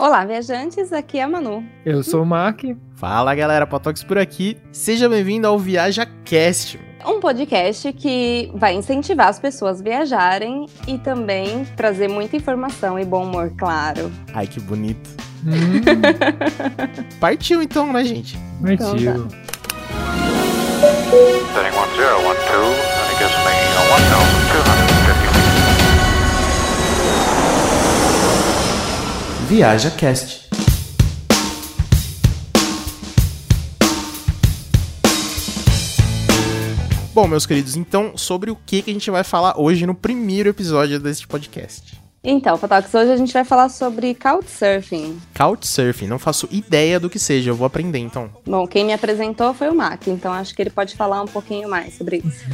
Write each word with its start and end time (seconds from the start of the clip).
Olá, 0.00 0.24
viajantes, 0.24 0.92
aqui 0.92 1.18
é 1.18 1.24
a 1.24 1.28
Manu. 1.28 1.66
Eu 1.84 2.04
sou 2.04 2.22
o 2.22 2.24
Mac. 2.24 2.60
Fala, 2.94 3.34
galera, 3.34 3.66
Potox 3.66 4.04
por 4.04 4.16
aqui. 4.16 4.56
Seja 4.70 5.08
bem-vindo 5.08 5.48
ao 5.48 5.58
Viaja 5.58 6.06
Cast. 6.24 6.78
Um 7.04 7.18
podcast 7.18 7.92
que 7.94 8.48
vai 8.54 8.74
incentivar 8.74 9.26
as 9.26 9.40
pessoas 9.40 9.80
a 9.80 9.82
viajarem 9.82 10.66
e 10.86 10.98
também 10.98 11.64
trazer 11.76 12.06
muita 12.06 12.36
informação 12.36 12.96
e 12.96 13.04
bom 13.04 13.24
humor, 13.24 13.52
claro. 13.58 14.08
Ai, 14.32 14.46
que 14.46 14.60
bonito. 14.60 15.10
Hum. 15.44 15.82
Partiu 17.18 17.60
então, 17.60 17.92
né, 17.92 18.04
gente? 18.04 18.38
Partiu. 18.62 18.94
Então, 18.94 19.28
tá. 19.28 19.48
ViajaCast. 29.48 30.46
Bom, 37.14 37.26
meus 37.26 37.46
queridos, 37.46 37.74
então, 37.74 38.12
sobre 38.14 38.50
o 38.50 38.56
que, 38.66 38.82
que 38.82 38.90
a 38.90 38.92
gente 38.92 39.10
vai 39.10 39.24
falar 39.24 39.58
hoje 39.58 39.86
no 39.86 39.94
primeiro 39.94 40.50
episódio 40.50 41.00
deste 41.00 41.26
podcast? 41.26 41.98
Então, 42.22 42.58
Fotox, 42.58 42.92
hoje 42.92 43.10
a 43.10 43.16
gente 43.16 43.32
vai 43.32 43.42
falar 43.42 43.70
sobre 43.70 44.14
Couchsurfing. 44.14 45.18
Couchsurfing, 45.34 46.06
não 46.06 46.18
faço 46.18 46.46
ideia 46.50 47.00
do 47.00 47.08
que 47.08 47.18
seja, 47.18 47.48
eu 47.48 47.56
vou 47.56 47.66
aprender 47.66 48.00
então. 48.00 48.30
Bom, 48.44 48.66
quem 48.66 48.84
me 48.84 48.92
apresentou 48.92 49.54
foi 49.54 49.70
o 49.70 49.74
Mac, 49.74 50.08
então 50.08 50.30
acho 50.30 50.54
que 50.54 50.60
ele 50.60 50.68
pode 50.68 50.94
falar 50.94 51.22
um 51.22 51.26
pouquinho 51.26 51.70
mais 51.70 51.94
sobre 51.94 52.18
isso. 52.18 52.44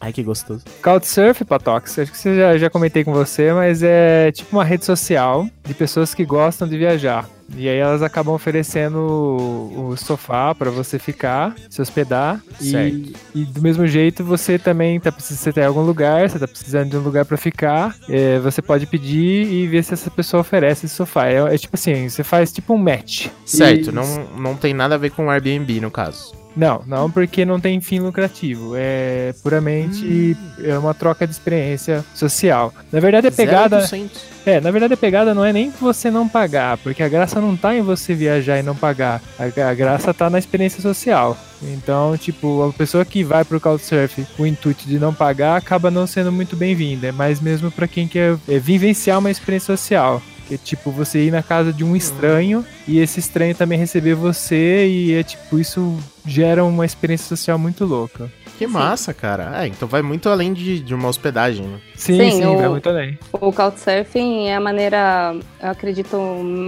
Ai, 0.00 0.12
que 0.12 0.22
gostoso. 0.22 0.62
Couchsurf, 0.82 1.44
Patox, 1.44 1.98
acho 1.98 2.12
que 2.12 2.18
você 2.18 2.36
já, 2.36 2.56
já 2.56 2.70
comentei 2.70 3.02
com 3.02 3.12
você, 3.12 3.52
mas 3.52 3.82
é 3.82 4.30
tipo 4.30 4.54
uma 4.56 4.64
rede 4.64 4.84
social 4.84 5.44
de 5.64 5.74
pessoas 5.74 6.14
que 6.14 6.24
gostam 6.24 6.68
de 6.68 6.78
viajar. 6.78 7.28
E 7.56 7.66
aí 7.68 7.78
elas 7.78 8.02
acabam 8.02 8.34
oferecendo 8.34 8.98
o, 8.98 9.88
o 9.88 9.96
sofá 9.96 10.54
pra 10.54 10.70
você 10.70 10.98
ficar, 10.98 11.54
se 11.70 11.80
hospedar. 11.82 12.40
E, 12.60 12.70
Certo. 12.70 13.12
e 13.34 13.44
do 13.44 13.60
mesmo 13.62 13.86
jeito 13.86 14.22
você 14.22 14.58
também 14.58 15.00
tá 15.00 15.10
precisando, 15.10 15.38
você 15.44 15.52
tem 15.54 15.64
algum 15.64 15.80
lugar, 15.80 16.28
você 16.28 16.38
tá 16.38 16.46
precisando 16.46 16.90
de 16.90 16.96
um 16.96 17.00
lugar 17.00 17.24
pra 17.24 17.36
ficar. 17.38 17.96
é, 18.08 18.38
você 18.38 18.60
pode 18.62 18.86
pedir 18.86 19.50
e 19.50 19.66
ver 19.66 19.82
se 19.82 19.94
essa 19.94 20.10
pessoa 20.10 20.42
oferece 20.42 20.86
esse 20.86 20.94
sofá. 20.94 21.26
É, 21.26 21.54
é 21.54 21.58
tipo 21.58 21.74
assim, 21.74 22.08
você 22.08 22.22
faz 22.22 22.52
tipo 22.52 22.74
um 22.74 22.78
match. 22.78 23.28
Certo, 23.46 23.88
E- 23.88 23.92
não, 23.92 24.04
não 24.38 24.54
tem 24.54 24.74
nada 24.74 24.94
a 24.94 24.98
ver 24.98 25.10
com 25.10 25.28
Airbnb 25.30 25.80
no 25.80 25.90
caso. 25.90 26.37
Não, 26.58 26.82
não 26.88 27.08
porque 27.08 27.44
não 27.44 27.60
tem 27.60 27.80
fim 27.80 28.00
lucrativo. 28.00 28.72
É 28.74 29.32
puramente 29.44 30.36
é 30.60 30.76
uma 30.76 30.92
troca 30.92 31.24
de 31.24 31.32
experiência 31.32 32.04
social. 32.12 32.74
Na 32.90 32.98
verdade, 32.98 33.28
a 33.28 33.32
pegada. 33.32 33.78
0%. 33.78 34.10
É, 34.44 34.60
na 34.60 34.72
verdade, 34.72 34.94
a 34.94 34.96
pegada 34.96 35.32
não 35.32 35.44
é 35.44 35.52
nem 35.52 35.70
você 35.70 36.10
não 36.10 36.28
pagar, 36.28 36.76
porque 36.78 37.00
a 37.00 37.08
graça 37.08 37.40
não 37.40 37.56
tá 37.56 37.76
em 37.76 37.82
você 37.82 38.12
viajar 38.12 38.58
e 38.58 38.62
não 38.64 38.74
pagar. 38.74 39.22
A, 39.38 39.44
a 39.70 39.74
graça 39.74 40.12
tá 40.12 40.28
na 40.28 40.38
experiência 40.38 40.82
social. 40.82 41.38
Então, 41.62 42.16
tipo, 42.16 42.68
a 42.68 42.72
pessoa 42.72 43.04
que 43.04 43.22
vai 43.22 43.44
pro 43.44 43.60
Couchsurf 43.60 44.26
com 44.36 44.42
o 44.42 44.46
intuito 44.46 44.84
de 44.84 44.98
não 44.98 45.14
pagar 45.14 45.56
acaba 45.56 45.92
não 45.92 46.08
sendo 46.08 46.32
muito 46.32 46.56
bem-vinda. 46.56 47.06
É 47.06 47.12
mais 47.12 47.40
mesmo 47.40 47.70
pra 47.70 47.86
quem 47.86 48.08
quer 48.08 48.36
é, 48.48 48.58
vivenciar 48.58 49.20
uma 49.20 49.30
experiência 49.30 49.76
social. 49.76 50.20
Que 50.48 50.54
é 50.54 50.58
tipo 50.58 50.90
você 50.90 51.26
ir 51.26 51.30
na 51.30 51.42
casa 51.42 51.72
de 51.72 51.84
um 51.84 51.94
estranho 51.94 52.64
e 52.86 52.98
esse 52.98 53.20
estranho 53.20 53.54
também 53.54 53.78
receber 53.78 54.14
você 54.14 54.88
e 54.88 55.12
é 55.12 55.22
tipo, 55.22 55.58
isso 55.58 55.96
gera 56.26 56.64
uma 56.64 56.86
experiência 56.86 57.28
social 57.28 57.58
muito 57.58 57.84
louca. 57.84 58.32
Que 58.58 58.66
massa, 58.66 59.14
cara. 59.14 59.62
É, 59.62 59.68
então 59.68 59.86
vai 59.86 60.02
muito 60.02 60.28
além 60.28 60.52
de, 60.52 60.80
de 60.80 60.92
uma 60.94 61.08
hospedagem, 61.08 61.64
né? 61.64 61.78
Sim, 61.94 62.18
Sim, 62.18 62.30
sim, 62.32 62.46
o- 62.46 62.58
vai 62.58 62.68
muito 62.68 62.88
além. 62.88 63.18
O 63.32 63.52
Couchsurfing 63.52 64.46
é 64.48 64.56
a 64.56 64.60
maneira, 64.60 65.36
eu 65.62 65.70
acredito, 65.70 66.16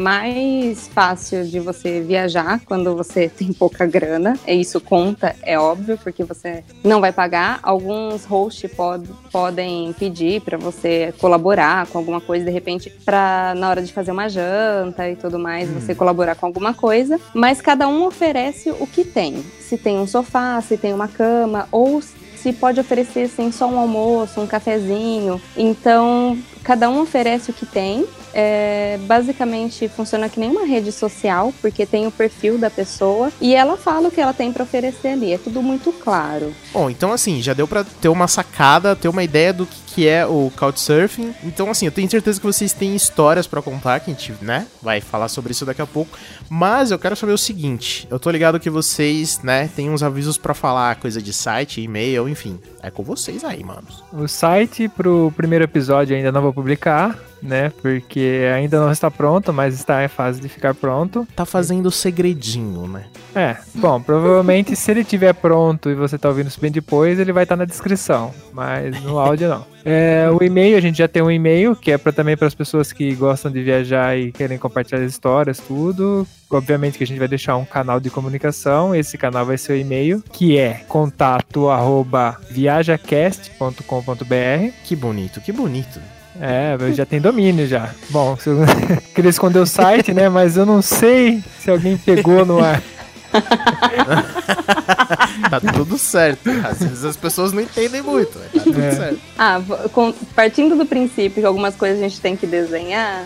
mais 0.04 0.88
fácil 0.88 1.44
de 1.44 1.58
você 1.60 2.00
viajar 2.00 2.60
quando 2.64 2.94
você 2.96 3.28
tem 3.36 3.52
pouca 3.52 3.86
grana. 3.86 4.38
E 4.46 4.54
isso 4.60 4.80
conta, 4.80 5.34
é 5.42 5.58
óbvio, 5.58 5.98
porque 6.02 6.22
você 6.24 6.62
não 6.84 7.00
vai 7.00 7.12
pagar. 7.12 7.58
Alguns 7.62 8.24
hosts 8.24 8.70
pod- 8.72 9.08
podem 9.32 9.92
pedir 9.94 10.40
para 10.42 10.56
você 10.56 11.12
colaborar 11.18 11.86
com 11.88 11.98
alguma 11.98 12.20
coisa, 12.20 12.44
de 12.44 12.50
repente, 12.50 12.90
para 13.04 13.54
na 13.56 13.68
hora 13.68 13.82
de 13.82 13.92
fazer 13.92 14.12
uma 14.12 14.28
janta 14.28 15.08
e 15.08 15.16
tudo 15.16 15.38
mais, 15.38 15.68
você 15.70 15.94
colaborar 15.94 16.34
com 16.36 16.46
alguma 16.46 16.72
coisa. 16.72 17.18
Mas 17.34 17.60
cada 17.60 17.88
um 17.88 18.04
oferece 18.06 18.70
o 18.70 18.86
que 18.86 19.04
tem. 19.04 19.44
Se 19.70 19.78
tem 19.78 20.00
um 20.00 20.06
sofá, 20.06 20.60
se 20.60 20.76
tem 20.76 20.92
uma 20.92 21.06
cama, 21.06 21.68
ou 21.70 22.02
se 22.02 22.52
pode 22.52 22.80
oferecer 22.80 23.26
assim, 23.26 23.52
só 23.52 23.68
um 23.68 23.78
almoço, 23.78 24.40
um 24.40 24.46
cafezinho. 24.46 25.40
Então, 25.56 26.36
cada 26.64 26.90
um 26.90 27.00
oferece 27.00 27.52
o 27.52 27.54
que 27.54 27.64
tem. 27.64 28.04
É, 28.34 28.98
basicamente 29.02 29.88
funciona 29.88 30.28
que 30.28 30.40
nem 30.40 30.50
uma 30.50 30.64
rede 30.64 30.90
social, 30.90 31.52
porque 31.60 31.86
tem 31.86 32.06
o 32.06 32.10
perfil 32.10 32.58
da 32.58 32.70
pessoa 32.70 33.32
e 33.40 33.54
ela 33.54 33.76
fala 33.76 34.08
o 34.08 34.10
que 34.10 34.20
ela 34.20 34.32
tem 34.32 34.52
para 34.52 34.64
oferecer 34.64 35.08
ali. 35.08 35.32
É 35.32 35.38
tudo 35.38 35.62
muito 35.62 35.92
claro. 35.92 36.52
Bom, 36.72 36.90
então 36.90 37.12
assim, 37.12 37.40
já 37.40 37.54
deu 37.54 37.68
pra 37.68 37.84
ter 37.84 38.08
uma 38.08 38.26
sacada, 38.26 38.96
ter 38.96 39.08
uma 39.08 39.22
ideia 39.22 39.52
do 39.52 39.66
que, 39.66 39.89
que 39.94 40.06
é 40.08 40.24
o 40.26 40.50
Couchsurfing. 40.56 41.34
Então 41.44 41.70
assim, 41.70 41.86
eu 41.86 41.92
tenho 41.92 42.10
certeza 42.10 42.40
que 42.40 42.46
vocês 42.46 42.72
têm 42.72 42.94
histórias 42.94 43.46
pra 43.46 43.62
contar, 43.62 44.00
que 44.00 44.10
a 44.10 44.14
gente, 44.14 44.32
né, 44.40 44.66
vai 44.82 45.00
falar 45.00 45.28
sobre 45.28 45.52
isso 45.52 45.66
daqui 45.66 45.82
a 45.82 45.86
pouco. 45.86 46.18
Mas 46.48 46.90
eu 46.90 46.98
quero 46.98 47.16
saber 47.16 47.32
o 47.32 47.38
seguinte, 47.38 48.06
eu 48.10 48.18
tô 48.18 48.30
ligado 48.30 48.60
que 48.60 48.70
vocês, 48.70 49.40
né, 49.42 49.68
tem 49.74 49.90
uns 49.90 50.02
avisos 50.02 50.38
pra 50.38 50.54
falar, 50.54 50.96
coisa 50.96 51.20
de 51.20 51.32
site, 51.32 51.80
e-mail, 51.80 52.28
enfim. 52.28 52.58
É 52.82 52.90
com 52.90 53.02
vocês 53.02 53.44
aí, 53.44 53.62
manos. 53.62 54.02
O 54.12 54.26
site 54.26 54.88
pro 54.88 55.32
primeiro 55.36 55.64
episódio 55.64 56.16
ainda 56.16 56.32
não 56.32 56.42
vou 56.42 56.52
publicar, 56.52 57.18
né? 57.42 57.72
Porque 57.80 58.48
ainda 58.54 58.80
não 58.80 58.90
está 58.90 59.10
pronto, 59.10 59.52
mas 59.52 59.74
está 59.74 60.04
em 60.04 60.08
fase 60.08 60.40
de 60.40 60.48
ficar 60.48 60.74
pronto. 60.74 61.26
Tá 61.34 61.44
fazendo 61.44 61.90
segredinho, 61.90 62.86
né? 62.86 63.04
É, 63.34 63.56
bom, 63.74 64.00
provavelmente 64.00 64.74
se 64.74 64.90
ele 64.90 65.00
estiver 65.00 65.32
pronto 65.34 65.90
e 65.90 65.94
você 65.94 66.18
tá 66.18 66.28
ouvindo 66.28 66.48
isso 66.48 66.60
bem 66.60 66.70
depois, 66.70 67.18
ele 67.18 67.32
vai 67.32 67.44
estar 67.44 67.56
na 67.56 67.64
descrição, 67.64 68.32
mas 68.52 69.00
no 69.02 69.18
áudio 69.18 69.48
não. 69.48 69.70
É, 69.84 70.28
o 70.30 70.42
e-mail, 70.42 70.76
a 70.76 70.80
gente 70.80 70.98
já 70.98 71.08
tem 71.08 71.22
um 71.22 71.30
e-mail, 71.30 71.74
que 71.74 71.90
é 71.90 71.98
pra, 71.98 72.12
também 72.12 72.36
para 72.36 72.46
as 72.46 72.54
pessoas 72.54 72.92
que 72.92 73.14
gostam 73.14 73.50
de 73.50 73.62
viajar 73.62 74.18
e 74.18 74.32
querem 74.32 74.58
compartilhar 74.58 75.00
as 75.00 75.10
histórias, 75.10 75.58
tudo. 75.58 76.26
Obviamente 76.50 76.98
que 76.98 77.04
a 77.04 77.06
gente 77.06 77.18
vai 77.18 77.28
deixar 77.28 77.56
um 77.56 77.64
canal 77.64 78.00
de 78.00 78.10
comunicação, 78.10 78.94
esse 78.94 79.16
canal 79.16 79.46
vai 79.46 79.56
ser 79.56 79.72
o 79.72 79.76
e-mail, 79.76 80.22
que 80.32 80.58
é 80.58 80.82
contato 80.88 81.68
arroba 81.68 82.36
viajacast.com.br. 82.50 84.72
Que 84.84 84.96
bonito, 84.96 85.40
que 85.40 85.52
bonito. 85.52 86.00
É, 86.38 86.76
já 86.92 87.06
tem 87.06 87.20
domínio 87.20 87.66
já. 87.66 87.90
Bom, 88.10 88.36
eu... 88.46 88.58
queria 89.14 89.30
esconder 89.30 89.58
o 89.60 89.66
site, 89.66 90.12
né? 90.12 90.28
Mas 90.28 90.56
eu 90.56 90.66
não 90.66 90.82
sei 90.82 91.42
se 91.60 91.70
alguém 91.70 91.96
pegou 91.96 92.44
no 92.44 92.62
ar. 92.62 92.82
Tá 95.50 95.60
tudo 95.74 95.96
certo. 95.98 96.48
Às 96.64 96.78
vezes 96.80 97.04
as 97.04 97.16
pessoas 97.16 97.52
não 97.52 97.60
entendem 97.62 98.02
muito, 98.02 98.38
mas 98.38 98.52
tá 98.52 98.60
tudo 98.60 98.80
É. 98.80 98.90
certo. 98.92 99.18
Ah, 99.38 99.60
com- 99.92 100.12
partindo 100.34 100.76
do 100.76 100.84
princípio 100.86 101.40
que 101.40 101.44
algumas 101.44 101.74
coisas 101.76 101.98
a 101.98 102.02
gente 102.02 102.20
tem 102.20 102.36
que 102.36 102.46
desenhar, 102.46 103.24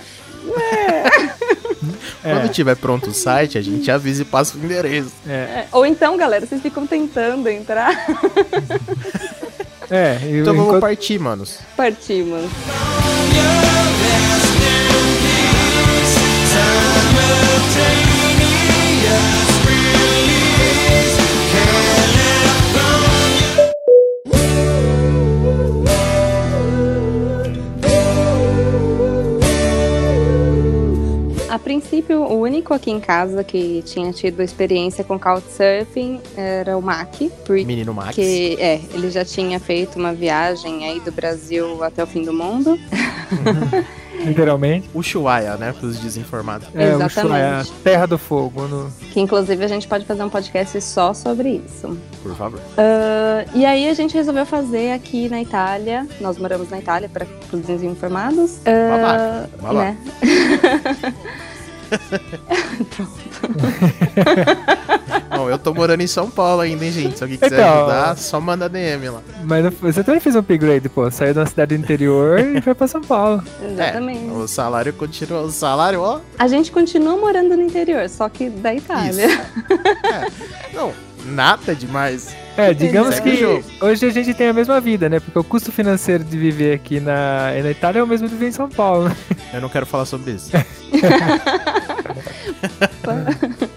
Quando 2.23 2.45
É, 2.45 2.49
tiver 2.49 2.77
pronto 2.77 3.11
o 3.11 3.15
site, 3.15 3.57
a 3.59 3.63
gente 3.63 3.91
avisa 3.91 4.23
e 4.23 4.25
passa 4.25 4.57
o 4.57 4.61
endereço. 4.65 5.11
é, 5.27 5.33
é, 5.33 5.67
ou 5.73 5.85
então, 5.87 6.17
galera, 6.17 6.47
vocês 6.47 6.61
ficam 6.61 6.87
tentando 6.87 7.49
entrar, 7.49 8.07
é. 9.97 10.19
e 10.25 10.41
Então 10.41 10.53
vamos 10.55 10.67
enquanto- 10.69 10.81
partir, 10.81 11.19
manos. 11.19 11.59
partimos. 11.77 12.43
A 17.77 18.14
princípio, 31.65 32.23
o 32.23 32.41
único 32.41 32.75
aqui 32.75 32.91
em 32.91 33.01
casa 33.01 33.43
que 33.43 33.83
tinha 33.87 34.13
tido 34.13 34.43
experiência 34.43 35.03
com 35.03 35.19
Couchsurfing 35.19 36.21
era 36.37 36.77
o 36.77 36.83
Mac, 36.83 37.15
porque 37.45 37.65
Menino 37.65 37.93
Max. 37.95 38.17
é, 38.19 38.81
ele 38.93 39.11
já 39.11 39.25
tinha 39.25 39.59
feito 39.59 39.99
uma 39.99 40.13
viagem 40.13 40.87
aí 40.87 41.01
do 41.01 41.11
Brasil 41.11 41.83
até 41.83 42.05
o 42.05 42.07
fim 42.07 42.23
do 42.23 42.33
mundo. 42.33 42.79
literalmente. 44.25 44.89
Ushuaia, 44.95 45.57
né? 45.57 45.73
Pros 45.79 45.99
desinformados. 45.99 46.69
É, 46.75 46.91
o 46.91 46.95
Exatamente. 46.95 47.27
Ushuaia, 47.27 47.67
Terra 47.83 48.07
do 48.07 48.19
Fogo. 48.19 48.63
No... 48.67 48.91
Que 49.13 49.21
inclusive 49.21 49.65
a 49.65 49.69
gente 49.69 49.87
pode 49.87 50.05
fazer 50.05 50.23
um 50.23 50.31
podcast 50.31 50.81
só 50.81 51.13
sobre 51.13 51.63
isso. 51.67 51.97
Por 52.23 52.35
favor. 52.37 52.61
Ah, 52.77 53.45
e 53.55 53.65
aí 53.65 53.89
a 53.89 53.95
gente 53.95 54.15
resolveu 54.15 54.47
fazer 54.47 54.93
aqui 54.93 55.29
na 55.29 55.41
Itália. 55.41 56.07
Nós 56.21 56.39
moramos 56.39 56.71
na 56.71 56.79
Itália 56.79 57.09
para 57.09 57.27
os 57.53 57.61
desinformados. 57.61 58.59
Babaca, 58.65 59.51
babaca. 59.61 59.75
né? 59.75 59.99
Pronto. 61.99 63.09
Não, 65.31 65.51
eu, 65.51 65.59
tô 65.59 65.75
morando 65.75 66.01
em 66.01 66.07
São 66.07 66.31
Paulo 66.31 66.61
ainda, 66.61 66.85
hein, 66.85 66.93
gente. 66.93 67.19
Se 67.19 67.25
alguém 67.25 67.39
quiser 67.39 67.59
Então, 67.59 67.79
ajudar, 67.79 68.17
só 68.17 68.41
manda 68.41 68.69
DM 68.69 69.09
lá. 69.09 69.21
Mas 69.45 69.75
você 69.81 70.05
também 70.05 70.21
fez 70.21 70.37
um 70.37 70.39
upgrade, 70.39 70.89
pô. 70.89 71.11
Saiu 71.11 71.35
da 71.35 71.45
cidade 71.45 71.77
do 71.77 71.81
interior 71.83 72.39
e 72.39 72.61
foi 72.61 72.75
pra 72.75 72.87
São 72.87 73.01
Paulo. 73.01 73.43
Exatamente. 73.63 74.29
É, 74.29 74.33
o 74.33 74.47
salário 74.47 74.93
continua. 74.93 75.41
O 75.43 75.51
salário, 75.51 76.01
ó. 76.01 76.21
A 76.39 76.47
gente 76.47 76.71
continua 76.71 77.17
morando 77.17 77.57
no 77.57 77.63
interior, 77.63 78.09
só 78.09 78.29
que 78.29 78.49
da 78.49 78.73
Itália. 78.75 79.27
Isso. 79.27 79.41
É. 80.05 80.27
Não, 80.73 80.93
nada 81.27 81.75
demais. 81.75 82.35
É, 82.57 82.73
digamos 82.73 83.19
que 83.19 83.45
hoje 83.81 84.07
a 84.07 84.11
gente 84.11 84.33
tem 84.33 84.47
a 84.47 84.53
mesma 84.53 84.81
vida, 84.81 85.09
né? 85.09 85.19
Porque 85.19 85.37
o 85.37 85.43
custo 85.43 85.73
financeiro 85.73 86.23
de 86.23 86.39
viver 86.39 86.75
aqui 86.75 87.01
na, 87.01 87.51
na 87.61 87.71
Itália 87.73 87.99
é 87.99 88.03
o 88.03 88.07
mesmo 88.07 88.29
de 88.29 88.35
viver 88.35 88.49
em 88.49 88.53
São 88.53 88.69
Paulo. 88.69 89.09
né? 89.09 89.17
Eu 89.53 89.61
não 89.61 89.69
quero 89.69 89.85
falar 89.85 90.05
sobre 90.05 90.31
isso. 90.33 90.51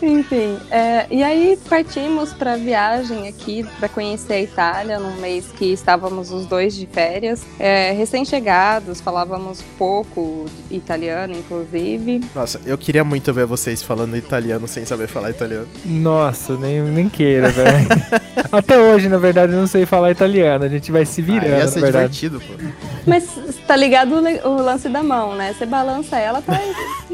Enfim, 0.00 0.56
é, 0.70 1.06
e 1.10 1.24
aí 1.24 1.58
partimos 1.68 2.32
para 2.32 2.56
viagem 2.56 3.26
aqui 3.26 3.66
para 3.80 3.88
conhecer 3.88 4.34
a 4.34 4.40
Itália 4.40 4.98
num 5.00 5.16
mês 5.16 5.46
que 5.56 5.72
estávamos 5.72 6.30
os 6.30 6.46
dois 6.46 6.76
de 6.76 6.86
férias, 6.86 7.44
é, 7.58 7.90
recém-chegados, 7.92 9.00
falávamos 9.00 9.60
pouco 9.76 10.46
italiano, 10.70 11.34
inclusive. 11.34 12.24
Nossa, 12.32 12.60
eu 12.64 12.78
queria 12.78 13.02
muito 13.02 13.32
ver 13.34 13.44
vocês 13.46 13.82
falando 13.82 14.16
italiano 14.16 14.68
sem 14.68 14.84
saber 14.84 15.08
falar 15.08 15.30
italiano. 15.30 15.66
Nossa, 15.84 16.56
nem, 16.56 16.80
nem 16.80 17.08
queira, 17.08 17.48
velho. 17.48 17.88
Até 18.52 18.78
hoje, 18.78 19.08
na 19.08 19.18
verdade, 19.18 19.52
eu 19.52 19.58
não 19.58 19.66
sei 19.66 19.84
falar 19.84 20.12
italiano. 20.12 20.64
A 20.64 20.68
gente 20.68 20.92
vai 20.92 21.04
se 21.04 21.20
Ah, 21.20 21.24
virando, 21.24 21.48
ia 21.48 21.58
na 21.64 21.68
ser 21.68 21.80
verdade. 21.80 22.12
divertido, 22.20 22.40
pô. 22.40 22.68
Mas 23.04 23.26
tá 23.66 23.74
ligado 23.74 24.14
o 24.14 24.62
lance 24.62 24.88
da 24.88 25.02
mão, 25.02 25.34
né? 25.34 25.52
Você 25.58 25.66
balança 25.66 26.16
ela, 26.18 26.40
tá 26.40 26.58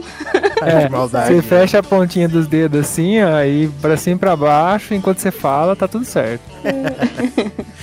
É, 0.62 0.86
De 0.86 0.90
maldade. 0.90 1.26
Você 1.28 1.34
né? 1.34 1.42
fecha 1.42 1.78
a 1.80 1.82
pontinha 1.82 2.26
dos 2.28 2.46
dedos 2.46 2.80
assim, 2.80 3.22
ó, 3.22 3.42
e 3.42 3.68
pra 3.82 3.96
cima 3.98 4.16
e 4.16 4.18
pra 4.18 4.34
baixo, 4.34 4.94
enquanto 4.94 5.18
você 5.18 5.30
fala, 5.30 5.76
tá 5.76 5.86
tudo 5.86 6.04
certo. 6.06 6.40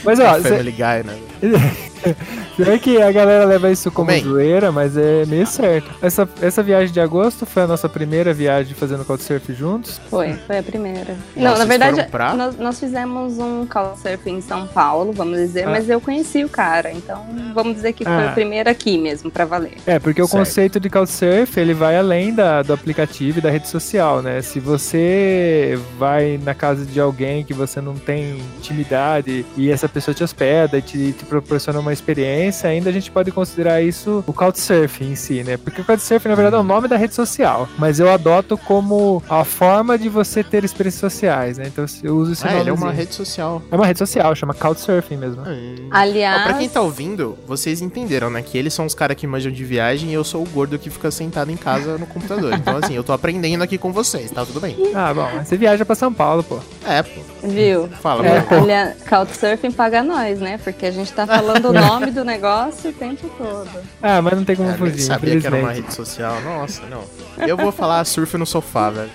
Mas 0.03 0.19
ó, 0.19 0.39
cê- 0.41 0.49
Family 0.49 0.71
Guy, 0.71 1.03
né? 1.05 1.15
Pior 2.55 2.79
que 2.79 3.01
a 3.01 3.11
galera 3.11 3.45
leva 3.45 3.71
isso 3.71 3.91
como 3.91 4.07
Bem. 4.07 4.23
zoeira, 4.23 4.71
mas 4.71 4.97
é 4.97 5.25
meio 5.25 5.45
certo. 5.47 5.89
Essa, 6.01 6.27
essa 6.41 6.61
viagem 6.63 6.91
de 6.93 6.99
agosto 6.99 7.45
foi 7.45 7.63
a 7.63 7.67
nossa 7.67 7.87
primeira 7.89 8.33
viagem 8.33 8.73
fazendo 8.73 9.05
Couchsurf 9.05 9.53
juntos. 9.53 9.99
Foi, 10.09 10.33
foi 10.47 10.57
a 10.59 10.63
primeira. 10.63 11.15
Não, 11.35 11.57
na 11.57 11.65
verdade, 11.65 12.03
pra? 12.09 12.33
nós, 12.33 12.57
nós 12.57 12.79
fizemos 12.79 13.37
um 13.39 13.65
couchsurf 13.65 14.29
em 14.29 14.41
São 14.41 14.67
Paulo, 14.67 15.11
vamos 15.13 15.37
dizer, 15.37 15.63
Ah. 15.67 15.71
mas 15.71 15.89
eu 15.89 15.99
conheci 16.01 16.43
o 16.43 16.49
cara, 16.49 16.91
então 16.91 17.23
vamos 17.53 17.75
dizer 17.75 17.93
que 17.93 18.03
foi 18.03 18.13
Ah. 18.27 18.29
o 18.31 18.33
primeiro 18.33 18.69
aqui 18.69 18.97
mesmo, 18.97 19.29
pra 19.31 19.45
valer. 19.45 19.73
É, 19.85 19.99
porque 19.99 20.21
o 20.21 20.27
Certo. 20.27 20.39
conceito 20.39 20.79
de 20.79 20.89
Couchsurf, 20.89 21.57
ele 21.59 21.73
vai 21.73 21.97
além 21.97 22.33
da, 22.33 22.61
do 22.61 22.73
aplicativo 22.73 23.39
e 23.39 23.41
da 23.41 23.49
rede 23.49 23.67
social, 23.67 24.21
né? 24.21 24.41
Se 24.41 24.59
você 24.59 25.79
vai 25.97 26.39
na 26.43 26.53
casa 26.53 26.85
de 26.85 26.99
alguém 26.99 27.43
que 27.43 27.53
você 27.53 27.79
não 27.81 27.95
tem 27.95 28.37
intimidade 28.57 29.45
e 29.57 29.69
essa 29.71 29.87
pessoa 29.87 30.13
te 30.13 30.23
hospeda 30.23 30.77
e 30.77 30.81
te, 30.81 31.11
te 31.13 31.25
proporciona 31.25 31.79
uma 31.79 31.90
experiência, 31.93 32.69
ainda 32.69 32.89
a 32.89 32.93
gente 32.93 33.09
pode 33.11 33.31
considerar 33.31 33.81
isso 33.81 34.23
o 34.27 34.33
Couchsurf 34.33 35.03
em 35.03 35.15
si, 35.15 35.43
né? 35.43 35.57
Porque 35.57 35.81
o 35.81 35.85
Couchsurf, 35.85 36.27
na 36.27 36.35
verdade, 36.35 36.55
é 36.55 36.59
o 36.59 36.63
nome 36.63 36.87
da 36.87 36.97
rede 36.97 37.13
social, 37.15 37.67
mas 37.77 37.99
eu 37.99 38.11
adoto 38.11 38.57
como 38.57 39.21
a 39.29 39.43
forma 39.43 39.97
de 39.97 40.09
você 40.09 40.43
ter 40.43 40.63
experiências 40.63 40.99
sociais, 41.01 41.57
né? 41.57 41.65
Então 41.67 41.85
eu 42.03 42.15
uso 42.17 42.33
esse 42.33 42.45
Ah, 42.45 42.49
nome. 42.51 42.61
ele 42.61 42.69
é 42.69 42.73
uma 42.73 42.91
rede 42.91 43.13
social. 43.13 43.61
É 43.71 43.75
uma 43.75 43.85
rede 43.85 43.99
social, 43.99 44.33
chama 44.35 44.53
Couchsurfing 44.53 45.17
mesmo. 45.17 45.41
Hum. 45.47 45.87
Aliás, 45.91 46.41
Ó, 46.41 46.43
pra 46.45 46.53
quem 46.55 46.69
tá 46.69 46.81
ouvindo, 46.81 47.37
vocês 47.47 47.81
entenderam, 47.81 48.29
né? 48.29 48.41
Que 48.41 48.57
eles 48.57 48.73
são 48.73 48.85
os 48.85 48.93
caras 48.93 49.15
que 49.17 49.25
manjam 49.27 49.51
de 49.51 49.63
viagem 49.63 50.09
e 50.09 50.13
eu 50.13 50.23
sou 50.23 50.43
o 50.43 50.49
gordo 50.49 50.77
que 50.79 50.89
fica 50.89 51.09
sentado 51.11 51.51
em 51.51 51.57
casa 51.57 51.97
no 51.97 52.05
computador. 52.05 52.53
Então, 52.53 52.77
assim, 52.77 52.93
eu 52.95 53.03
tô 53.03 53.13
aprendendo 53.13 53.63
aqui 53.63 53.77
com 53.77 53.91
vocês, 53.91 54.31
tá 54.31 54.45
tudo 54.45 54.59
bem. 54.59 54.75
Ah, 54.93 55.13
bom, 55.13 55.27
você 55.43 55.57
viaja 55.57 55.85
pra 55.85 55.95
São 55.95 56.13
Paulo, 56.13 56.43
pô. 56.43 56.59
É, 56.85 57.03
pô. 57.03 57.21
viu? 57.43 57.87
Fala, 58.01 58.25
É, 58.25 58.41
pô. 58.41 58.55
Aliás, 58.55 58.95
Couchsurfing 59.07 59.71
paga 59.71 60.01
nós, 60.03 60.39
né? 60.39 60.59
Porque 60.63 60.87
a 60.87 60.91
gente 60.91 61.11
tá 61.13 61.27
falando 61.27 61.65
o 61.69 61.73
nome 61.73 62.11
do 62.11 62.23
negócio 62.25 62.89
o 62.89 62.93
tempo 62.93 63.29
todo. 63.37 63.69
Ah, 64.01 64.21
mas 64.21 64.33
não 64.35 64.43
tem 64.43 64.55
como 64.55 64.69
Eu 64.69 64.77
nem 64.77 64.91
fugir, 64.91 65.03
sabia 65.03 65.39
que 65.39 65.45
era 65.47 65.55
uma 65.57 65.71
rede 65.71 65.93
social. 65.93 66.41
Nossa, 66.41 66.81
não. 66.89 67.03
Eu 67.47 67.55
vou 67.55 67.71
falar 67.71 68.03
surf 68.05 68.35
no 68.37 68.45
sofá, 68.45 68.89
velho. 68.89 69.11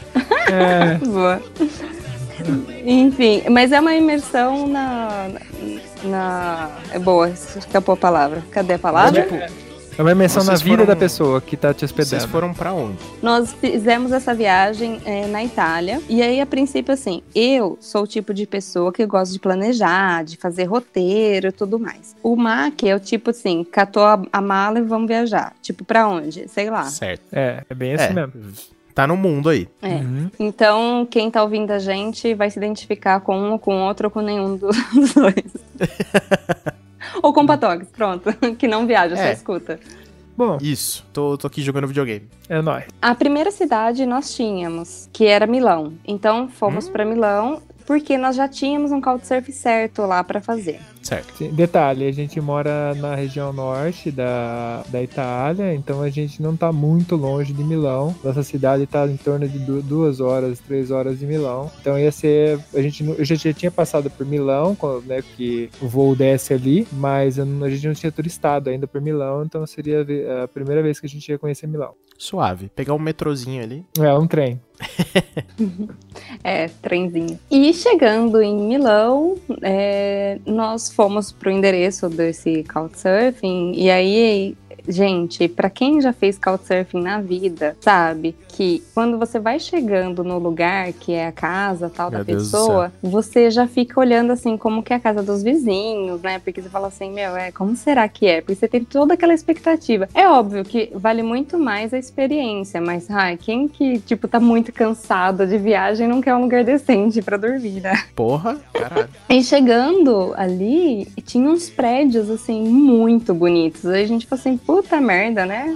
É, 0.49 0.95
Boa. 1.05 1.43
Enfim, 2.85 3.43
mas 3.51 3.73
é 3.73 3.81
uma 3.81 3.95
imersão 3.95 4.69
na. 4.69 5.29
na 6.05 6.71
é 6.93 6.99
boa, 6.99 7.29
escapou 7.31 7.95
a 7.95 7.97
palavra. 7.97 8.43
Cadê 8.51 8.75
a 8.75 8.79
palavra? 8.79 9.23
Tipo, 9.23 9.66
é 9.99 10.03
uma 10.03 10.13
imersão 10.13 10.43
na 10.45 10.53
Vocês 10.53 10.63
vida 10.63 10.77
foram- 10.79 10.87
da 10.87 10.97
pessoa 10.97 11.41
que 11.41 11.57
tá 11.57 11.73
te 11.73 11.87
vocês 11.87 11.91
hospedando. 11.93 12.29
foram 12.29 12.53
pra 12.55 12.73
onde? 12.73 12.99
Nós 13.23 13.53
fizemos 13.55 14.13
essa 14.13 14.35
viagem 14.35 15.01
é, 15.05 15.27
na 15.27 15.43
Itália. 15.43 16.01
E 16.09 16.21
aí, 16.23 16.41
a 16.41 16.47
princípio, 16.47 16.93
assim, 16.93 17.23
eu 17.35 17.79
sou 17.81 18.03
o 18.03 18.07
tipo 18.07 18.35
de 18.35 18.47
pessoa 18.47 18.93
que 18.93 19.05
gosta 19.07 19.33
de 19.33 19.39
planejar, 19.41 20.25
de 20.25 20.37
fazer 20.37 20.65
roteiro 20.65 21.49
e 21.49 21.53
tudo 21.53 21.79
mais. 21.79 22.15
O 22.23 22.37
Mac 22.37 22.83
é 22.85 22.95
o 22.95 23.01
tipo 23.01 23.31
assim, 23.31 23.65
catou 23.65 24.03
a, 24.05 24.21
a 24.33 24.41
mala 24.41 24.79
e 24.79 24.83
vamos 24.83 25.09
viajar. 25.09 25.55
Tipo, 25.63 25.85
pra 25.85 26.07
onde? 26.09 26.47
Sei 26.49 26.69
lá. 26.71 26.85
Certo. 26.85 27.23
É, 27.33 27.63
é 27.69 27.75
bem 27.75 27.95
assim 27.95 28.05
é, 28.05 28.13
mesmo. 28.13 28.33
tá 28.95 29.07
no 29.07 29.17
mundo 29.17 29.49
aí. 29.49 29.67
É. 29.81 29.95
Uhum. 29.95 30.31
Então, 30.39 31.07
quem 31.11 31.31
tá 31.31 31.43
ouvindo 31.43 31.71
a 31.71 31.79
gente 31.79 32.35
vai 32.35 32.51
se 32.51 32.59
identificar 32.59 33.21
com 33.21 33.37
um, 33.39 33.53
ou 33.53 33.59
com 33.59 33.81
outro, 33.83 34.07
ou 34.09 34.11
com 34.11 34.21
nenhum 34.21 34.57
dos 34.59 34.77
dois. 35.15 35.45
ou 37.23 37.33
com 37.33 37.47
Patox, 37.47 37.89
pronto. 37.91 38.31
Que 38.59 38.67
não 38.69 38.87
viaja, 38.87 39.17
só 39.17 39.23
É. 39.23 39.33
escuta. 39.33 39.79
Bom, 40.37 40.59
Isso. 40.61 41.05
Tô, 41.15 41.39
tô 41.39 41.47
aqui 41.47 41.63
jogando 41.63 41.87
videogame. 41.87 42.29
é 42.49 42.61
nóis. 42.61 42.85
A 43.01 43.15
primeira 43.15 43.51
cidade 43.51 44.05
nós 44.05 44.35
tínhamos, 44.35 45.09
que 45.13 45.25
era 45.27 45.47
Milão. 45.47 45.95
Então, 46.07 46.47
fomos 46.49 46.89
pra 46.91 47.05
Milão, 47.07 47.63
porque 47.87 48.19
nós 48.19 48.37
já 48.37 48.49
tínhamos 48.49 48.91
um 48.93 49.01
couchsurf 49.01 49.51
certo 49.53 50.03
lá 50.03 50.23
pra 50.25 50.41
fazer. 50.41 50.81
Certo. 51.03 51.37
Sim, 51.39 51.51
Detalhe, 51.51 52.07
a 52.09 52.13
gente 52.13 52.41
mora 52.41 52.93
na 52.97 53.15
região 53.15 53.53
norte 53.53 54.11
da, 54.11 54.83
da 54.89 55.01
Itália, 55.01 55.73
então 55.73 56.03
a 56.03 56.11
gente 56.11 56.43
não 56.43 56.57
tá 56.57 56.73
muito 56.73 57.15
longe 57.15 57.53
de 57.53 57.63
Milão. 57.63 58.13
Nossa 58.25 58.43
cidade 58.43 58.87
tá 58.87 59.07
em 59.07 59.17
torno 59.17 59.49
de 59.49 59.59
du- 59.61 59.83
duas 59.83 60.19
horas, 60.21 60.59
três 60.59 60.91
horas 60.91 61.21
de 61.21 61.27
Milão. 61.27 61.71
Então 61.81 61.97
ia 61.97 62.11
ser. 62.11 62.59
A 62.75 62.83
gente, 62.83 63.05
eu 63.05 63.25
já, 63.25 63.37
tinha 63.53 63.71
passado 63.71 64.11
por 64.11 64.27
Milão, 64.27 64.75
quando, 64.75 65.07
né, 65.07 65.23
que 65.37 65.71
o 65.81 65.87
voo 65.87 66.17
desce 66.17 66.53
ali, 66.53 66.89
mas 66.93 67.39
eu 67.39 67.47
não- 67.47 67.65
a 67.65 67.71
gente 67.71 67.87
não 67.87 67.95
tinha 67.95 68.11
turistado 68.11 68.69
ainda 68.69 68.89
por 68.89 69.01
Milão, 69.01 69.45
então 69.45 69.65
seria 69.67 70.05
a 70.43 70.49
primeira 70.49 70.83
vez 70.83 70.99
que 70.99 71.07
a 71.07 71.09
gente 71.09 71.29
ia 71.29 71.39
conhecer 71.39 71.69
Milão. 71.69 71.93
Suave. 72.19 72.71
Pegar 72.75 72.95
um 72.95 72.99
metrozinho 72.99 73.63
ali. 73.63 73.85
É, 73.99 74.13
um 74.15 74.27
trem. 74.27 74.61
É, 76.45 76.69
trenzinho. 76.69 77.39
E 77.51 77.73
chegando 77.73 78.41
em 78.41 78.55
Milão, 78.55 79.37
é, 79.63 80.39
nós 80.47 80.91
fomos 80.93 81.33
pro 81.33 81.51
endereço 81.51 82.09
desse 82.09 82.63
couchsurfing. 82.65 83.73
E 83.75 83.91
aí, 83.91 84.57
gente, 84.89 85.49
pra 85.49 85.71
quem 85.71 86.01
já 86.01 86.13
fez 86.13 86.39
couchsurfing 86.39 87.03
na 87.03 87.21
vida, 87.21 87.77
sabe 87.81 88.35
que 88.49 88.83
quando 88.95 89.19
você 89.19 89.39
vai 89.39 89.59
chegando 89.59 90.25
no 90.25 90.39
lugar 90.39 90.93
que 90.93 91.13
é 91.13 91.27
a 91.27 91.33
casa 91.33 91.91
tal 91.91 92.11
da 92.11 92.19
Meu 92.19 92.25
Deus 92.25 92.51
do 92.51 92.59
pessoa, 92.59 92.93
você 93.03 93.51
já 93.51 93.67
fica 93.67 94.01
olhando 94.01 94.33
assim 94.33 94.57
como 94.57 94.83
que 94.83 94.93
é 94.93 94.97
a 94.97 95.01
casa 95.01 95.23
dos 95.23 95.43
vizinhos, 95.43 96.23
né? 96.23 96.39
Porque 96.39 96.63
você 96.63 96.69
fala 96.69 96.89
assim, 96.89 97.13
meu, 97.13 97.37
é, 97.37 97.53
como 97.53 97.77
será 97.77 98.09
que 98.09 98.27
é? 98.27 98.41
Porque 98.41 98.55
você 98.55 98.69
tem 98.69 98.85
toda 98.85 99.15
aquela 99.15 99.35
expectativa. 99.35 100.09
É 100.15 100.29
óbvio 100.29 100.65
que 100.65 100.91
vale 100.95 101.23
muito 101.23 101.59
mais 101.59 101.93
a 101.93 101.99
experiência, 101.99 102.81
mas 102.81 103.11
ai, 103.11 103.37
quem 103.37 103.69
que, 103.69 103.99
tipo, 104.01 104.27
tá 104.27 104.41
muito 104.41 104.73
cansado 104.73 105.47
de 105.47 105.59
viagem 105.59 106.09
não 106.09 106.21
quer 106.21 106.35
um 106.35 106.43
lugar 106.43 106.65
decente 106.65 107.21
pra 107.21 107.37
dormir, 107.37 107.81
né? 107.81 108.05
Porra, 108.15 108.57
caralho. 108.73 109.09
E 109.29 109.43
chegando 109.43 110.33
ali, 110.37 111.07
tinha 111.25 111.51
uns 111.51 111.69
prédios, 111.69 112.31
assim, 112.31 112.63
muito 112.63 113.35
bonitos. 113.35 113.85
Aí 113.85 114.05
a 114.05 114.07
gente 114.07 114.27
falou 114.27 114.41
assim, 114.41 114.57
puta 114.77 115.01
merda, 115.01 115.47
né? 115.47 115.75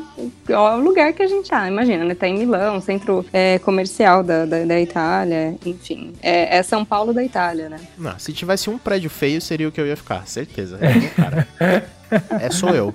Ó, 0.51 0.77
o 0.77 0.81
lugar 0.81 1.15
que 1.15 1.23
a 1.23 1.27
gente 1.27 1.49
tá, 1.49 1.67
imagina, 1.67 2.05
né? 2.05 2.15
Tá 2.15 2.29
em 2.29 2.39
Milão, 2.39 2.83
centro 2.83 3.25
é, 3.33 3.59
comercial 3.61 4.23
da, 4.23 4.45
da, 4.45 4.63
da 4.67 4.79
Itália, 4.79 5.57
enfim. 5.65 6.13
É, 6.23 6.59
é 6.59 6.63
São 6.63 6.85
Paulo 6.85 7.15
da 7.15 7.25
Itália, 7.25 7.71
né? 7.71 7.81
Não, 7.97 8.19
se 8.19 8.31
tivesse 8.35 8.69
um 8.69 8.77
prédio 8.77 9.09
feio, 9.09 9.41
seria 9.41 9.67
o 9.67 9.73
que 9.73 9.81
eu 9.81 9.87
ia 9.87 9.97
ficar. 9.97 10.27
Certeza. 10.27 10.79
É, 10.91 10.97
o 10.99 11.11
cara. 11.15 11.49
é 12.41 12.51
sou 12.51 12.71
eu. 12.71 12.93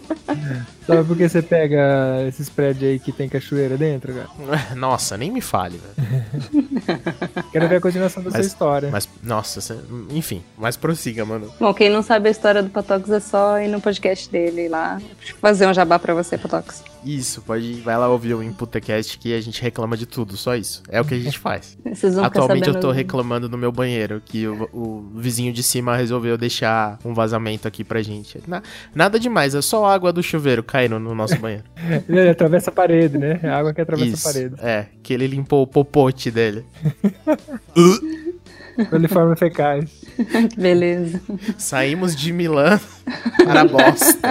Sabe 0.87 1.03
por 1.03 1.17
que 1.17 1.27
você 1.27 1.41
pega 1.41 2.23
esses 2.27 2.49
prédios 2.49 2.91
aí 2.91 2.99
que 2.99 3.11
tem 3.11 3.27
cachoeira 3.27 3.77
dentro, 3.77 4.13
cara? 4.13 4.27
Nossa, 4.75 5.17
nem 5.17 5.31
me 5.31 5.41
fale, 5.41 5.79
velho. 5.79 6.65
Quero 7.51 7.67
ver 7.67 7.77
a 7.77 7.81
continuação 7.81 8.21
da 8.23 8.29
sua 8.29 8.37
Mas- 8.39 8.47
história. 8.47 8.89
Mas, 8.91 9.09
nossa, 9.23 9.61
cê- 9.61 9.75
enfim, 10.11 10.43
mas 10.57 10.77
prossiga, 10.77 11.25
mano. 11.25 11.51
Bom, 11.59 11.73
quem 11.73 11.89
não 11.89 12.01
sabe 12.01 12.27
a 12.27 12.31
história 12.31 12.61
do 12.61 12.69
Patox 12.69 13.09
é 13.09 13.19
só 13.19 13.59
ir 13.59 13.67
no 13.67 13.81
podcast 13.81 14.29
dele 14.29 14.69
lá. 14.69 14.99
Fazer 15.41 15.67
um 15.67 15.73
jabá 15.73 15.97
pra 15.99 16.13
você, 16.13 16.37
Patox. 16.37 16.83
Isso, 17.03 17.41
pode 17.43 17.73
vai 17.81 17.95
lá 17.97 18.07
ouvir 18.09 18.33
o 18.33 18.41
InputaCast 18.41 19.19
que 19.19 19.33
a 19.33 19.39
gente 19.41 19.61
reclama 19.61 19.95
de 19.95 20.05
tudo, 20.07 20.35
só 20.35 20.55
isso. 20.55 20.81
É 20.89 20.99
o 20.99 21.05
que 21.05 21.13
a 21.13 21.19
gente 21.19 21.37
faz. 21.37 21.77
Vocês 21.85 22.15
vão 22.15 22.23
ficar 22.25 22.39
Atualmente 22.39 22.67
eu 22.67 22.79
tô 22.79 22.91
reclamando 22.91 23.47
no 23.47 23.57
meu 23.57 23.71
banheiro 23.71 24.21
que 24.25 24.47
o, 24.47 24.69
o 24.73 25.11
vizinho 25.15 25.53
de 25.53 25.61
cima 25.61 25.95
resolveu 25.95 26.35
deixar 26.37 26.97
um 27.05 27.13
vazamento 27.13 27.67
aqui 27.67 27.83
pra 27.83 28.01
gente. 28.01 28.39
Na- 28.47 28.63
nada 28.93 29.19
demais, 29.19 29.53
é 29.53 29.61
só 29.61 29.85
água 29.85 30.11
do 30.11 30.23
chuveiro 30.23 30.63
caindo 30.75 31.00
no 31.00 31.15
nosso 31.15 31.38
banheiro. 31.38 31.63
Ele 32.10 32.29
atravessa 32.29 32.70
a 32.70 32.74
parede, 32.74 33.17
né? 33.17 33.39
É 33.41 33.48
a 33.48 33.58
água 33.58 33.74
que 33.74 33.79
atravessa 33.79 34.10
Isso. 34.10 34.27
a 34.27 34.34
parede. 34.34 34.55
É, 34.62 34.86
que 35.01 35.13
ele 35.13 35.25
limpou 35.27 35.63
o 35.63 35.67
popote 35.67 36.29
dele. 36.29 36.65
Coliformes 38.89 39.39
fecais. 39.39 39.89
Beleza. 40.58 41.22
Saímos 41.58 42.13
de 42.13 42.34
Milão 42.34 42.77
para 43.38 43.63
Boston. 43.63 44.27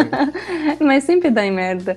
Mas 0.81 1.05
sempre 1.05 1.31
dá 1.31 1.47
em 1.47 1.51
merda. 1.51 1.97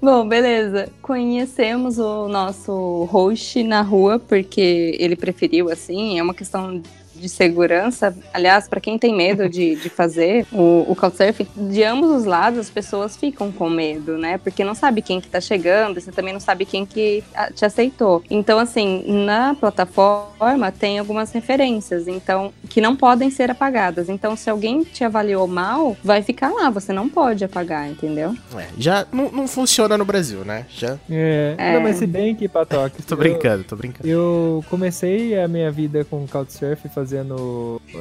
Bom, 0.00 0.26
beleza. 0.26 0.88
Conhecemos 1.02 1.98
o 1.98 2.28
nosso 2.28 3.04
host 3.10 3.62
na 3.62 3.82
rua 3.82 4.18
porque 4.18 4.96
ele 4.98 5.16
preferiu 5.16 5.70
assim. 5.70 6.18
É 6.18 6.22
uma 6.22 6.32
questão 6.32 6.82
de 7.18 7.28
segurança. 7.28 8.16
Aliás, 8.32 8.68
para 8.68 8.80
quem 8.80 8.98
tem 8.98 9.14
medo 9.14 9.48
de, 9.48 9.76
de 9.76 9.88
fazer 9.88 10.46
o, 10.52 10.84
o 10.88 10.96
Couchsurfing, 10.96 11.46
de 11.56 11.82
ambos 11.84 12.10
os 12.10 12.24
lados 12.24 12.58
as 12.58 12.70
pessoas 12.70 13.16
ficam 13.16 13.50
com 13.50 13.68
medo, 13.68 14.16
né? 14.16 14.38
Porque 14.38 14.64
não 14.64 14.74
sabe 14.74 15.02
quem 15.02 15.20
que 15.20 15.28
tá 15.28 15.40
chegando, 15.40 16.00
você 16.00 16.12
também 16.12 16.32
não 16.32 16.40
sabe 16.40 16.64
quem 16.64 16.84
que 16.84 17.22
ah, 17.34 17.50
te 17.52 17.64
aceitou. 17.64 18.22
Então, 18.30 18.58
assim, 18.58 19.04
na 19.24 19.54
plataforma 19.54 20.70
tem 20.70 20.98
algumas 20.98 21.32
referências, 21.32 22.08
então, 22.08 22.52
que 22.68 22.80
não 22.80 22.94
podem 22.96 23.30
ser 23.30 23.50
apagadas. 23.50 24.08
Então, 24.08 24.36
se 24.36 24.48
alguém 24.48 24.82
te 24.82 25.04
avaliou 25.04 25.46
mal, 25.46 25.96
vai 26.02 26.22
ficar 26.22 26.50
lá, 26.50 26.70
você 26.70 26.92
não 26.92 27.08
pode 27.08 27.44
apagar, 27.44 27.88
entendeu? 27.88 28.34
É, 28.56 28.66
já 28.78 29.06
não, 29.12 29.30
não 29.30 29.48
funciona 29.48 29.96
no 29.96 30.04
Brasil, 30.04 30.44
né? 30.44 30.66
Já. 30.70 30.98
É. 31.10 31.54
É. 31.58 31.74
Não, 31.74 31.80
mas 31.80 31.96
se 31.96 32.06
bem 32.06 32.34
que, 32.34 32.48
Patoque. 32.48 33.02
Tô 33.08 33.16
brincando, 33.16 33.64
tô 33.64 33.76
brincando. 33.76 34.08
Eu 34.08 34.64
comecei 34.68 35.38
a 35.38 35.48
minha 35.48 35.70
vida 35.70 36.04
com 36.04 36.26
Couchsurf 36.26 36.88
fazendo 36.88 37.07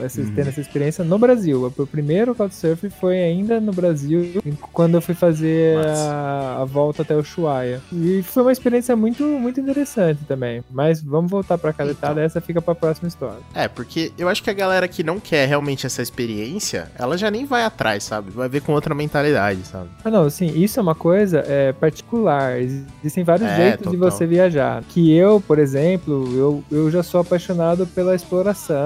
essa, 0.03 0.21
Uhum. 0.21 0.33
tendo 0.35 0.49
essa 0.49 0.61
experiência 0.61 1.03
no 1.03 1.17
Brasil. 1.17 1.71
O 1.77 1.87
primeiro 1.87 2.33
Couchsurf 2.35 2.89
foi 2.99 3.17
ainda 3.19 3.59
no 3.59 3.71
Brasil, 3.71 4.41
quando 4.73 4.95
eu 4.95 5.01
fui 5.01 5.15
fazer 5.15 5.77
a, 5.85 6.59
a 6.61 6.65
volta 6.65 7.01
até 7.01 7.15
o 7.15 7.19
Ushuaia. 7.19 7.81
E 7.91 8.21
foi 8.23 8.43
uma 8.43 8.51
experiência 8.51 8.95
muito, 8.95 9.23
muito 9.23 9.59
interessante 9.59 10.19
também. 10.27 10.63
Mas 10.71 11.01
vamos 11.01 11.29
voltar 11.31 11.57
pra 11.57 11.73
cada 11.73 11.91
Então. 11.91 12.09
detalhe, 12.09 12.25
essa 12.25 12.41
fica 12.41 12.61
pra 12.61 12.75
próxima 12.75 13.07
história. 13.07 13.39
É, 13.53 13.67
porque 13.67 14.11
eu 14.17 14.27
acho 14.29 14.43
que 14.43 14.49
a 14.49 14.53
galera 14.53 14.87
que 14.87 15.03
não 15.03 15.19
quer 15.19 15.47
realmente 15.47 15.85
essa 15.85 16.01
experiência, 16.01 16.91
ela 16.97 17.17
já 17.17 17.29
nem 17.31 17.45
vai 17.45 17.63
atrás, 17.63 18.03
sabe? 18.03 18.31
Vai 18.31 18.49
ver 18.49 18.61
com 18.61 18.71
outra 18.73 18.93
mentalidade, 18.95 19.63
sabe? 19.65 19.89
Ah, 20.03 20.09
não, 20.11 20.29
sim, 20.29 20.47
isso 20.55 20.79
é 20.79 20.83
uma 20.83 20.95
coisa 20.95 21.43
é, 21.47 21.71
particular. 21.73 22.59
Existem 22.59 23.23
vários 23.23 23.47
É, 23.49 23.55
jeitos 23.55 23.91
de 23.91 23.97
total. 23.97 24.11
você 24.11 24.25
viajar. 24.25 24.83
Que 24.89 25.15
eu, 25.15 25.41
por 25.41 25.59
exemplo, 25.59 26.27
eu, 26.35 26.63
eu 26.71 26.91
já 26.91 27.03
sou 27.03 27.21
apaixonado 27.21 27.85
pela 27.87 28.15
exploração 28.15 28.77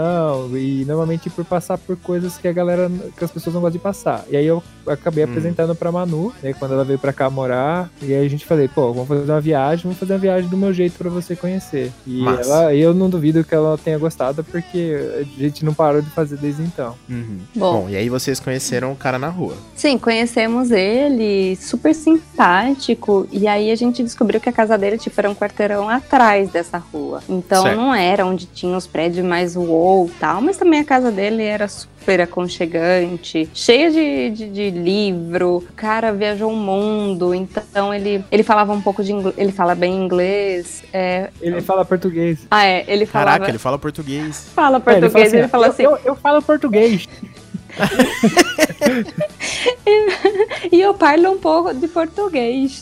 e 0.53 0.83
normalmente 0.85 1.29
por 1.29 1.43
passar 1.45 1.77
por 1.77 1.95
coisas 1.97 2.37
que 2.37 2.47
a 2.47 2.51
galera, 2.53 2.89
que 3.17 3.23
as 3.23 3.31
pessoas 3.31 3.53
não 3.53 3.61
gostam 3.61 3.77
de 3.77 3.79
passar. 3.79 4.25
E 4.29 4.35
aí 4.37 4.45
eu 4.45 4.61
acabei 4.87 5.23
Hum. 5.25 5.29
apresentando 5.29 5.75
pra 5.75 5.91
Manu, 5.91 6.33
né, 6.41 6.53
quando 6.53 6.73
ela 6.73 6.83
veio 6.83 6.97
pra 6.99 7.13
cá 7.13 7.29
morar. 7.29 7.89
E 8.01 8.13
aí 8.13 8.25
a 8.25 8.29
gente 8.29 8.45
falei, 8.45 8.67
pô, 8.67 8.91
vamos 8.93 9.07
fazer 9.07 9.31
uma 9.31 9.41
viagem, 9.41 9.83
vamos 9.83 9.97
fazer 9.97 10.13
uma 10.13 10.19
viagem 10.19 10.49
do 10.49 10.57
meu 10.57 10.73
jeito 10.73 10.97
pra 10.97 11.09
você 11.09 11.35
conhecer. 11.35 11.91
E 12.05 12.21
Massa. 12.21 12.41
ela, 12.49 12.75
eu 12.75 12.93
não 12.93 13.09
duvido 13.09 13.43
que 13.43 13.53
ela 13.53 13.77
tenha 13.77 13.97
gostado, 13.97 14.43
porque 14.43 14.97
a 15.19 15.41
gente 15.41 15.63
não 15.65 15.73
parou 15.73 16.01
de 16.01 16.09
fazer 16.09 16.37
desde 16.37 16.61
então. 16.63 16.95
Bom. 17.55 17.81
Bom, 17.83 17.89
e 17.89 17.95
aí 17.95 18.09
vocês 18.09 18.39
conheceram 18.39 18.91
o 18.91 18.95
cara 18.95 19.17
na 19.19 19.29
rua. 19.29 19.55
Sim, 19.75 19.97
conhecemos 19.97 20.71
ele, 20.71 21.55
super 21.55 21.93
simpático, 21.93 23.27
e 23.31 23.47
aí 23.47 23.71
a 23.71 23.75
gente 23.75 24.03
descobriu 24.03 24.39
que 24.41 24.49
a 24.49 24.51
casa 24.53 24.77
dele, 24.77 24.97
tipo, 24.97 25.19
era 25.19 25.29
um 25.29 25.35
quarteirão 25.35 25.87
atrás 25.89 26.49
dessa 26.51 26.77
rua. 26.77 27.21
Então 27.29 27.63
Certo. 27.63 27.77
não 27.77 27.93
era 27.93 28.25
onde 28.25 28.45
tinha 28.45 28.75
os 28.75 28.87
prédios 28.87 29.25
mais 29.25 29.55
uou 29.55 30.00
tal, 30.09 30.41
mas 30.41 30.57
também 30.57 30.79
a 30.79 30.85
casa 30.85 31.11
dele 31.11 31.43
era 31.43 31.67
super 31.67 32.21
aconchegante, 32.21 33.49
cheia 33.53 33.91
de, 33.91 34.29
de, 34.31 34.49
de 34.49 34.69
livro, 34.71 35.57
o 35.57 35.61
cara 35.75 36.11
viajou 36.11 36.51
o 36.51 36.55
mundo, 36.55 37.33
então 37.33 37.93
ele, 37.93 38.23
ele 38.31 38.43
falava 38.43 38.73
um 38.73 38.81
pouco 38.81 39.03
de 39.03 39.11
inglês, 39.11 39.35
ele 39.37 39.51
fala 39.51 39.75
bem 39.75 39.93
inglês, 39.93 40.83
é... 40.91 41.29
Ele 41.41 41.61
fala 41.61 41.85
português. 41.85 42.39
Ah, 42.49 42.65
é, 42.65 42.83
ele 42.87 43.05
falava... 43.05 43.31
Caraca, 43.31 43.51
ele 43.51 43.59
fala 43.59 43.77
português. 43.77 44.49
Fala 44.53 44.77
É, 44.77 44.79
português, 44.79 45.33
ele 45.33 45.47
fala 45.47 45.67
assim, 45.67 45.83
eu, 45.83 45.91
eu, 45.91 45.99
eu 46.05 46.15
falo 46.15 46.41
português. 46.41 47.07
e 50.71 50.79
eu 50.79 50.93
parlo 50.93 51.31
um 51.31 51.37
pouco 51.37 51.73
de 51.73 51.87
português. 51.87 52.81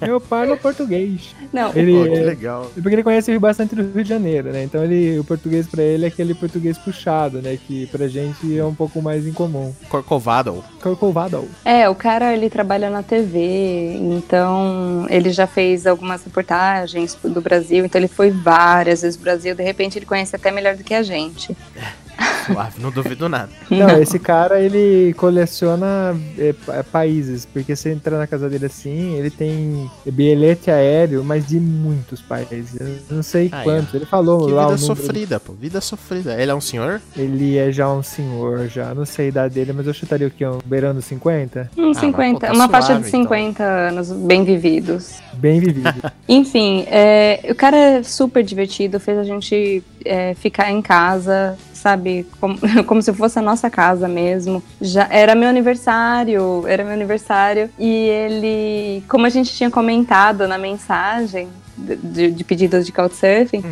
É, 0.00 0.08
eu 0.08 0.20
falo 0.20 0.56
português. 0.56 1.34
Não, 1.52 1.72
Ele, 1.74 1.92
Pô, 1.92 2.04
que 2.04 2.18
é, 2.18 2.22
legal. 2.22 2.70
porque 2.74 2.94
ele 2.94 3.02
conhece 3.02 3.38
bastante 3.38 3.74
do 3.74 3.82
Rio 3.82 4.02
de 4.02 4.08
Janeiro, 4.08 4.50
né? 4.50 4.64
Então 4.64 4.84
ele, 4.84 5.18
o 5.18 5.24
português 5.24 5.66
pra 5.66 5.82
ele 5.82 6.04
é 6.04 6.08
aquele 6.08 6.34
português 6.34 6.76
puxado, 6.76 7.40
né? 7.40 7.58
Que 7.66 7.86
pra 7.86 8.06
gente 8.06 8.58
é 8.58 8.64
um 8.64 8.74
pouco 8.74 9.00
mais 9.00 9.26
incomum. 9.26 9.74
Corcovado. 9.88 10.64
Corcovado. 10.82 11.48
É, 11.64 11.88
o 11.88 11.94
cara 11.94 12.34
ele 12.34 12.50
trabalha 12.50 12.90
na 12.90 13.02
TV, 13.02 13.94
então 13.94 15.06
ele 15.08 15.30
já 15.30 15.46
fez 15.46 15.86
algumas 15.86 16.22
reportagens 16.24 17.16
do 17.22 17.40
Brasil, 17.40 17.84
então 17.84 17.98
ele 18.00 18.08
foi 18.08 18.30
várias 18.30 19.02
vezes 19.02 19.16
pro 19.16 19.24
Brasil, 19.24 19.54
de 19.54 19.62
repente 19.62 19.98
ele 19.98 20.06
conhece 20.06 20.34
até 20.36 20.50
melhor 20.50 20.76
do 20.76 20.84
que 20.84 20.94
a 20.94 21.02
gente. 21.02 21.56
Suave, 22.46 22.80
não 22.80 22.90
duvido 22.90 23.28
nada. 23.28 23.48
Não, 23.70 24.00
esse 24.00 24.18
cara 24.18 24.60
ele 24.60 25.12
coleciona 25.14 26.16
é, 26.38 26.52
pa- 26.52 26.82
países, 26.84 27.46
porque 27.46 27.76
você 27.76 27.90
entra 27.92 28.18
na 28.18 28.26
casa 28.26 28.48
dele 28.48 28.66
assim, 28.66 29.14
ele 29.14 29.30
tem 29.30 29.88
bilhete 30.06 30.70
aéreo, 30.70 31.22
mas 31.22 31.46
de 31.46 31.60
muitos 31.60 32.20
países. 32.20 32.80
Eu 33.10 33.16
não 33.16 33.22
sei 33.22 33.48
Aí, 33.52 33.64
quantos. 33.64 33.94
Ele 33.94 34.06
falou 34.06 34.46
Que 34.46 34.52
lá 34.52 34.66
o 34.66 34.70
vida 34.76 34.80
número. 34.82 35.02
sofrida, 35.06 35.40
pô. 35.40 35.52
Vida 35.52 35.80
sofrida. 35.80 36.40
Ele 36.40 36.50
é 36.50 36.54
um 36.54 36.60
senhor? 36.60 37.00
Ele 37.16 37.56
é 37.56 37.70
já 37.70 37.88
um 37.92 38.02
senhor, 38.02 38.66
já. 38.68 38.94
Não 38.94 39.04
sei 39.04 39.26
a 39.26 39.28
idade 39.28 39.54
dele, 39.54 39.72
mas 39.72 39.86
eu 39.86 39.92
chutaria 39.94 40.26
o 40.26 40.30
quê? 40.30 40.46
Um 40.46 40.58
beirando 40.64 41.00
50? 41.02 41.70
Uns 41.76 41.96
Ah, 41.98 42.00
50, 42.00 42.32
mas, 42.32 42.32
pô, 42.32 42.46
tá 42.46 42.52
uma 42.52 42.68
faixa 42.68 42.98
de 42.98 43.06
50 43.08 43.62
anos 43.62 44.10
bem 44.10 44.42
vividos. 44.44 45.16
Bem 45.34 45.60
vivido. 45.60 46.00
Enfim, 46.28 46.84
é, 46.88 47.46
o 47.50 47.54
cara 47.54 47.76
é 47.76 48.02
super 48.02 48.42
divertido, 48.42 48.98
fez 48.98 49.18
a 49.18 49.24
gente 49.24 49.82
é, 50.04 50.34
ficar 50.34 50.70
em 50.72 50.80
casa, 50.82 51.56
sabe? 51.78 52.26
Como, 52.40 52.58
como 52.86 53.00
se 53.02 53.12
fosse 53.12 53.38
a 53.38 53.42
nossa 53.42 53.70
casa 53.70 54.08
mesmo. 54.08 54.62
Já 54.80 55.08
era 55.10 55.34
meu 55.34 55.48
aniversário, 55.48 56.64
era 56.66 56.84
meu 56.84 56.92
aniversário. 56.92 57.70
E 57.78 57.88
ele, 57.88 59.04
como 59.08 59.26
a 59.26 59.30
gente 59.30 59.52
tinha 59.54 59.70
comentado 59.70 60.46
na 60.46 60.58
mensagem 60.58 61.48
de, 61.76 61.96
de, 61.96 62.30
de 62.30 62.44
pedidos 62.44 62.84
de 62.84 62.92
couchsurfing, 62.92 63.62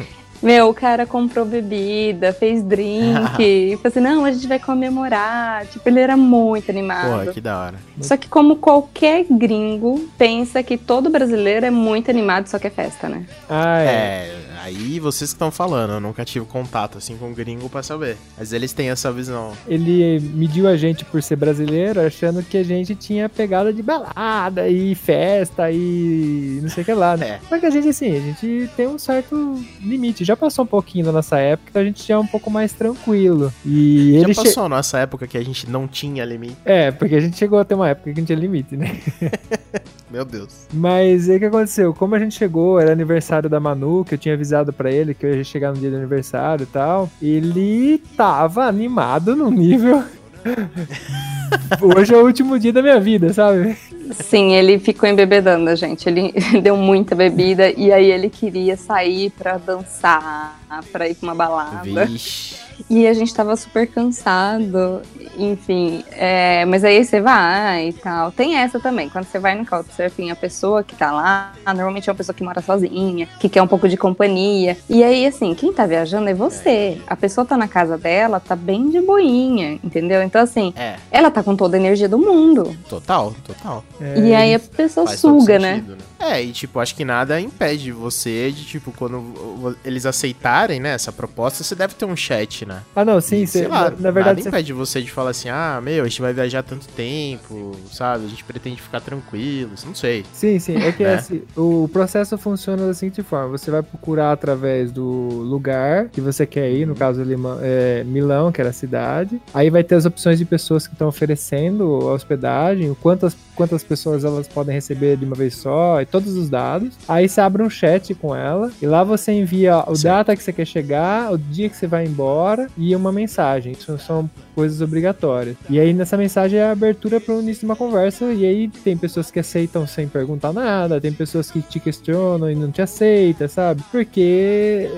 Meu, 0.43 0.69
o 0.69 0.75
cara 0.75 1.07
comprou 1.07 1.45
bebida, 1.45 2.33
fez 2.33 2.63
drink, 2.63 3.41
e 3.43 3.77
falou 3.77 3.89
assim, 3.89 4.01
não, 4.01 4.25
a 4.25 4.33
gente 4.33 4.47
vai 4.47 4.59
comemorar. 4.59 5.67
Tipo, 5.67 5.89
ele 5.89 6.01
era 6.01 6.17
muito 6.17 6.71
animado. 6.71 7.11
Porra, 7.11 7.33
que 7.33 7.41
da 7.41 7.59
hora. 7.59 7.75
Só 8.01 8.17
que 8.17 8.29
como 8.29 8.57
qualquer 8.57 9.25
gringo 9.31 10.09
pensa 10.19 10.63
que 10.63 10.77
todo 10.77 11.11
brasileiro 11.11 11.67
é 11.67 11.71
muito 11.71 12.11
animado, 12.11 12.49
só 12.49 12.59
que 12.59 12.67
é 12.67 12.71
festa, 12.71 13.09
né? 13.09 13.25
Ah, 13.49 13.81
é. 13.81 13.87
É, 13.87 14.37
aí 14.67 14.99
vocês 15.01 15.31
que 15.31 15.35
estão 15.37 15.51
falando, 15.51 15.93
eu 15.95 16.01
nunca 16.01 16.25
tive 16.25 16.45
contato 16.47 16.99
assim 16.99 17.17
com 17.17 17.33
gringo 17.33 17.69
pra 17.69 17.83
saber. 17.83 18.17
Mas 18.37 18.53
eles 18.53 18.73
têm 18.73 18.91
essa 18.91 19.13
visão. 19.13 19.53
Ele 19.67 20.21
mediu 20.35 20.67
a 20.69 20.77
gente 20.77 21.05
por 21.05 21.23
ser 21.23 21.37
brasileiro, 21.37 22.01
achando 22.01 22.43
que 22.43 22.57
a 22.59 22.63
gente 22.65 22.95
tinha 22.95 23.29
pegada 23.29 23.73
de 23.73 23.83
balada 23.83 24.69
e 24.69 24.95
festa 24.95 25.71
e 25.71 26.59
não 26.63 26.69
sei 26.69 26.83
o 26.83 26.85
que 26.85 26.93
lá, 26.93 27.17
né? 27.17 27.27
É. 27.29 27.41
Só 27.49 27.59
que 27.59 27.67
a 27.67 27.71
gente, 27.71 27.89
assim, 27.89 28.17
a 28.17 28.21
gente 28.21 28.69
tem 28.77 28.87
um 28.87 28.99
certo 28.99 29.61
limite. 29.81 30.25
Já 30.25 30.37
passou 30.37 30.65
um 30.65 30.69
pouquinho 30.69 31.05
da 31.07 31.13
nossa 31.13 31.39
época, 31.39 31.71
então 31.71 31.83
a 31.83 31.85
gente 31.85 32.07
já 32.07 32.15
é 32.15 32.19
um 32.19 32.27
pouco 32.27 32.51
mais 32.51 32.73
tranquilo. 32.73 33.53
E 33.65 34.13
Já 34.15 34.21
ele 34.21 34.35
che- 34.35 34.45
passou 34.45 34.65
a 34.65 34.69
nossa 34.69 34.99
época 34.99 35.27
que 35.27 35.39
a 35.39 35.45
gente 35.45 35.69
não 35.71 35.87
tinha 35.87 36.25
limite. 36.25 36.57
É, 36.65 36.91
porque 36.91 37.15
a 37.15 37.21
gente 37.21 37.37
chegou 37.37 37.59
até 37.59 37.75
uma 37.75 37.89
época 37.89 38.13
que 38.13 38.21
não 38.21 38.27
tinha 38.27 38.39
limite, 38.39 38.77
né? 38.77 39.01
Meu 40.11 40.25
Deus. 40.25 40.67
Mas 40.73 41.29
aí 41.29 41.37
o 41.37 41.39
que 41.41 41.45
aconteceu? 41.47 41.93
Como 41.93 42.15
a 42.15 42.19
gente 42.19 42.37
chegou, 42.37 42.79
era 42.79 42.93
aniversário 42.93 43.51
da 43.51 43.59
Manu, 43.59 44.05
que 44.05 44.15
eu 44.15 44.19
tinha 44.19 44.35
avisado 44.35 44.73
pra 44.73 44.91
ele 44.91 45.15
que 45.15 45.27
eu 45.27 45.35
ia 45.35 45.45
chegar 45.45 45.73
no 45.73 45.79
dia 45.79 45.91
do 45.91 45.97
aniversário 45.97 46.63
e 46.63 46.67
tal. 46.67 47.11
Ele 47.21 47.99
tava 48.17 48.65
animado 48.65 49.35
num 49.35 49.51
nível. 49.51 50.05
Hoje 51.97 52.15
é 52.15 52.17
o 52.17 52.25
último 52.25 52.59
dia 52.59 52.73
da 52.73 52.83
minha 52.83 53.01
vida, 53.01 53.33
sabe? 53.33 53.77
Sim, 54.13 54.55
ele 54.55 54.79
ficou 54.79 55.09
embebedando 55.09 55.69
a 55.71 55.75
gente. 55.75 56.09
Ele 56.09 56.33
deu 56.63 56.77
muita 56.77 57.15
bebida 57.15 57.71
e 57.71 57.93
aí 57.93 58.11
ele 58.11 58.29
queria 58.31 58.77
sair 58.77 59.31
pra 59.31 59.57
dançar, 59.59 60.59
pra 60.93 61.09
ir 61.09 61.15
pra 61.15 61.29
uma 61.29 61.35
balada. 61.35 62.05
Vixe. 62.07 62.67
E 62.91 63.07
a 63.07 63.15
gente 63.15 63.33
tava 63.35 63.57
super 63.57 63.87
cansado, 63.87 65.01
enfim. 65.39 66.05
é, 66.13 66.63
mas 66.67 66.85
aí 66.85 67.03
você 67.03 67.23
vai 67.23 67.89
e 67.89 67.93
tal. 67.95 68.31
Tem 68.31 68.57
essa 68.57 68.79
também. 68.79 69.09
Quando 69.09 69.25
você 69.25 69.39
vai 69.39 69.55
no 69.55 69.65
Couchsurfing, 69.65 70.31
a 70.31 70.37
pessoa 70.37 70.83
que 70.85 70.95
tá 70.95 71.11
lá, 71.11 71.55
normalmente 71.67 72.09
é 72.09 72.13
uma 72.13 72.17
pessoa 72.17 72.35
que 72.35 72.45
mora 72.45 72.61
sozinha, 72.61 73.27
que 73.41 73.49
quer 73.49 73.63
um 73.63 73.67
pouco 73.67 73.89
de 73.89 73.97
companhia. 73.97 74.77
E 74.91 75.03
aí, 75.03 75.27
assim, 75.27 75.55
quem 75.55 75.73
tá 75.73 75.87
viajando 75.87 76.29
é 76.29 76.35
você. 76.35 77.01
A 77.07 77.17
pessoa 77.17 77.47
tá 77.47 77.57
na 77.57 77.67
casa 77.67 77.97
dela, 77.97 78.39
tá 78.41 78.55
bem 78.55 78.91
de 78.91 79.01
boinha, 79.01 79.79
entendeu? 79.83 80.23
Então, 80.23 80.43
assim, 80.43 80.75
É, 80.77 80.97
ela 81.11 81.31
tá 81.31 81.43
com 81.43 81.57
toda 81.57 81.79
a 81.79 81.81
energia 81.81 82.11
do 82.11 82.19
mundo. 82.19 82.77
total, 82.91 83.35
total. 83.43 83.85
É, 84.01 84.19
E 84.21 84.35
aí 84.35 84.55
a 84.55 84.59
pessoa 84.61 85.07
suga, 85.17 85.59
né? 85.59 85.75
sentido, 85.77 85.97
É, 86.19 86.43
e 86.43 86.53
tipo, 86.53 86.79
acho 86.81 86.95
que 86.95 87.05
nada 87.05 87.41
impede 87.41 87.93
você 87.93 88.51
de, 88.51 88.65
tipo, 88.65 88.93
quando 88.93 89.77
eles 89.85 90.05
aceitarem, 90.07 90.81
né, 90.81 90.91
essa 90.91 91.13
proposta, 91.13 91.63
você 91.63 91.75
deve 91.75 91.95
ter 91.95 92.05
um 92.05 92.17
chat, 92.17 92.65
né? 92.67 92.83
Ah, 92.95 93.05
não, 93.05 93.21
sim, 93.21 93.43
E, 93.43 93.47
sei 93.47 93.63
cê- 93.63 93.69
lá, 93.69 93.85
na, 93.91 93.97
na 93.99 94.11
verdade, 94.11 94.37
nada 94.39 94.43
cê- 94.43 94.49
impede 94.49 94.73
você 94.73 95.03
de 95.03 95.11
falar 95.11 95.31
assim, 95.31 95.49
ah, 95.49 95.81
meu, 95.83 96.05
a 96.05 96.09
gente 96.09 96.21
vai 96.21 96.33
viajar 96.33 96.63
tanto 96.63 96.87
tempo, 96.89 97.73
sabe? 97.91 98.25
A 98.27 98.29
gente 98.29 98.45
pretende 98.45 98.81
ficar 98.83 99.01
tranquilo, 99.01 99.71
não 99.87 99.95
sei. 99.95 100.25
Sim, 100.33 100.59
sim. 100.59 100.77
É 100.77 100.93
que 100.93 101.03
Né? 101.05 101.15
assim, 101.15 101.43
o 101.57 101.89
processo 101.93 102.37
funciona 102.39 102.87
da 102.87 102.95
seguinte 102.95 103.23
forma: 103.23 103.57
você 103.57 103.71
vai 103.71 103.83
procurar 103.83 104.33
através 104.33 104.91
do 104.93 105.03
lugar 105.05 106.09
que 106.09 106.21
você 106.21 106.47
quer 106.47 106.71
ir, 106.71 106.87
no 106.87 106.95
caso 106.95 107.23
Lima, 107.23 107.59
é, 107.63 108.03
Milão, 108.05 108.51
que 108.53 108.61
era 108.61 108.71
a 108.71 108.73
cidade. 108.73 109.41
Aí 109.55 109.71
vai 109.71 109.83
ter 109.85 109.95
as 109.95 110.05
opções 110.07 110.39
de 110.39 110.45
pessoas 110.45 110.87
que 110.87 110.95
estão 110.95 111.09
oferecendo 111.09 111.85
a 112.09 112.13
hospedagem, 112.15 112.95
quantas, 113.01 113.37
quantas 113.55 113.83
pessoas 113.87 114.25
elas 114.25 114.49
podem 114.49 114.75
receber 114.75 115.17
de 115.17 115.25
uma 115.25 115.37
vez 115.37 115.55
só, 115.57 116.01
e 116.01 116.07
todos 116.07 116.37
os 116.37 116.51
dados. 116.51 116.95
Aí 117.09 117.29
você 117.29 117.41
abre 117.41 117.63
um 117.63 117.71
chat 117.71 118.15
com 118.15 118.35
ela, 118.35 118.71
e 118.81 118.87
lá 118.87 119.03
você 119.05 119.33
envia 119.33 119.79
o 119.87 119.95
Certo. 119.97 120.17
data 120.17 120.37
que 120.37 120.43
você 120.43 120.53
quer 120.53 120.67
chegar, 120.67 121.33
o 121.33 121.39
dia 121.39 121.69
que 121.69 121.77
você 121.77 121.87
vai 121.87 122.05
embora 122.05 122.69
e 122.77 122.95
uma 122.95 123.13
mensagem. 123.13 123.73
Isso 123.73 123.97
são 123.99 124.29
coisas 124.55 124.81
obrigatórias. 124.81 125.57
E 125.71 125.79
aí 125.79 125.93
nessa 125.93 126.17
mensagem 126.17 126.59
é 126.59 126.65
a 126.65 126.73
abertura 126.73 127.21
para 127.21 127.35
o 127.35 127.41
início 127.41 127.61
de 127.61 127.67
uma 127.67 127.77
conversa, 127.77 128.33
e 128.33 128.45
aí 128.45 128.69
tem 128.69 128.97
pessoas 128.97 129.31
que 129.31 129.39
aceitam 129.39 129.87
sem 129.87 130.09
perguntar 130.09 130.53
nada, 130.53 131.01
tem 131.01 131.13
pessoas 131.13 131.51
que 131.51 131.61
te 131.63 131.79
questionam 131.79 132.51
e 132.51 132.55
não 132.55 132.71
te 132.71 132.83
aceitam, 132.83 133.49
sabe? 133.49 133.83
Porque 133.93 134.89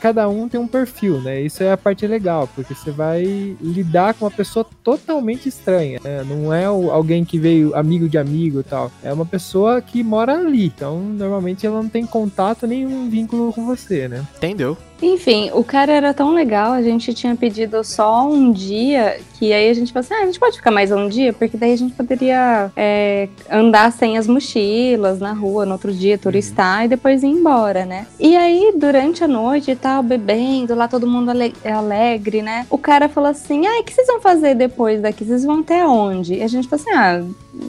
cada 0.00 0.28
um 0.28 0.48
tem 0.48 0.58
um 0.60 0.66
perfil, 0.66 1.20
né? 1.20 1.40
Isso 1.40 1.62
é 1.62 1.72
a 1.72 1.76
parte 1.76 2.06
legal, 2.06 2.48
porque 2.54 2.74
você 2.74 2.90
vai 2.90 3.22
lidar 3.60 4.14
com 4.14 4.24
uma 4.24 4.30
pessoa 4.30 4.66
totalmente 4.82 5.48
estranha, 5.48 6.00
né? 6.02 6.24
Não 6.24 6.52
é 6.52 6.64
alguém 6.64 7.24
que 7.24 7.38
veio 7.38 7.74
amigo 7.74 8.08
de 8.08 8.18
amigo 8.18 8.60
e 8.60 8.64
tal. 8.64 8.90
É 9.02 9.12
uma 9.12 9.26
pessoa 9.26 9.80
que 9.80 10.02
mora 10.02 10.34
ali. 10.34 10.66
Então, 10.66 11.00
normalmente 11.00 11.66
ela 11.66 11.82
não 11.82 11.88
tem 11.88 12.06
contato 12.06 12.66
nenhum 12.66 13.08
vínculo 13.08 13.52
com 13.52 13.64
você, 13.66 14.08
né? 14.08 14.24
Entendeu? 14.36 14.76
Enfim, 15.00 15.50
o 15.54 15.62
cara 15.62 15.92
era 15.92 16.12
tão 16.12 16.34
legal, 16.34 16.72
a 16.72 16.82
gente 16.82 17.14
tinha 17.14 17.34
pedido 17.36 17.82
só 17.84 18.26
um 18.28 18.50
dia, 18.50 19.18
que 19.38 19.52
aí 19.52 19.70
a 19.70 19.74
gente 19.74 19.92
falou 19.92 20.04
assim, 20.04 20.14
ah, 20.14 20.22
a 20.22 20.26
gente 20.26 20.40
pode 20.40 20.56
ficar 20.56 20.70
mais 20.70 20.90
um 20.90 21.08
dia, 21.08 21.32
porque 21.32 21.56
daí 21.56 21.72
a 21.72 21.76
gente 21.76 21.94
poderia 21.94 22.70
é, 22.76 23.28
andar 23.50 23.92
sem 23.92 24.18
as 24.18 24.26
mochilas 24.26 25.20
na 25.20 25.32
rua 25.32 25.64
no 25.64 25.72
outro 25.72 25.92
dia, 25.92 26.18
turistar 26.18 26.84
e 26.84 26.88
depois 26.88 27.22
ir 27.22 27.28
embora, 27.28 27.84
né? 27.84 28.06
E 28.18 28.36
aí, 28.36 28.72
durante 28.76 29.22
a 29.22 29.28
noite 29.28 29.70
e 29.70 29.76
tal, 29.76 30.02
bebendo, 30.02 30.74
lá 30.74 30.88
todo 30.88 31.06
mundo 31.06 31.30
ale- 31.30 31.54
alegre, 31.64 32.42
né? 32.42 32.66
O 32.68 32.78
cara 32.78 33.08
falou 33.08 33.30
assim, 33.30 33.66
ah, 33.66 33.80
o 33.80 33.84
que 33.84 33.92
vocês 33.94 34.06
vão 34.06 34.20
fazer 34.20 34.54
depois 34.54 35.00
daqui? 35.00 35.24
Vocês 35.24 35.44
vão 35.44 35.60
até 35.60 35.86
onde? 35.86 36.34
E 36.34 36.42
a 36.42 36.48
gente 36.48 36.68
falou 36.68 36.82
assim, 36.84 36.96
ah, 36.96 37.22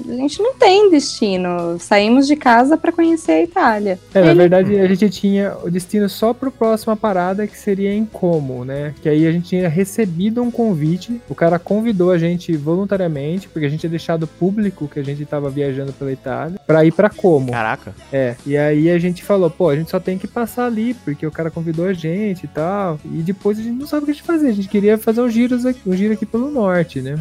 a 0.09 0.13
gente 0.13 0.41
não 0.41 0.53
tem 0.55 0.89
destino, 0.91 1.79
saímos 1.79 2.27
de 2.27 2.35
casa 2.35 2.77
pra 2.77 2.91
conhecer 2.91 3.31
a 3.31 3.41
Itália. 3.43 3.99
É, 4.13 4.19
na 4.21 4.27
Ele- 4.31 4.39
verdade, 4.39 4.79
a 4.79 4.87
gente 4.87 5.09
tinha 5.09 5.55
o 5.63 5.69
destino 5.69 6.07
só 6.09 6.33
pro 6.33 6.51
próxima 6.51 6.95
parada, 6.95 7.18
que 7.47 7.57
seria 7.57 7.93
em 7.93 8.05
Como, 8.05 8.63
né? 8.65 8.93
Que 9.01 9.09
aí 9.09 9.27
a 9.27 9.31
gente 9.31 9.49
tinha 9.49 9.67
recebido 9.69 10.41
um 10.41 10.49
convite, 10.49 11.21
o 11.29 11.35
cara 11.35 11.59
convidou 11.59 12.11
a 12.11 12.17
gente 12.17 12.55
voluntariamente, 12.55 13.47
porque 13.49 13.65
a 13.65 13.69
gente 13.69 13.81
tinha 13.81 13.89
deixado 13.89 14.25
público 14.27 14.87
que 14.87 14.99
a 14.99 15.03
gente 15.03 15.25
tava 15.25 15.49
viajando 15.49 15.91
pela 15.93 16.11
Itália, 16.11 16.59
pra 16.65 16.83
ir 16.85 16.91
pra 16.91 17.09
Como. 17.09 17.51
Caraca. 17.51 17.93
É, 18.11 18.35
e 18.45 18.57
aí 18.57 18.89
a 18.89 18.97
gente 18.97 19.23
falou, 19.23 19.49
pô, 19.49 19.69
a 19.69 19.75
gente 19.75 19.89
só 19.91 19.99
tem 19.99 20.17
que 20.17 20.27
passar 20.27 20.65
ali, 20.65 20.93
porque 20.93 21.25
o 21.25 21.31
cara 21.31 21.51
convidou 21.51 21.85
a 21.85 21.93
gente 21.93 22.43
e 22.45 22.47
tal. 22.47 22.99
E 23.05 23.21
depois 23.21 23.59
a 23.59 23.61
gente 23.61 23.77
não 23.79 23.87
sabe 23.87 24.03
o 24.03 24.05
que 24.05 24.11
a 24.11 24.13
gente 24.13 24.23
fazer, 24.23 24.47
a 24.47 24.53
gente 24.53 24.67
queria 24.67 24.97
fazer 24.97 25.21
um 25.21 25.29
giro 25.29 25.55
aqui, 25.67 25.81
um 25.85 25.93
giro 25.95 26.13
aqui 26.13 26.25
pelo 26.25 26.49
norte, 26.49 27.01
né? 27.01 27.19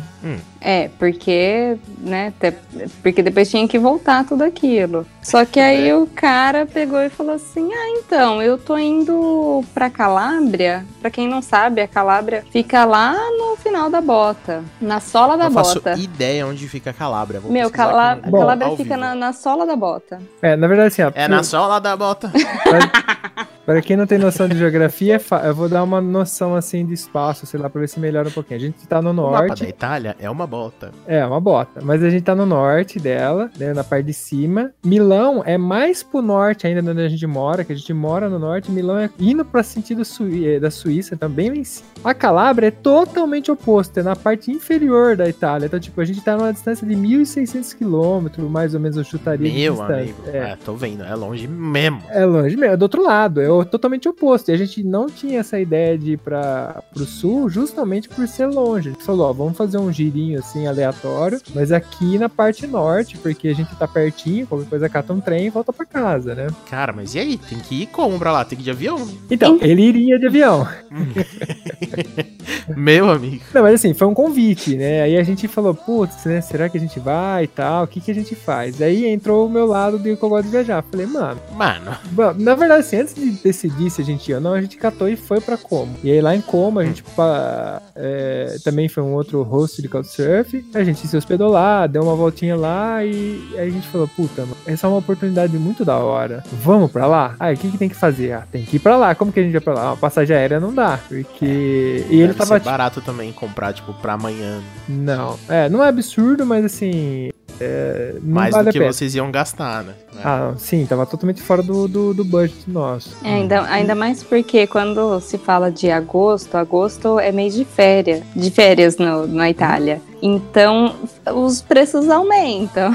É, 0.60 0.88
porque, 0.98 1.76
né, 2.00 2.28
até- 2.28 2.54
porque 3.02 3.22
depois 3.22 3.48
tinha 3.50 3.66
que 3.68 3.78
voltar 3.78 4.24
tudo 4.24 4.42
aquilo. 4.42 5.06
Só 5.22 5.44
que 5.44 5.60
aí 5.60 5.92
o 5.92 6.06
cara 6.06 6.66
pegou 6.66 7.00
e 7.00 7.08
falou 7.08 7.34
assim: 7.34 7.70
"Ah, 7.72 7.90
então, 7.98 8.42
eu 8.42 8.56
tô 8.58 8.76
indo 8.76 9.62
pra 9.74 9.87
Calábria. 9.90 10.84
Pra 11.00 11.10
quem 11.10 11.28
não 11.28 11.40
sabe, 11.42 11.80
a 11.80 11.88
Calábria 11.88 12.44
fica 12.50 12.84
lá 12.84 13.12
no 13.38 13.56
final 13.56 13.88
da 13.90 14.00
bota, 14.00 14.62
na 14.80 15.00
sola 15.00 15.36
da 15.36 15.44
não 15.44 15.52
faço 15.52 15.74
bota. 15.76 15.94
ideia 15.98 16.46
onde 16.46 16.68
fica 16.68 16.90
a 16.90 16.92
Calabria. 16.92 17.40
Vou 17.40 17.50
Meu, 17.52 17.70
Calá- 17.70 18.12
aqui 18.12 18.28
a 18.28 18.30
no- 18.30 18.38
Calábria 18.38 18.76
fica 18.76 18.96
na, 18.96 19.14
na 19.14 19.32
sola 19.32 19.66
da 19.66 19.76
bota. 19.76 20.20
É, 20.42 20.56
na 20.56 20.66
verdade, 20.66 20.88
assim, 20.88 21.02
ó, 21.02 21.12
É 21.14 21.26
na 21.28 21.42
sola 21.42 21.80
da 21.80 21.96
bota. 21.96 22.30
Para 23.68 23.82
quem 23.82 23.98
não 23.98 24.06
tem 24.06 24.16
noção 24.16 24.48
de 24.48 24.56
geografia, 24.56 25.16
é 25.16 25.46
eu 25.46 25.54
vou 25.54 25.68
dar 25.68 25.82
uma 25.82 26.00
noção 26.00 26.54
assim 26.54 26.86
de 26.86 26.94
espaço, 26.94 27.44
sei 27.44 27.60
lá, 27.60 27.68
pra 27.68 27.82
ver 27.82 27.86
se 27.86 28.00
melhora 28.00 28.26
um 28.26 28.30
pouquinho. 28.30 28.56
A 28.56 28.62
gente 28.62 28.88
tá 28.88 29.02
no 29.02 29.10
O 29.10 29.30
mapa 29.30 29.48
norte, 29.48 29.62
da 29.62 29.68
Itália 29.68 30.16
é 30.18 30.30
uma 30.30 30.46
bota. 30.46 30.90
é 31.06 31.22
uma 31.22 31.38
bota, 31.38 31.82
mas 31.82 32.02
a 32.02 32.08
gente 32.08 32.22
tá 32.22 32.34
no 32.34 32.46
norte 32.46 32.98
dela, 32.98 33.50
né, 33.58 33.74
na 33.74 33.84
parte 33.84 34.06
de 34.06 34.14
cima. 34.14 34.72
Milão 34.82 35.42
é 35.44 35.58
mais 35.58 36.02
pro 36.02 36.22
norte 36.22 36.66
ainda 36.66 36.80
de 36.80 36.88
onde 36.88 37.02
a 37.02 37.08
gente 37.10 37.26
mora, 37.26 37.62
que 37.62 37.70
a 37.70 37.76
gente 37.76 37.92
mora 37.92 38.30
no 38.30 38.38
norte. 38.38 38.70
Milão 38.70 38.96
é 38.96 39.10
indo 39.20 39.44
para 39.44 39.62
sentido 39.62 40.00
eh, 40.46 40.58
da 40.58 40.70
Suíça, 40.70 41.14
também 41.14 41.50
lá 41.50 41.56
em 41.56 41.64
cima. 41.64 41.88
A 42.02 42.14
Calábria 42.14 42.68
é 42.68 42.70
totalmente 42.70 43.50
oposto, 43.50 44.00
é 44.00 44.02
na 44.02 44.16
parte 44.16 44.50
inferior 44.50 45.14
da 45.14 45.28
Itália. 45.28 45.66
Então, 45.66 45.78
tipo, 45.78 46.00
a 46.00 46.06
gente 46.06 46.22
tá 46.22 46.38
numa 46.38 46.54
distância 46.54 46.86
de 46.86 46.94
1.600 46.94 47.76
quilômetros, 47.76 48.50
mais 48.50 48.72
ou 48.72 48.80
menos, 48.80 48.96
eu 48.96 49.04
chutaria 49.04 49.52
Meu 49.52 49.82
amigo. 49.82 50.22
É. 50.26 50.38
É, 50.38 50.56
tô 50.56 50.72
vendo. 50.72 51.04
É 51.04 51.14
longe 51.14 51.46
mesmo. 51.46 52.00
É 52.08 52.24
longe 52.24 52.56
mesmo, 52.56 52.72
é 52.72 52.76
do 52.78 52.82
outro 52.84 53.02
lado, 53.02 53.42
é 53.42 53.57
totalmente 53.64 54.08
oposto. 54.08 54.50
E 54.50 54.54
a 54.54 54.56
gente 54.56 54.82
não 54.82 55.06
tinha 55.06 55.40
essa 55.40 55.58
ideia 55.58 55.96
de 55.96 56.12
ir 56.12 56.18
para 56.18 56.82
pro 56.92 57.04
sul 57.04 57.48
justamente 57.48 58.08
por 58.08 58.26
ser 58.26 58.46
longe. 58.46 58.88
A 58.88 58.92
gente 58.92 59.04
falou, 59.04 59.28
ó, 59.28 59.32
vamos 59.32 59.56
fazer 59.56 59.78
um 59.78 59.92
girinho 59.92 60.38
assim 60.38 60.66
aleatório, 60.66 61.40
mas 61.54 61.72
aqui 61.72 62.18
na 62.18 62.28
parte 62.28 62.66
norte, 62.66 63.16
porque 63.18 63.48
a 63.48 63.54
gente 63.54 63.74
tá 63.76 63.86
pertinho, 63.86 64.46
qualquer 64.46 64.68
coisa 64.68 64.88
cata 64.88 65.12
um 65.12 65.20
trem 65.20 65.46
e 65.46 65.50
volta 65.50 65.72
pra 65.72 65.84
casa, 65.86 66.34
né? 66.34 66.48
Cara, 66.68 66.92
mas 66.92 67.14
e 67.14 67.18
aí? 67.18 67.38
Tem 67.38 67.58
que 67.58 67.82
ir 67.82 67.86
como 67.86 68.18
pra 68.18 68.32
lá? 68.32 68.44
Tem 68.44 68.56
que 68.56 68.62
ir 68.62 68.66
de 68.66 68.70
avião? 68.70 69.08
Então, 69.30 69.58
ele 69.60 69.82
iria 69.82 70.18
de 70.18 70.26
avião. 70.26 70.66
Meu 72.76 73.10
amigo. 73.10 73.42
Não, 73.54 73.62
mas 73.62 73.74
assim, 73.74 73.94
foi 73.94 74.06
um 74.06 74.14
convite, 74.14 74.76
né? 74.76 75.02
Aí 75.02 75.16
a 75.16 75.22
gente 75.22 75.48
falou, 75.48 75.74
putz, 75.74 76.24
né? 76.24 76.40
Será 76.40 76.68
que 76.68 76.76
a 76.76 76.80
gente 76.80 77.00
vai 77.00 77.44
e 77.44 77.48
tal? 77.48 77.84
O 77.84 77.86
que, 77.86 78.00
que 78.00 78.10
a 78.10 78.14
gente 78.14 78.34
faz? 78.34 78.80
Aí 78.82 79.06
entrou 79.06 79.46
o 79.46 79.50
meu 79.50 79.66
lado 79.66 79.98
de 79.98 80.16
que 80.16 80.22
eu 80.22 80.28
gosto 80.28 80.44
de 80.44 80.50
viajar. 80.50 80.82
Falei, 80.82 81.06
mano, 81.06 81.40
Mano, 81.54 81.96
Bom, 82.12 82.34
na 82.34 82.54
verdade, 82.54 82.80
assim, 82.80 82.96
antes 82.98 83.14
de 83.14 83.47
decidir 83.48 83.90
se 83.90 84.02
a 84.02 84.04
gente 84.04 84.28
ia 84.28 84.36
ou 84.36 84.40
não, 84.42 84.52
a 84.52 84.60
gente 84.60 84.76
catou 84.76 85.08
e 85.08 85.16
foi 85.16 85.40
pra 85.40 85.56
Como. 85.56 85.94
E 86.04 86.10
aí 86.10 86.20
lá 86.20 86.34
em 86.36 86.40
Como, 86.40 86.78
a 86.78 86.84
gente 86.84 87.02
pa- 87.02 87.80
é, 87.96 88.56
também 88.62 88.88
foi 88.88 89.02
um 89.02 89.14
outro 89.14 89.42
host 89.42 89.80
de 89.80 89.88
Couchsurf. 89.88 90.64
A 90.74 90.84
gente 90.84 91.06
se 91.06 91.16
hospedou 91.16 91.48
lá, 91.50 91.86
deu 91.86 92.02
uma 92.02 92.14
voltinha 92.14 92.56
lá 92.56 93.04
e 93.04 93.54
aí 93.56 93.68
a 93.68 93.70
gente 93.70 93.88
falou, 93.88 94.06
puta, 94.08 94.42
mano, 94.42 94.56
essa 94.66 94.86
é 94.86 94.90
uma 94.90 94.98
oportunidade 94.98 95.56
muito 95.58 95.84
da 95.84 95.96
hora. 95.96 96.44
Vamos 96.52 96.90
pra 96.90 97.06
lá? 97.06 97.34
Ah, 97.40 97.50
o 97.50 97.56
que, 97.56 97.70
que 97.70 97.78
tem 97.78 97.88
que 97.88 97.94
fazer? 97.94 98.32
Ah, 98.32 98.44
tem 98.50 98.64
que 98.64 98.76
ir 98.76 98.80
pra 98.80 98.96
lá. 98.96 99.14
Como 99.14 99.32
que 99.32 99.40
a 99.40 99.42
gente 99.42 99.52
vai 99.52 99.60
pra 99.60 99.74
lá? 99.74 99.92
Ah, 99.92 99.96
passagem 99.96 100.36
aérea 100.36 100.60
não 100.60 100.74
dá, 100.74 100.98
porque... 101.08 102.04
E 102.10 102.20
ele 102.20 102.34
tava... 102.34 102.58
barato 102.58 103.00
também 103.00 103.32
comprar, 103.32 103.72
tipo, 103.72 103.92
pra 103.94 104.12
amanhã. 104.14 104.60
Não, 104.88 105.38
é, 105.48 105.68
não 105.68 105.82
é 105.82 105.88
absurdo, 105.88 106.44
mas 106.44 106.64
assim... 106.64 107.30
É, 107.60 108.14
não 108.22 108.34
mais 108.34 108.52
vale 108.52 108.64
do 108.64 108.68
a 108.68 108.72
que 108.72 108.78
pena. 108.78 108.92
vocês 108.92 109.14
iam 109.14 109.30
gastar, 109.30 109.82
né? 109.84 109.94
Ah, 110.24 110.52
sim, 110.56 110.86
tava 110.86 111.04
totalmente 111.06 111.42
fora 111.42 111.62
do, 111.62 111.88
do, 111.88 112.14
do 112.14 112.24
budget 112.24 112.68
nosso. 112.68 113.16
É, 113.24 113.34
ainda, 113.34 113.62
ainda 113.62 113.94
mais 113.94 114.22
porque 114.22 114.66
quando 114.66 115.20
se 115.20 115.38
fala 115.38 115.70
de 115.70 115.90
agosto, 115.90 116.56
agosto 116.56 117.18
é 117.18 117.30
mês 117.32 117.54
de 117.54 117.64
férias, 117.64 118.22
de 118.34 118.50
férias 118.50 118.96
no, 118.96 119.26
na 119.26 119.50
Itália. 119.50 120.00
Então 120.20 120.94
os 121.34 121.60
preços 121.62 122.08
aumentam. 122.08 122.92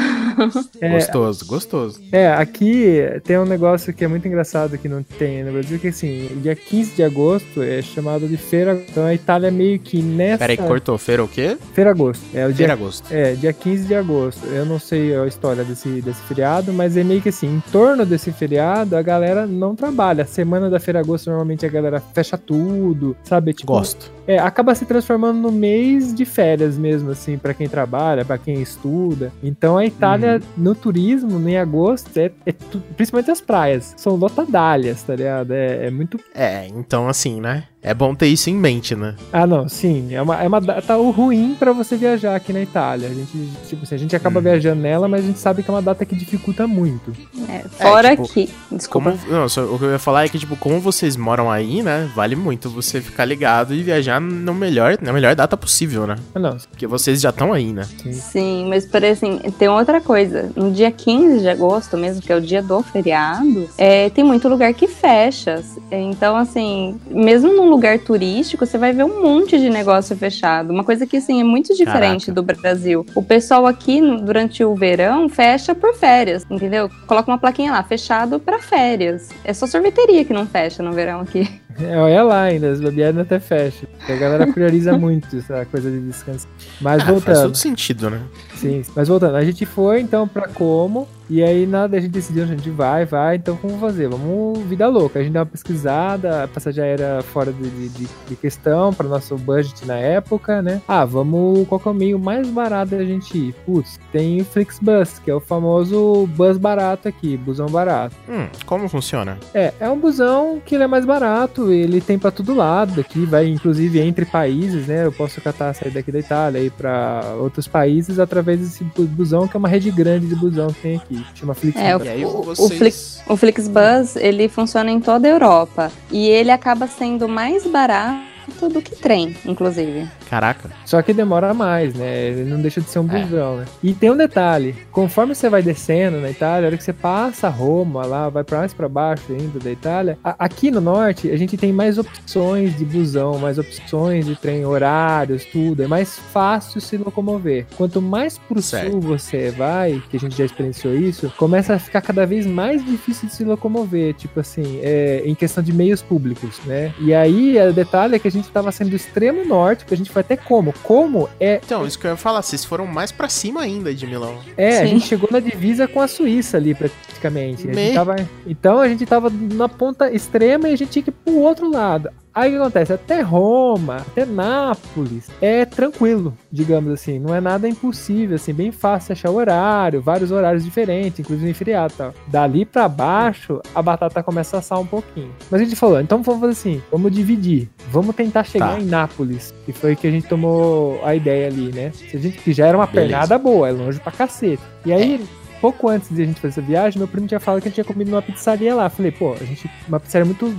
É, 0.81 0.89
Gostoso, 0.89 1.45
gostoso. 1.45 2.01
É, 2.11 2.27
aqui 2.33 2.97
tem 3.23 3.37
um 3.37 3.45
negócio 3.45 3.93
que 3.93 4.03
é 4.03 4.07
muito 4.07 4.27
engraçado 4.27 4.77
que 4.77 4.89
não 4.89 5.01
tem 5.03 5.43
no 5.43 5.51
Brasil, 5.53 5.79
que 5.79 5.87
assim, 5.87 6.27
o 6.31 6.35
dia 6.41 6.55
15 6.55 6.95
de 6.95 7.03
agosto 7.03 7.61
é 7.61 7.81
chamado 7.81 8.27
de 8.27 8.35
feira. 8.37 8.81
Então 8.89 9.05
a 9.05 9.13
Itália 9.13 9.47
é 9.47 9.51
meio 9.51 9.79
que 9.79 10.01
nessa. 10.01 10.39
Peraí, 10.39 10.57
cortou. 10.57 10.97
Feira 10.97 11.23
o 11.23 11.27
quê? 11.27 11.57
Feira 11.73 11.91
agosto. 11.91 12.23
É 12.33 12.45
o 12.45 12.49
dia. 12.49 12.57
Feira 12.57 12.73
agosto. 12.73 13.07
É, 13.11 13.33
dia 13.33 13.53
15 13.53 13.85
de 13.85 13.95
agosto. 13.95 14.45
Eu 14.47 14.65
não 14.65 14.79
sei 14.79 15.15
a 15.15 15.25
história 15.25 15.63
desse, 15.63 16.01
desse 16.01 16.21
feriado, 16.23 16.73
mas 16.73 16.97
é 16.97 17.03
meio 17.03 17.21
que 17.21 17.29
assim, 17.29 17.47
em 17.47 17.63
torno 17.71 18.05
desse 18.05 18.31
feriado, 18.31 18.95
a 18.97 19.01
galera 19.01 19.45
não 19.45 19.75
trabalha. 19.75 20.23
A 20.23 20.27
semana 20.27 20.69
da 20.69 20.79
feira 20.79 20.99
agosto, 20.99 21.27
normalmente 21.29 21.65
a 21.65 21.69
galera 21.69 22.01
fecha 22.13 22.37
tudo, 22.37 23.15
sabe? 23.23 23.53
Tipo, 23.53 23.73
Gosto. 23.73 24.11
é, 24.27 24.37
acaba 24.39 24.75
se 24.75 24.85
transformando 24.85 25.39
no 25.39 25.51
mês 25.51 26.13
de 26.13 26.25
férias 26.25 26.77
mesmo, 26.77 27.12
assim, 27.13 27.37
pra 27.37 27.53
quem 27.53 27.67
trabalha, 27.69 28.25
pra 28.25 28.37
quem 28.37 28.61
estuda. 28.61 29.31
Então 29.41 29.77
a 29.77 29.85
Itália, 29.85 30.41
no 30.57 30.75
turismo, 30.75 31.47
em 31.47 31.57
agosto, 31.57 32.15
é, 32.17 32.31
é 32.45 32.51
tu- 32.51 32.81
principalmente 32.95 33.31
as 33.31 33.39
praias, 33.41 33.93
são 33.97 34.15
lotadalhas, 34.15 35.01
tá 35.03 35.15
ligado? 35.15 35.51
É, 35.51 35.87
é 35.87 35.91
muito. 35.91 36.19
É, 36.35 36.67
então 36.67 37.07
assim, 37.07 37.39
né? 37.41 37.63
É 37.83 37.93
bom 37.93 38.15
ter 38.15 38.27
isso 38.27 38.49
em 38.49 38.55
mente, 38.55 38.95
né? 38.95 39.13
Ah, 39.31 39.45
não, 39.45 39.67
sim. 39.67 40.13
É 40.13 40.21
uma, 40.21 40.41
é 40.41 40.47
uma 40.47 40.61
data 40.61 40.95
ruim 40.95 41.55
pra 41.59 41.73
você 41.73 41.97
viajar 41.97 42.33
aqui 42.35 42.53
na 42.53 42.61
Itália. 42.61 43.09
A 43.09 43.13
gente, 43.13 43.49
tipo 43.67 43.83
assim, 43.83 43.95
a 43.95 43.97
gente 43.97 44.15
acaba 44.15 44.39
Hum. 44.39 44.43
viajando 44.43 44.81
nela, 44.81 45.07
mas 45.07 45.23
a 45.23 45.27
gente 45.27 45.39
sabe 45.39 45.61
que 45.63 45.69
é 45.69 45.73
uma 45.73 45.81
data 45.81 46.05
que 46.05 46.15
dificulta 46.15 46.65
muito. 46.65 47.11
É, 47.49 47.59
fora 47.67 48.11
tipo, 48.11 48.27
que. 48.29 48.49
Desculpa. 48.71 49.11
Como, 49.11 49.31
não, 49.31 49.49
só, 49.49 49.63
o 49.65 49.77
que 49.77 49.83
eu 49.85 49.91
ia 49.91 49.99
falar 49.99 50.23
é 50.25 50.29
que, 50.29 50.39
tipo, 50.39 50.55
como 50.55 50.79
vocês 50.79 51.17
moram 51.17 51.51
aí, 51.51 51.81
né? 51.83 52.09
Vale 52.15 52.35
muito 52.37 52.69
você 52.69 53.01
ficar 53.01 53.25
ligado 53.25 53.73
e 53.73 53.83
viajar 53.83 54.21
no 54.21 54.53
melhor, 54.53 54.97
na 55.01 55.11
melhor 55.11 55.35
data 55.35 55.57
possível, 55.57 56.07
né? 56.07 56.15
Ah, 56.33 56.39
não, 56.39 56.57
Porque 56.71 56.87
vocês 56.87 57.19
já 57.19 57.29
estão 57.31 57.51
aí, 57.51 57.73
né? 57.73 57.83
sim. 58.01 58.13
Sim, 58.13 58.65
mas 58.69 58.85
por 58.85 59.03
assim, 59.03 59.39
tem 59.59 59.67
outra 59.67 59.99
coisa. 59.99 60.49
No 60.55 60.71
dia 60.71 60.89
15 60.91 61.39
de 61.41 61.49
agosto, 61.49 61.97
mesmo 61.97 62.21
que 62.21 62.31
é 62.31 62.35
o 62.35 62.41
dia 62.41 62.61
do 62.63 62.81
feriado, 62.81 63.69
é, 63.77 64.09
tem 64.09 64.23
muito 64.23 64.47
lugar 64.47 64.73
que 64.73 64.87
fecha. 64.87 65.61
Então, 65.91 66.35
assim, 66.37 66.97
mesmo 67.09 67.53
num 67.53 67.72
lugar 67.73 67.99
turístico, 67.99 68.65
você 68.65 68.77
vai 68.77 68.93
ver 68.93 69.03
um 69.03 69.21
monte 69.21 69.57
de 69.57 69.69
negócio 69.69 70.15
fechado. 70.15 70.71
Uma 70.71 70.83
coisa 70.83 71.05
que, 71.05 71.17
assim, 71.17 71.41
é 71.41 71.43
muito 71.43 71.73
diferente 71.75 72.27
Caraca. 72.27 72.31
do 72.31 72.43
Brasil. 72.43 73.05
O 73.15 73.23
pessoal 73.23 73.65
aqui, 73.65 73.99
durante 74.21 74.63
o 74.63 74.75
verão, 74.75 75.27
fecha 75.27 75.73
por 75.73 75.95
férias, 75.95 76.45
entendeu? 76.49 76.89
Coloca 77.07 77.31
uma 77.31 77.37
plaquinha 77.37 77.71
lá, 77.71 77.83
fechado 77.83 78.39
pra 78.39 78.59
férias. 78.59 79.29
É 79.43 79.53
só 79.53 79.65
sorveteria 79.65 80.23
que 80.23 80.33
não 80.33 80.45
fecha 80.45 80.83
no 80.83 80.91
verão 80.91 81.21
aqui. 81.21 81.49
É, 81.81 81.97
olha 81.97 82.23
lá 82.23 82.41
ainda, 82.43 82.69
as 82.71 82.79
bobeadas 82.81 83.21
até. 83.21 83.39
Porque 83.39 84.11
A 84.11 84.15
galera 84.15 84.47
prioriza 84.47 84.95
muito 84.97 85.35
essa 85.37 85.65
coisa 85.65 85.89
de 85.89 85.99
descanso. 86.01 86.47
Mas 86.81 87.01
Ah, 87.01 87.05
faz 87.05 87.11
voltando. 87.11 87.41
todo 87.43 87.55
sentido, 87.57 88.09
né? 88.09 88.21
Sim, 88.55 88.83
mas 88.95 89.07
voltando, 89.07 89.35
a 89.35 89.43
gente 89.43 89.65
foi 89.65 89.99
então 89.99 90.27
pra 90.27 90.47
Como, 90.47 91.07
e 91.29 91.43
aí 91.43 91.65
nada, 91.65 91.97
a 91.97 91.99
gente 91.99 92.11
decidiu, 92.11 92.43
a 92.43 92.47
gente 92.47 92.69
vai, 92.69 93.05
vai, 93.05 93.35
então 93.37 93.57
como 93.57 93.77
fazer? 93.79 94.07
Vamos 94.07 94.59
vida 94.63 94.87
louca. 94.87 95.19
A 95.19 95.23
gente 95.23 95.33
deu 95.33 95.41
uma 95.41 95.45
pesquisada, 95.45 96.43
a 96.43 96.47
passagem 96.47 96.83
aérea 96.83 97.21
fora 97.21 97.51
de, 97.51 97.69
de, 97.69 97.89
de- 97.89 98.07
de 98.29 98.35
questão 98.35 98.93
para 98.93 99.07
nosso 99.07 99.35
budget 99.37 99.85
na 99.85 99.95
época, 99.95 100.61
né? 100.61 100.81
Ah, 100.87 101.03
vamos, 101.05 101.67
qual 101.67 101.79
que 101.79 101.87
é 101.87 101.91
o 101.91 101.93
meio 101.93 102.19
mais 102.19 102.47
barato 102.49 102.91
da 102.95 103.03
gente 103.03 103.37
ir? 103.37 103.53
Putz, 103.65 103.99
tem 104.11 104.41
o 104.41 104.45
Flixbus, 104.45 105.19
que 105.19 105.29
é 105.31 105.35
o 105.35 105.39
famoso 105.39 106.27
bus 106.35 106.57
barato 106.57 107.07
aqui, 107.07 107.35
busão 107.35 107.67
barato. 107.67 108.15
Hum, 108.29 108.47
como 108.65 108.87
funciona? 108.87 109.37
É, 109.53 109.73
é 109.79 109.89
um 109.89 109.97
busão 109.99 110.61
que 110.65 110.75
ele 110.75 110.83
é 110.83 110.87
mais 110.87 111.05
barato, 111.05 111.62
ele 111.71 112.01
tem 112.01 112.17
pra 112.19 112.31
todo 112.31 112.53
lado 112.53 112.99
aqui, 113.01 113.25
vai 113.25 113.47
inclusive 113.47 113.99
entre 113.99 114.25
países, 114.25 114.87
né? 114.87 115.05
Eu 115.05 115.11
posso 115.11 115.39
catar, 115.41 115.73
sair 115.73 115.91
daqui 115.91 116.11
da 116.11 116.19
Itália 116.19 116.59
e 116.59 116.65
ir 116.67 116.71
pra 116.71 117.35
outros 117.39 117.67
países 117.67 118.19
através 118.19 118.59
desse 118.59 118.83
bu- 118.83 119.03
busão, 119.03 119.47
que 119.47 119.55
é 119.55 119.59
uma 119.59 119.67
rede 119.67 119.91
grande 119.91 120.27
de 120.27 120.35
busão 120.35 120.67
que 120.67 120.81
tem 120.81 120.95
aqui, 120.97 121.25
chama 121.35 121.53
Flixbus. 121.53 121.83
É, 121.83 121.97
E 121.97 122.09
aí 122.09 122.25
o- 122.25 122.51
o. 122.51 122.69
Flix- 122.69 123.21
O 123.27 123.37
Flixbus, 123.37 124.15
ele 124.17 124.47
funciona 124.49 124.91
em 124.91 124.99
toda 124.99 125.27
a 125.27 125.31
Europa. 125.31 125.91
E 126.11 126.27
ele 126.27 126.51
acaba 126.51 126.87
sendo 126.87 127.27
mais 127.27 127.65
barato 127.65 128.23
do 128.71 128.81
que 128.81 128.95
trem, 128.95 129.35
inclusive. 129.45 130.07
Caraca. 130.29 130.69
Só 130.85 131.01
que 131.01 131.13
demora 131.13 131.53
mais, 131.53 131.93
né? 131.93 132.27
Ele 132.27 132.49
não 132.49 132.61
deixa 132.61 132.81
de 132.81 132.89
ser 132.89 132.99
um 132.99 133.11
É. 133.11 133.19
busão, 133.21 133.57
né? 133.57 133.65
E 133.83 133.93
tem 133.93 134.11
um 134.11 134.17
detalhe: 134.17 134.75
conforme 134.91 135.35
você 135.35 135.49
vai 135.49 135.61
descendo 135.61 136.19
na 136.19 136.29
Itália, 136.29 136.65
a 136.65 136.69
hora 136.69 136.77
que 136.77 136.83
você 136.83 136.93
passa 136.93 137.49
Roma, 137.49 138.05
lá, 138.05 138.29
vai 138.29 138.43
pra 138.43 138.59
mais 138.59 138.73
pra 138.73 138.87
baixo 138.89 139.23
ainda 139.29 139.59
da 139.59 139.71
Itália, 139.71 140.17
a- 140.23 140.35
aqui 140.39 140.71
no 140.71 140.81
norte 140.81 141.29
a 141.29 141.37
gente 141.37 141.57
tem 141.57 141.71
mais 141.73 141.97
opções 141.97 142.75
de 142.77 142.85
busão, 142.85 143.37
mais 143.37 143.57
opções 143.57 144.25
de 144.25 144.35
trem, 144.35 144.65
horários, 144.65 145.45
tudo. 145.45 145.83
É 145.83 145.87
mais 145.87 146.17
fácil 146.17 146.79
se 146.81 146.97
locomover. 146.97 147.65
Quanto 147.77 148.01
mais 148.01 148.37
pro 148.37 148.61
Certo. 148.61 148.91
sul 148.91 149.01
você 149.01 149.49
vai, 149.51 150.01
que 150.09 150.17
a 150.17 150.19
gente 150.19 150.37
já 150.37 150.45
experienciou 150.45 150.95
isso, 150.95 151.31
começa 151.37 151.73
a 151.75 151.79
ficar 151.79 152.01
cada 152.01 152.25
vez 152.25 152.45
mais 152.45 152.83
difícil 152.85 153.27
de 153.27 153.35
se 153.35 153.43
locomover. 153.43 154.13
Tipo 154.15 154.39
assim, 154.39 154.79
é, 154.81 155.21
em 155.25 155.35
questão 155.35 155.63
de 155.63 155.73
meios 155.73 156.01
públicos, 156.01 156.59
né? 156.65 156.93
E 156.99 157.13
aí, 157.13 157.57
o 157.69 157.73
detalhe 157.73 158.15
é 158.15 158.19
que 158.19 158.27
a 158.27 158.31
gente 158.31 158.49
tava 158.49 158.71
sendo 158.71 158.91
do 158.91 158.95
extremo 158.95 159.45
norte, 159.45 159.85
que 159.85 159.93
a 159.93 159.97
gente 159.97 160.11
foi 160.13 160.21
até 160.21 160.37
como. 160.37 160.73
Como 160.83 161.27
é 161.39 161.59
Então, 161.63 161.85
isso 161.85 161.97
que 161.99 162.05
eu 162.07 162.11
ia 162.11 162.17
falar, 162.17 162.41
vocês 162.41 162.63
foram 162.63 162.85
mais 162.87 163.11
pra 163.11 163.27
cima 163.27 163.61
ainda 163.61 163.93
de 163.93 164.05
Milão. 164.07 164.37
é, 164.55 164.79
a 164.79 164.81
Sim. 164.83 164.87
gente 164.93 165.07
chegou 165.07 165.27
na 165.31 165.39
divisa 165.39 165.87
com 165.87 165.99
a 165.99 166.07
Suíça 166.07 166.57
ali, 166.57 166.73
praticamente. 166.75 167.67
A 167.69 167.93
tava- 167.93 168.15
então 168.47 168.79
a 168.79 168.87
gente 168.87 169.05
tava 169.05 169.29
na 169.29 169.67
ponta 169.67 170.11
extrema 170.11 170.69
e 170.69 170.73
a 170.73 170.77
gente 170.77 170.91
tinha 170.91 171.03
que 171.03 171.09
ir 171.09 171.13
pro 171.25 171.35
outro 171.37 171.69
lado. 171.69 172.09
Aí 172.33 172.49
o 172.49 172.53
que 172.55 172.61
acontece? 172.61 172.93
Até 172.93 173.21
Roma, 173.21 173.97
até 173.97 174.25
Nápoles, 174.25 175.29
é 175.41 175.65
tranquilo, 175.65 176.35
digamos 176.51 176.91
assim. 176.91 177.19
Não 177.19 177.33
é 177.35 177.39
nada 177.39 177.67
impossível, 177.69 178.35
assim, 178.35 178.53
bem 178.53 178.71
fácil 178.71 179.13
achar 179.13 179.29
horário, 179.29 180.01
vários 180.01 180.31
horários 180.31 180.63
diferentes, 180.63 181.19
inclusive 181.19 181.49
em 181.49 181.53
feriado 181.53 181.93
e 181.93 181.97
tal. 181.97 182.13
Dali 182.27 182.65
pra 182.65 182.87
baixo, 182.89 183.61
a 183.75 183.81
batata 183.81 184.23
começa 184.23 184.57
a 184.57 184.59
assar 184.59 184.79
um 184.79 184.85
pouquinho. 184.85 185.31
Mas 185.51 185.61
a 185.61 185.63
gente 185.63 185.75
falou, 185.75 185.99
então 186.01 186.21
vamos 186.23 186.41
fazer 186.41 186.53
assim, 186.53 186.81
vamos 186.91 187.11
dividir. 187.11 187.69
Vamos 187.91 188.15
tentar 188.15 188.43
chegar 188.43 188.73
Tá. 188.75 188.79
em 188.79 188.85
Nápoles, 188.85 189.53
que 189.65 189.71
foi 189.73 189.95
que 189.95 190.07
a 190.07 190.11
gente 190.11 190.27
tomou 190.27 190.99
a 191.05 191.13
ideia 191.15 191.47
ali, 191.47 191.71
né? 191.71 191.91
Se 191.91 192.17
a 192.17 192.19
gente, 192.19 192.37
que 192.39 192.51
já 192.53 192.65
era 192.67 192.77
uma 192.77 192.87
Beleza. 192.87 193.09
pernada 193.09 193.37
boa, 193.37 193.69
é 193.69 193.71
longe 193.71 193.99
pra 193.99 194.11
cacete. 194.11 194.61
E 194.85 194.91
aí, 194.91 195.23
pouco 195.63 195.87
antes 195.87 196.09
de 196.13 196.21
a 196.21 196.25
gente 196.25 196.41
fazer 196.41 196.59
essa 196.59 196.61
viagem, 196.61 196.99
meu 196.99 197.07
primo 197.07 197.25
tinha 197.25 197.39
falado 197.39 197.61
que 197.61 197.67
a 197.67 197.71
gente 197.71 197.75
tinha 197.75 197.85
comido 197.85 198.11
numa 198.11 198.21
pizzaria 198.21 198.75
lá. 198.75 198.89
Falei, 198.89 199.11
pô, 199.11 199.31
a 199.31 199.45
gente. 199.45 199.69
Uma 199.87 199.97
pizzaria 199.97 200.25
muito, 200.25 200.53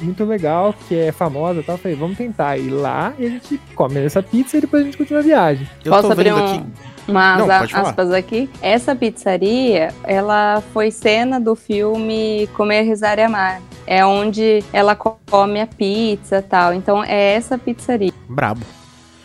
muito 0.00 0.24
legal, 0.24 0.72
que 0.86 0.94
é 0.94 1.10
famosa 1.10 1.58
e 1.58 1.62
tal. 1.64 1.76
Falei, 1.76 1.96
vamos 1.96 2.16
tentar 2.16 2.56
ir 2.56 2.70
lá 2.70 3.12
e 3.18 3.26
a 3.26 3.28
gente 3.28 3.60
come 3.74 3.98
essa 3.98 4.22
pizza 4.22 4.56
e 4.56 4.60
depois 4.60 4.82
a 4.82 4.84
gente 4.86 4.96
continua 4.96 5.18
a 5.20 5.24
viagem. 5.24 5.68
Eu 5.84 5.90
Posso 5.90 6.06
tô 6.06 6.12
abrir 6.12 6.30
vendo 6.32 6.40
um- 6.40 6.54
aqui. 6.54 6.64
Umas 7.08 7.38
Não, 7.38 7.50
aspas 7.52 8.10
aqui. 8.12 8.48
Essa 8.62 8.94
pizzaria, 8.96 9.92
ela 10.04 10.60
foi 10.72 10.90
cena 10.90 11.38
do 11.40 11.54
filme 11.56 12.48
Comer, 12.54 12.82
Rezar 12.82 13.18
e 13.18 13.22
Amar. 13.22 13.60
É 13.86 14.04
onde 14.06 14.62
ela 14.72 14.94
come 14.96 15.60
a 15.60 15.66
pizza 15.66 16.38
e 16.38 16.42
tal. 16.42 16.72
Então 16.72 17.02
é 17.04 17.34
essa 17.34 17.56
pizzaria. 17.58 18.12
Brabo. 18.28 18.62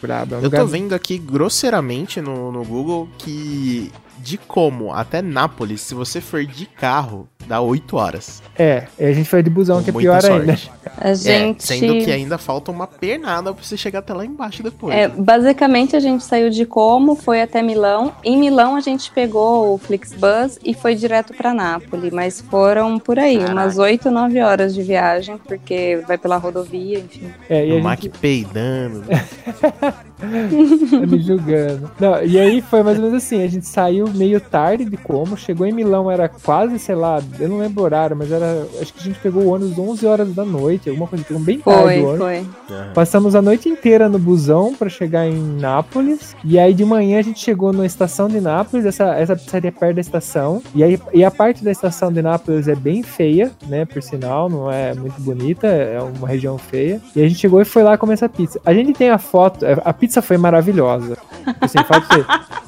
Brabo, 0.01 0.33
é 0.33 0.37
um 0.39 0.41
Eu 0.41 0.49
tô 0.49 0.57
lugar- 0.57 0.71
vendo 0.71 0.93
aqui 0.93 1.17
grosseiramente 1.17 2.21
no, 2.21 2.51
no 2.51 2.63
Google 2.63 3.07
que 3.19 3.91
de 4.21 4.37
como 4.37 4.93
até 4.93 5.21
Nápoles, 5.21 5.81
se 5.81 5.93
você 5.93 6.21
for 6.21 6.45
de 6.45 6.65
carro, 6.65 7.27
dá 7.47 7.59
8 7.59 7.97
horas. 7.97 8.41
É, 8.57 8.85
e 8.99 9.05
a 9.05 9.13
gente 9.13 9.27
foi 9.27 9.41
de 9.41 9.49
busão, 9.49 9.77
Com 9.77 9.83
que 9.83 9.89
é 9.89 9.93
pior 9.93 10.21
sorte. 10.21 10.49
ainda. 10.49 10.57
A 10.97 11.13
gente. 11.13 11.63
É, 11.63 11.65
sendo 11.65 12.05
que 12.05 12.11
ainda 12.11 12.37
falta 12.37 12.71
uma 12.71 12.87
pernada 12.87 13.53
pra 13.53 13.63
você 13.63 13.75
chegar 13.75 13.99
até 13.99 14.13
lá 14.13 14.25
embaixo 14.25 14.61
depois. 14.61 14.95
É, 14.95 15.07
né? 15.07 15.13
basicamente 15.17 15.95
a 15.95 15.99
gente 15.99 16.23
saiu 16.23 16.49
de 16.49 16.65
Como, 16.65 17.15
foi 17.15 17.41
até 17.41 17.61
Milão. 17.61 18.13
Em 18.23 18.37
Milão 18.37 18.75
a 18.75 18.81
gente 18.81 19.11
pegou 19.11 19.73
o 19.73 19.77
Flixbus 19.77 20.59
e 20.63 20.73
foi 20.73 20.95
direto 20.95 21.33
para 21.33 21.53
Nápoles, 21.53 22.11
mas 22.13 22.41
foram 22.41 22.99
por 22.99 23.17
aí, 23.17 23.37
Caraca. 23.37 23.53
umas 23.53 23.77
8, 23.77 24.11
9 24.11 24.41
horas 24.41 24.73
de 24.73 24.83
viagem, 24.83 25.37
porque 25.37 26.03
vai 26.07 26.17
pela 26.17 26.37
rodovia, 26.37 26.99
enfim. 26.99 27.31
É, 27.49 27.65
e 27.65 27.71
o 27.73 27.77
a 27.79 27.81
Mac 27.81 28.01
gente 28.01 28.17
peidando. 28.19 29.03
tá 30.21 30.99
me 31.07 31.19
julgando. 31.19 31.91
Não, 31.99 32.23
e 32.23 32.39
aí 32.39 32.61
foi 32.61 32.83
mais 32.83 32.97
ou 32.97 33.05
menos 33.05 33.23
assim, 33.23 33.43
a 33.43 33.47
gente 33.47 33.65
saiu 33.67 34.07
meio 34.09 34.39
tarde 34.39 34.85
de 34.85 34.97
como, 34.97 35.37
chegou 35.37 35.65
em 35.65 35.73
Milão, 35.73 36.09
era 36.09 36.29
quase, 36.29 36.77
sei 36.79 36.95
lá, 36.95 37.21
eu 37.39 37.49
não 37.49 37.57
lembro 37.57 37.81
o 37.81 37.85
horário, 37.85 38.15
mas 38.15 38.31
era, 38.31 38.65
acho 38.81 38.93
que 38.93 38.99
a 38.99 39.03
gente 39.03 39.19
pegou 39.19 39.43
o 39.43 39.49
ônibus 39.53 39.77
11 39.77 40.05
horas 40.05 40.33
da 40.33 40.45
noite, 40.45 40.89
alguma 40.89 41.07
coisa, 41.07 41.23
pegou 41.25 41.41
bem 41.41 41.59
tarde 41.59 41.81
Foi, 41.81 41.99
o 41.99 42.07
ônibus. 42.07 42.17
foi. 42.19 42.45
Passamos 42.93 43.35
a 43.35 43.41
noite 43.41 43.69
inteira 43.69 44.09
no 44.09 44.19
busão 44.19 44.73
pra 44.73 44.89
chegar 44.89 45.27
em 45.27 45.37
Nápoles. 45.59 46.35
E 46.43 46.57
aí 46.59 46.73
de 46.73 46.85
manhã 46.85 47.19
a 47.19 47.21
gente 47.21 47.39
chegou 47.39 47.71
na 47.71 47.85
estação 47.85 48.27
de 48.27 48.41
Nápoles, 48.41 48.85
essa, 48.85 49.15
essa 49.15 49.35
pizzaria 49.35 49.69
é 49.69 49.71
perto 49.71 49.95
da 49.95 50.01
estação. 50.01 50.61
E 50.75 50.83
aí 50.83 50.99
e 51.13 51.23
a 51.23 51.31
parte 51.31 51.63
da 51.63 51.71
estação 51.71 52.11
de 52.11 52.21
Nápoles 52.21 52.67
é 52.67 52.75
bem 52.75 53.03
feia, 53.03 53.51
né? 53.67 53.85
Por 53.85 54.01
sinal, 54.01 54.49
não 54.49 54.71
é 54.71 54.93
muito 54.93 55.19
bonita, 55.21 55.67
é 55.67 55.99
uma 56.01 56.27
região 56.27 56.57
feia. 56.57 57.01
E 57.15 57.21
a 57.21 57.27
gente 57.27 57.39
chegou 57.39 57.61
e 57.61 57.65
foi 57.65 57.83
lá 57.83 57.97
comer 57.97 58.13
essa 58.13 58.29
pizza. 58.29 58.59
A 58.65 58.73
gente 58.73 58.93
tem 58.93 59.09
a 59.09 59.17
foto, 59.17 59.65
a 59.83 59.93
pizza 59.93 60.10
foi 60.19 60.35
maravilhosa. 60.37 61.15
Assim, 61.61 61.77
você, 61.77 62.25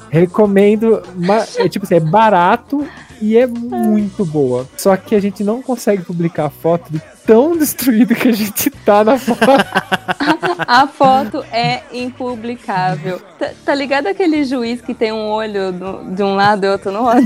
recomendo. 0.08 1.02
É, 1.58 1.68
tipo 1.68 1.84
assim, 1.84 1.96
é 1.96 2.00
barato 2.00 2.86
e 3.20 3.36
é 3.36 3.44
muito 3.48 4.24
boa. 4.24 4.68
Só 4.76 4.96
que 4.96 5.16
a 5.16 5.20
gente 5.20 5.42
não 5.42 5.60
consegue 5.60 6.04
publicar 6.04 6.44
a 6.46 6.50
foto 6.50 6.92
de 6.92 7.02
tão 7.26 7.56
destruído 7.56 8.14
que 8.14 8.28
a 8.28 8.32
gente 8.32 8.70
tá 8.70 9.02
na 9.02 9.18
foto. 9.18 9.40
A 10.66 10.86
foto 10.86 11.44
é 11.52 11.82
impublicável. 11.92 13.20
Tá, 13.38 13.50
tá 13.64 13.74
ligado 13.74 14.06
aquele 14.06 14.44
juiz 14.44 14.80
que 14.80 14.94
tem 14.94 15.12
um 15.12 15.28
olho 15.28 15.72
do- 15.72 16.14
de 16.14 16.22
um 16.22 16.34
lado 16.36 16.64
e 16.64 16.68
outro 16.68 16.92
no 16.92 17.02
outro? 17.02 17.24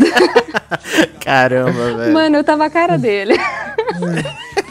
Caramba, 1.20 1.94
velho. 1.94 2.12
Mano, 2.14 2.36
eu 2.36 2.44
tava 2.44 2.64
a 2.66 2.70
cara 2.70 2.96
dele. 2.96 3.34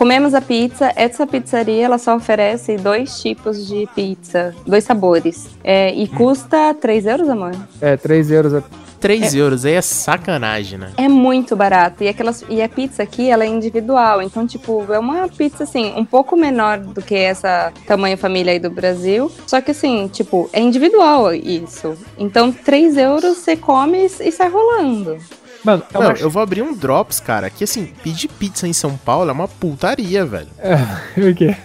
Comemos 0.00 0.32
a 0.32 0.40
pizza. 0.40 0.90
Essa 0.96 1.26
pizzaria 1.26 1.84
ela 1.84 1.98
só 1.98 2.16
oferece 2.16 2.78
dois 2.78 3.20
tipos 3.20 3.66
de 3.66 3.86
pizza, 3.94 4.54
dois 4.66 4.82
sabores. 4.82 5.50
É, 5.62 5.92
e 5.92 6.08
custa 6.08 6.72
3 6.72 7.04
euros, 7.04 7.28
amor? 7.28 7.52
É, 7.82 7.98
3 7.98 8.30
euros 8.30 8.54
a 8.54 8.62
3 8.98 9.34
euros 9.34 9.66
aí 9.66 9.74
é 9.74 9.82
sacanagem, 9.82 10.78
né? 10.78 10.92
É 10.96 11.06
muito 11.06 11.54
barato. 11.54 12.02
E, 12.02 12.08
aquelas, 12.08 12.42
e 12.48 12.62
a 12.62 12.68
pizza 12.68 13.02
aqui, 13.02 13.28
ela 13.28 13.44
é 13.44 13.46
individual. 13.46 14.22
Então, 14.22 14.46
tipo, 14.46 14.86
é 14.90 14.98
uma 14.98 15.28
pizza, 15.28 15.64
assim, 15.64 15.92
um 15.94 16.04
pouco 16.04 16.34
menor 16.34 16.78
do 16.78 17.02
que 17.02 17.14
essa 17.14 17.70
tamanho 17.86 18.16
família 18.16 18.54
aí 18.54 18.58
do 18.58 18.70
Brasil. 18.70 19.30
Só 19.46 19.60
que, 19.60 19.70
assim, 19.70 20.08
tipo, 20.08 20.48
é 20.50 20.60
individual 20.60 21.34
isso. 21.34 21.94
Então, 22.18 22.50
3 22.50 22.96
euros 22.96 23.36
você 23.38 23.54
come 23.54 23.98
e 23.98 24.28
e 24.28 24.32
sai 24.32 24.48
rolando. 24.48 25.18
Mano, 25.64 25.82
é 25.92 25.98
Mano, 25.98 26.10
uma... 26.10 26.18
eu 26.18 26.30
vou 26.30 26.42
abrir 26.42 26.62
um 26.62 26.74
Drops, 26.74 27.20
cara, 27.20 27.50
que 27.50 27.64
assim, 27.64 27.92
pedir 28.02 28.28
pizza 28.28 28.66
em 28.66 28.72
São 28.72 28.96
Paulo 28.96 29.30
é 29.30 29.32
uma 29.32 29.46
putaria, 29.48 30.24
velho. 30.24 30.48
o 31.16 31.34
quê? 31.34 31.56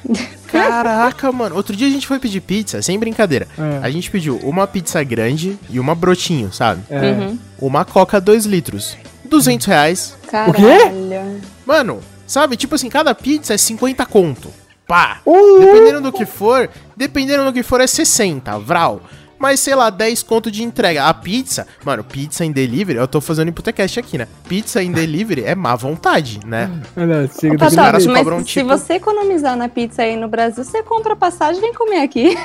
Caraca, 0.47 1.31
mano. 1.31 1.55
Outro 1.55 1.75
dia 1.75 1.87
a 1.87 1.89
gente 1.89 2.07
foi 2.07 2.19
pedir 2.19 2.41
pizza, 2.41 2.81
sem 2.81 2.97
brincadeira. 2.97 3.47
É. 3.57 3.79
A 3.81 3.89
gente 3.89 4.09
pediu 4.09 4.37
uma 4.37 4.67
pizza 4.67 5.03
grande 5.03 5.57
e 5.69 5.79
uma 5.79 5.95
brotinho, 5.95 6.51
sabe? 6.51 6.81
É. 6.89 7.11
Uhum. 7.11 7.39
Uma 7.59 7.83
coca 7.83 8.21
2 8.21 8.45
litros. 8.45 8.97
200 9.25 9.67
reais. 9.67 10.17
O 10.47 10.53
quê? 10.53 10.61
Caralho. 10.61 11.41
Mano, 11.65 11.99
sabe? 12.27 12.55
Tipo 12.55 12.75
assim, 12.75 12.89
cada 12.89 13.13
pizza 13.13 13.53
é 13.53 13.57
50 13.57 14.05
conto. 14.05 14.49
Pá. 14.87 15.19
Uh! 15.25 15.59
Dependendo 15.59 16.01
do 16.01 16.11
que 16.11 16.25
for, 16.25 16.69
dependendo 16.95 17.45
do 17.45 17.53
que 17.53 17.63
for 17.63 17.81
é 17.81 17.87
60, 17.87 18.57
vral. 18.59 19.01
Mas 19.45 19.59
sei 19.59 19.75
lá, 19.75 19.91
10 19.91 20.23
conto 20.23 20.49
de 20.49 20.63
entrega. 20.63 21.05
A 21.05 21.13
pizza, 21.13 21.67
mano, 21.83 22.03
pizza 22.03 22.43
em 22.43 22.51
delivery, 22.51 22.97
eu 22.97 23.07
tô 23.07 23.21
fazendo 23.21 23.49
imputecast 23.49 23.99
aqui, 23.99 24.17
né? 24.17 24.27
Pizza 24.49 24.81
em 24.81 24.91
delivery 24.91 25.43
é 25.43 25.53
má 25.53 25.75
vontade, 25.75 26.39
né? 26.43 26.67
Olha, 26.97 27.29
chega 27.39 27.53
Ô, 27.53 27.57
do 27.59 27.65
Os 27.67 27.75
caras 27.75 28.05
mas 28.07 28.17
cobram, 28.17 28.39
se 28.39 28.45
tipo- 28.45 28.67
você 28.67 28.93
economizar 28.93 29.55
na 29.55 29.69
pizza 29.69 30.01
aí 30.01 30.15
no 30.15 30.27
Brasil, 30.27 30.63
você 30.63 30.81
compra 30.81 31.15
passagem 31.15 31.59
e 31.59 31.61
vem 31.61 31.73
comer 31.75 32.01
aqui. 32.01 32.35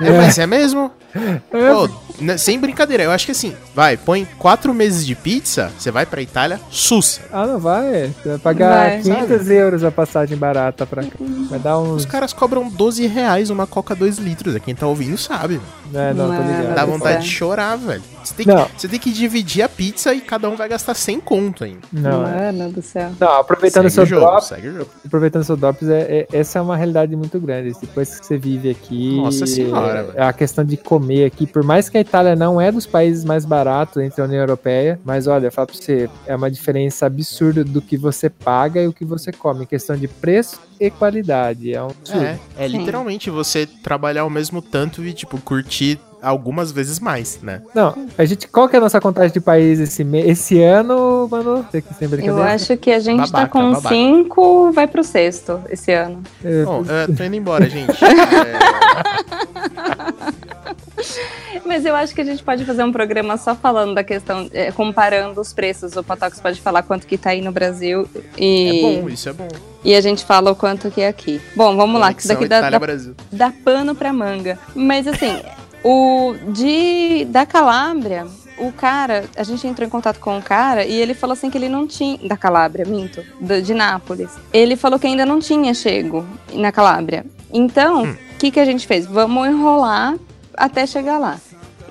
É, 0.00 0.10
mas 0.10 0.38
é 0.38 0.46
mesmo? 0.46 0.90
É. 1.14 1.38
Pô, 1.50 1.86
né, 1.86 1.94
sem 2.36 2.58
brincadeira, 2.58 3.02
eu 3.02 3.10
acho 3.10 3.26
que 3.26 3.32
assim, 3.32 3.54
vai, 3.74 3.96
põe 3.96 4.26
4 4.38 4.72
meses 4.74 5.06
de 5.06 5.14
pizza, 5.14 5.70
você 5.78 5.90
vai 5.90 6.04
pra 6.06 6.20
Itália, 6.22 6.60
sussa. 6.70 7.20
Ah, 7.32 7.46
não 7.46 7.58
vai. 7.58 8.12
Você 8.22 8.28
vai 8.30 8.38
pagar 8.38 8.74
Vai. 8.74 9.02
500 9.02 9.50
euros 9.50 9.84
a 9.84 9.90
passagem 9.90 10.36
barata 10.36 10.86
pra 10.86 11.02
cá. 11.02 11.16
Vai 11.50 11.58
dar 11.58 11.78
uns. 11.78 12.02
Os 12.02 12.06
caras 12.06 12.32
cobram 12.32 12.68
12 12.68 13.06
reais 13.06 13.50
uma 13.50 13.66
coca 13.66 13.94
2 13.94 14.18
litros. 14.18 14.54
É 14.56 14.60
quem 14.60 14.74
tá 14.74 14.86
ouvindo 14.86 15.16
sabe. 15.16 15.60
É, 15.94 16.12
não, 16.12 16.26
tô 16.28 16.32
Não, 16.32 16.46
ligado. 16.46 16.74
Dá 16.74 16.84
vontade 16.84 17.16
é. 17.16 17.20
de 17.20 17.28
chorar, 17.28 17.76
velho. 17.76 18.02
Você 18.28 18.34
tem, 18.44 18.46
Não. 18.46 18.64
que, 18.66 18.80
você 18.80 18.88
tem 18.88 18.98
que 19.00 19.10
dividir 19.12 19.62
a 19.62 19.68
pizza 19.68 20.12
e 20.14 20.20
cada 20.20 20.48
um 20.50 20.56
vai 20.56 20.68
gastar 20.68 20.94
100 20.94 21.20
conto 21.20 21.64
ainda. 21.64 21.80
Não, 21.92 22.26
é. 22.26 22.52
Mano 22.52 22.72
do 22.72 22.82
céu. 22.82 23.10
Não, 23.18 23.40
aproveitando 23.40 23.86
o 23.86 23.90
segue 23.90 24.08
seu 24.08 24.18
drop, 24.20 24.44
segue 24.44 24.68
o 24.68 24.72
jogo. 24.78 24.90
aproveitando 25.04 25.44
seu 25.44 25.56
drops, 25.56 25.88
é, 25.88 26.00
é- 26.00 26.28
essa 26.32 26.58
é 26.58 26.62
uma 26.62 26.76
realidade 26.76 27.14
muito 27.16 27.38
grande. 27.40 27.72
Depois 27.80 28.18
que 28.20 28.26
você 28.26 28.36
vive 28.38 28.70
aqui. 28.70 29.16
Nossa 29.16 29.46
senhora, 29.46 30.02
velho. 30.04 30.18
é, 30.18 30.22
A 30.22 30.32
questão 30.32 30.64
de 30.64 30.76
comer 30.76 31.24
aqui, 31.24 31.46
por 31.46 31.62
mais 31.64 31.88
que 31.88 31.96
a 31.96 32.00
Itália 32.00 32.36
não 32.36 32.60
é 32.60 32.70
dos 32.70 32.86
países 32.86 33.24
mais 33.24 33.44
baratos 33.44 34.02
entre 34.02 34.20
a 34.20 34.24
União 34.24 34.40
Europeia, 34.40 35.00
mas 35.04 35.26
olha, 35.26 35.46
eu 35.46 35.52
falo 35.52 35.68
pra 35.68 35.76
você, 35.76 36.08
é 36.26 36.36
uma 36.36 36.50
diferença 36.50 37.06
absurda 37.06 37.64
do 37.64 37.80
que 37.80 37.96
você 37.96 38.28
paga 38.28 38.82
e 38.82 38.86
o 38.86 38.92
que 38.92 39.04
você 39.04 39.32
come. 39.32 39.62
Em 39.62 39.66
questão 39.66 39.96
de 39.96 40.06
preço 40.08 40.60
e 40.80 40.90
qualidade. 40.90 41.72
É 41.74 41.82
um 41.82 41.86
absurdo. 41.88 42.24
É, 42.24 42.38
é 42.58 42.68
literalmente 42.68 43.30
você 43.30 43.66
trabalhar 43.66 44.24
o 44.24 44.30
mesmo 44.30 44.60
tanto 44.62 45.04
e, 45.04 45.12
tipo, 45.12 45.40
curtir 45.40 45.98
algumas 46.22 46.72
vezes 46.72 46.98
mais, 46.98 47.40
né? 47.42 47.62
Não, 47.74 47.94
a 48.16 48.24
gente, 48.24 48.48
qual 48.48 48.68
que 48.68 48.76
é 48.76 48.78
a 48.78 48.82
nossa 48.82 49.00
contagem 49.00 49.32
de 49.32 49.40
país 49.40 49.78
esse, 49.80 50.02
esse 50.24 50.62
ano, 50.62 51.28
mano? 51.30 51.66
Você 51.70 51.80
que 51.82 51.94
sem 51.94 52.08
Eu 52.24 52.42
acho 52.42 52.76
que 52.76 52.90
a 52.90 52.98
gente 52.98 53.30
tá 53.30 53.46
Babaca, 53.46 53.48
com 53.52 53.72
babaca. 53.72 53.88
cinco, 53.88 54.72
vai 54.72 54.86
pro 54.86 55.04
sexto 55.04 55.60
esse 55.70 55.92
ano. 55.92 56.22
É, 56.44 56.64
Bom, 56.64 56.84
eu 57.08 57.16
tô 57.16 57.24
indo 57.24 57.36
embora, 57.36 57.68
gente. 57.70 57.92
É, 58.04 58.58
Mas 61.64 61.84
eu 61.84 61.94
acho 61.94 62.14
que 62.14 62.20
a 62.20 62.24
gente 62.24 62.42
pode 62.42 62.64
fazer 62.64 62.82
um 62.82 62.90
programa 62.90 63.36
só 63.36 63.54
falando 63.54 63.94
da 63.94 64.02
questão, 64.02 64.48
é, 64.52 64.72
comparando 64.72 65.40
os 65.40 65.52
preços. 65.52 65.96
O 65.96 66.02
Potox 66.02 66.40
pode 66.40 66.60
falar 66.60 66.82
quanto 66.82 67.06
que 67.06 67.18
tá 67.18 67.30
aí 67.30 67.40
no 67.40 67.52
Brasil 67.52 68.08
é 68.14 68.42
e, 68.42 68.82
bom, 69.02 69.08
isso 69.08 69.28
é 69.28 69.32
bom. 69.32 69.48
e 69.84 69.94
a 69.94 70.00
gente 70.00 70.24
fala 70.24 70.50
o 70.50 70.56
quanto 70.56 70.90
que 70.90 71.02
é 71.02 71.08
aqui. 71.08 71.40
Bom, 71.54 71.76
vamos 71.76 72.00
lá, 72.00 72.12
que 72.12 72.20
isso 72.22 72.34
Conexão 72.34 72.48
daqui 72.48 72.70
dá, 72.70 72.78
Itália, 72.78 73.14
dá, 73.30 73.46
dá 73.50 73.54
pano 73.64 73.94
pra 73.94 74.12
manga. 74.12 74.58
Mas 74.74 75.06
assim, 75.06 75.40
o 75.84 76.34
de 76.52 77.24
da 77.26 77.46
Calábria, 77.46 78.26
o 78.58 78.72
cara, 78.72 79.24
a 79.36 79.42
gente 79.44 79.66
entrou 79.66 79.86
em 79.86 79.90
contato 79.90 80.18
com 80.18 80.36
o 80.38 80.42
cara 80.42 80.84
e 80.84 80.92
ele 80.94 81.14
falou 81.14 81.32
assim 81.34 81.48
que 81.50 81.56
ele 81.56 81.68
não 81.68 81.86
tinha 81.86 82.18
da 82.26 82.36
Calábria, 82.36 82.84
minto, 82.84 83.24
do- 83.40 83.62
de 83.62 83.72
Nápoles. 83.72 84.30
Ele 84.52 84.74
falou 84.76 84.98
que 84.98 85.06
ainda 85.06 85.24
não 85.24 85.38
tinha 85.38 85.72
chego 85.74 86.26
na 86.52 86.72
Calábria. 86.72 87.24
Então, 87.52 88.02
o 88.02 88.06
Hum. 88.06 88.16
que 88.38 88.50
que 88.50 88.60
a 88.60 88.64
gente 88.64 88.86
fez? 88.86 89.06
Vamos 89.06 89.46
enrolar 89.48 90.16
até 90.56 90.86
chegar 90.86 91.18
lá. 91.18 91.38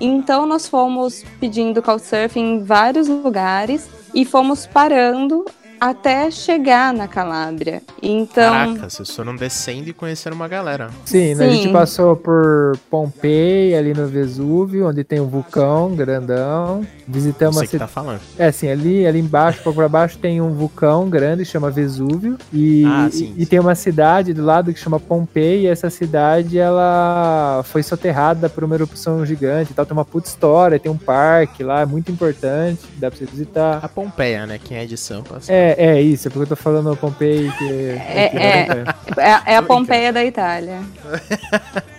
Então 0.00 0.46
nós 0.46 0.68
fomos 0.68 1.24
pedindo 1.40 1.82
couchsurfing 1.82 2.40
em 2.58 2.62
vários 2.62 3.08
lugares 3.08 3.88
e 4.14 4.24
fomos 4.24 4.64
parando 4.66 5.44
até 5.80 6.30
chegar 6.30 6.92
na 6.92 7.06
Calábria. 7.08 7.82
Então, 8.02 8.52
Caraca, 8.52 8.90
vocês 8.90 9.10
foram 9.14 9.34
descendo 9.36 9.88
e 9.88 9.92
conheceram 9.92 10.36
uma 10.36 10.48
galera. 10.48 10.90
Sim, 11.04 11.34
né, 11.34 11.46
a 11.46 11.50
gente 11.50 11.64
Sim. 11.64 11.72
passou 11.72 12.16
por 12.16 12.78
Pompeia, 12.90 13.78
ali 13.78 13.92
no 13.94 14.06
Vesúvio, 14.06 14.88
onde 14.88 15.04
tem 15.04 15.20
um 15.20 15.26
vulcão 15.26 15.94
grandão. 15.94 16.86
Visitamos 17.06 17.56
Você 17.56 17.60
a 17.60 17.64
que 17.66 17.70
cidade. 17.72 17.90
tá 17.90 18.00
falando. 18.00 18.20
É 18.38 18.46
assim, 18.46 18.68
ali, 18.68 19.06
ali 19.06 19.18
embaixo, 19.18 19.60
um 19.60 19.62
pouco 19.64 19.78
pra 19.78 19.88
baixo, 19.88 20.18
tem 20.18 20.40
um 20.40 20.52
vulcão 20.52 21.08
grande, 21.08 21.44
chama 21.44 21.70
Vesúvio. 21.70 22.36
E, 22.52 22.84
Ah, 22.86 23.08
sim, 23.10 23.34
e, 23.36 23.42
e 23.42 23.44
sim. 23.44 23.50
tem 23.50 23.58
uma 23.58 23.74
cidade 23.74 24.32
do 24.34 24.44
lado 24.44 24.72
que 24.72 24.78
chama 24.78 25.00
Pompeia. 25.00 25.58
E 25.58 25.66
essa 25.66 25.90
cidade, 25.90 26.58
ela 26.58 27.62
foi 27.64 27.82
soterrada 27.82 28.48
por 28.48 28.64
uma 28.64 28.74
erupção 28.74 29.24
gigante 29.26 29.72
e 29.72 29.74
tal. 29.74 29.84
Tem 29.86 29.96
uma 29.96 30.04
puta 30.04 30.28
história, 30.28 30.78
tem 30.78 30.90
um 30.92 30.96
parque 30.98 31.62
lá, 31.64 31.84
muito 31.86 32.12
importante, 32.12 32.80
dá 32.96 33.10
pra 33.10 33.18
você 33.18 33.24
visitar. 33.26 33.80
A 33.82 33.88
Pompeia, 33.88 34.46
né? 34.46 34.58
Quem 34.62 34.76
é 34.76 34.84
de 34.86 34.96
Sampa. 34.96 35.38
É, 35.48 35.67
é 35.76 36.00
isso, 36.02 36.28
é 36.28 36.30
porque 36.30 36.44
eu 36.44 36.48
tô 36.48 36.56
falando 36.56 36.96
Pompeia, 36.96 37.50
que 37.52 37.68
É, 38.14 38.28
que 38.30 38.36
é. 38.36 38.64
Pompeia. 38.64 38.94
é, 39.16 39.32
a- 39.32 39.42
é 39.46 39.56
a 39.56 39.62
Pompeia 39.62 40.12
da 40.12 40.24
Itália. 40.24 40.78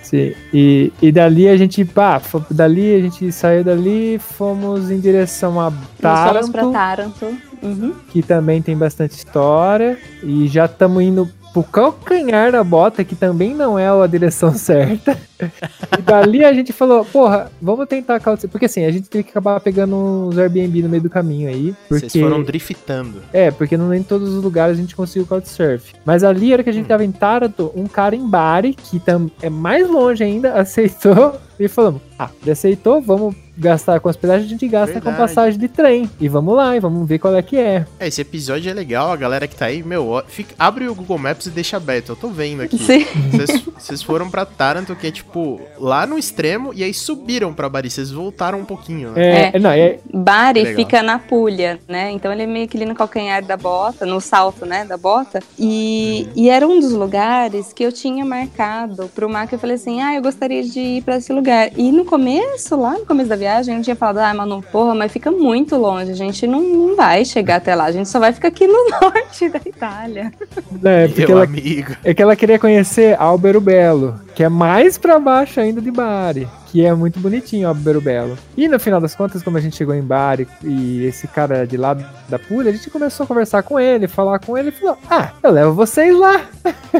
Sim, 0.01 0.33
e, 0.53 0.91
e 1.01 1.11
dali 1.11 1.47
a 1.47 1.55
gente, 1.57 1.85
pá, 1.85 2.19
dali 2.49 2.95
a 2.95 2.99
gente 3.01 3.31
saiu 3.31 3.63
dali, 3.63 4.17
fomos 4.19 4.89
em 4.89 4.99
direção 4.99 5.59
a 5.59 5.69
Nós 5.69 6.29
fomos 6.31 6.49
pra 6.49 6.61
Taranto, 6.71 6.71
Taranto. 7.19 7.49
Uhum. 7.61 7.93
que 8.09 8.21
também 8.23 8.61
tem 8.61 8.75
bastante 8.77 9.11
história, 9.17 9.97
e 10.23 10.47
já 10.47 10.65
estamos 10.65 11.03
indo 11.03 11.29
pro 11.53 11.63
calcanhar 11.63 12.51
da 12.51 12.63
bota, 12.63 13.03
que 13.03 13.15
também 13.15 13.53
não 13.53 13.77
é 13.77 13.89
a 13.89 14.07
direção 14.07 14.53
certa. 14.55 15.17
e 15.97 16.01
dali 16.01 16.43
a 16.43 16.53
gente 16.53 16.71
falou, 16.73 17.03
porra, 17.05 17.51
vamos 17.61 17.87
tentar 17.87 18.19
porque 18.51 18.65
assim, 18.65 18.85
a 18.85 18.91
gente 18.91 19.09
teve 19.09 19.23
que 19.23 19.31
acabar 19.31 19.59
pegando 19.59 19.95
uns 19.95 20.37
Airbnb 20.37 20.83
no 20.83 20.89
meio 20.89 21.03
do 21.03 21.09
caminho 21.09 21.49
aí, 21.49 21.75
porque... 21.87 22.09
Vocês 22.09 22.23
foram 22.23 22.43
driftando. 22.43 23.21
É, 23.33 23.51
porque 23.51 23.77
não 23.77 23.93
em 23.93 24.03
todos 24.03 24.33
os 24.33 24.43
lugares 24.43 24.77
a 24.77 24.81
gente 24.81 24.95
conseguiu 24.95 25.25
Couchsurf. 25.25 25.93
Mas 26.05 26.23
ali, 26.23 26.53
era 26.53 26.63
que 26.63 26.69
a 26.69 26.73
gente 26.73 26.87
tava 26.87 27.03
em 27.03 27.11
Taranto, 27.11 27.71
um 27.75 27.87
cara 27.87 28.15
em 28.15 28.27
Bari, 28.27 28.73
que 28.73 28.99
tam, 28.99 29.29
é 29.41 29.49
mais 29.49 29.89
longe 29.89 30.23
ainda, 30.23 30.53
aceitou 30.59 31.35
e 31.59 31.67
falamos: 31.67 32.01
ah, 32.17 32.29
ele 32.41 32.51
aceitou, 32.51 33.01
vamos 33.01 33.35
gastar 33.59 33.99
com 33.99 34.09
hospedagem, 34.09 34.45
a 34.45 34.49
gente 34.49 34.67
gasta 34.67 34.95
com 34.95 35.09
Verdade. 35.09 35.17
passagem 35.17 35.59
de 35.59 35.67
trem. 35.67 36.09
E 36.19 36.27
vamos 36.27 36.55
lá, 36.55 36.75
e 36.75 36.79
vamos 36.79 37.07
ver 37.07 37.19
qual 37.19 37.35
é 37.35 37.41
que 37.41 37.57
é. 37.57 37.85
É, 37.99 38.07
esse 38.07 38.21
episódio 38.21 38.69
é 38.69 38.73
legal, 38.73 39.11
a 39.11 39.15
galera 39.15 39.47
que 39.47 39.55
tá 39.55 39.65
aí, 39.65 39.83
meu, 39.83 40.21
fica- 40.27 40.55
abre 40.57 40.87
o 40.87 40.95
Google 40.95 41.17
Maps 41.17 41.45
e 41.47 41.49
deixa 41.49 41.77
aberto. 41.77 42.09
Eu 42.09 42.15
tô 42.15 42.29
vendo 42.29 42.61
aqui. 42.61 42.77
Sim. 42.77 43.05
Vocês- 43.77 44.01
foram 44.01 44.29
pra 44.29 44.45
Taranto, 44.45 44.95
que 44.95 45.07
é 45.07 45.11
tipo 45.11 45.59
lá 45.77 46.05
no 46.07 46.17
extremo, 46.17 46.73
e 46.73 46.83
aí 46.83 46.93
subiram 46.93 47.53
pra 47.53 47.67
Bari. 47.69 47.89
Vocês 47.89 48.11
voltaram 48.11 48.59
um 48.59 48.65
pouquinho, 48.65 49.11
né? 49.11 49.51
É, 49.53 49.59
não, 49.59 49.69
é, 49.71 49.99
Bari 50.13 50.61
Legal. 50.63 50.75
fica 50.75 51.03
na 51.03 51.19
Puglia, 51.19 51.79
né? 51.87 52.11
Então 52.11 52.31
ele 52.31 52.43
é 52.43 52.47
meio 52.47 52.67
que 52.67 52.77
ali 52.77 52.85
no 52.85 52.95
calcanhar 52.95 53.43
da 53.43 53.57
bota, 53.57 54.05
no 54.05 54.19
salto, 54.21 54.65
né, 54.65 54.85
da 54.85 54.97
bota. 54.97 55.41
E, 55.57 56.27
e 56.35 56.49
era 56.49 56.65
um 56.67 56.79
dos 56.79 56.91
lugares 56.93 57.73
que 57.73 57.83
eu 57.83 57.91
tinha 57.91 58.23
marcado 58.25 59.09
pro 59.13 59.29
Marco. 59.29 59.53
Eu 59.55 59.59
falei 59.59 59.75
assim, 59.75 60.01
ah, 60.01 60.15
eu 60.15 60.21
gostaria 60.21 60.63
de 60.63 60.79
ir 60.79 61.03
pra 61.03 61.17
esse 61.17 61.31
lugar. 61.33 61.69
E 61.77 61.91
no 61.91 62.05
começo, 62.05 62.75
lá 62.79 62.93
no 62.93 63.05
começo 63.05 63.29
da 63.29 63.35
viagem, 63.35 63.48
eu 63.57 63.81
tinha 63.81 63.95
falado, 63.95 64.19
ah, 64.19 64.33
mano, 64.33 64.63
porra, 64.71 64.93
mas 64.95 65.11
fica 65.11 65.31
muito 65.31 65.75
longe. 65.75 66.11
A 66.11 66.15
gente 66.15 66.45
não, 66.47 66.61
não 66.61 66.95
vai 66.95 67.25
chegar 67.25 67.55
até 67.57 67.75
lá. 67.75 67.85
A 67.85 67.91
gente 67.91 68.09
só 68.09 68.19
vai 68.19 68.31
ficar 68.33 68.49
aqui 68.49 68.67
no 68.67 68.89
norte 69.01 69.49
da 69.49 69.59
Itália. 69.65 70.31
né, 70.71 71.07
porque 71.07 71.25
Meu 71.25 71.37
ela, 71.37 71.43
amigo. 71.43 71.95
é 72.03 72.13
que 72.13 72.21
ela 72.21 72.35
queria 72.35 72.59
conhecer 72.59 73.15
Albero 73.19 73.61
Belo, 73.61 74.19
que 74.35 74.43
é 74.43 74.49
mais 74.49 74.97
pra 74.97 75.19
baixo 75.19 75.59
ainda 75.59 75.81
de 75.81 75.91
Bari, 75.91 76.47
que 76.67 76.85
é 76.85 76.93
muito 76.93 77.19
bonitinho 77.19 77.67
Albero 77.67 78.01
Belo. 78.01 78.37
E 78.55 78.67
no 78.67 78.79
final 78.79 78.99
das 79.01 79.15
contas, 79.15 79.41
como 79.43 79.57
a 79.57 79.61
gente 79.61 79.75
chegou 79.75 79.95
em 79.95 80.01
Bari 80.01 80.47
e 80.63 81.05
esse 81.05 81.27
cara 81.27 81.65
de 81.65 81.77
lá 81.77 81.93
da 82.27 82.39
Puglia, 82.39 82.71
a 82.71 82.75
gente 82.75 82.89
começou 82.89 83.23
a 83.23 83.27
conversar 83.27 83.63
com 83.63 83.79
ele, 83.79 84.07
falar 84.07 84.39
com 84.39 84.57
ele 84.57 84.69
e 84.69 84.71
falou: 84.71 84.97
Ah, 85.09 85.31
eu 85.41 85.51
levo 85.51 85.73
vocês 85.73 86.15
lá. 86.17 86.41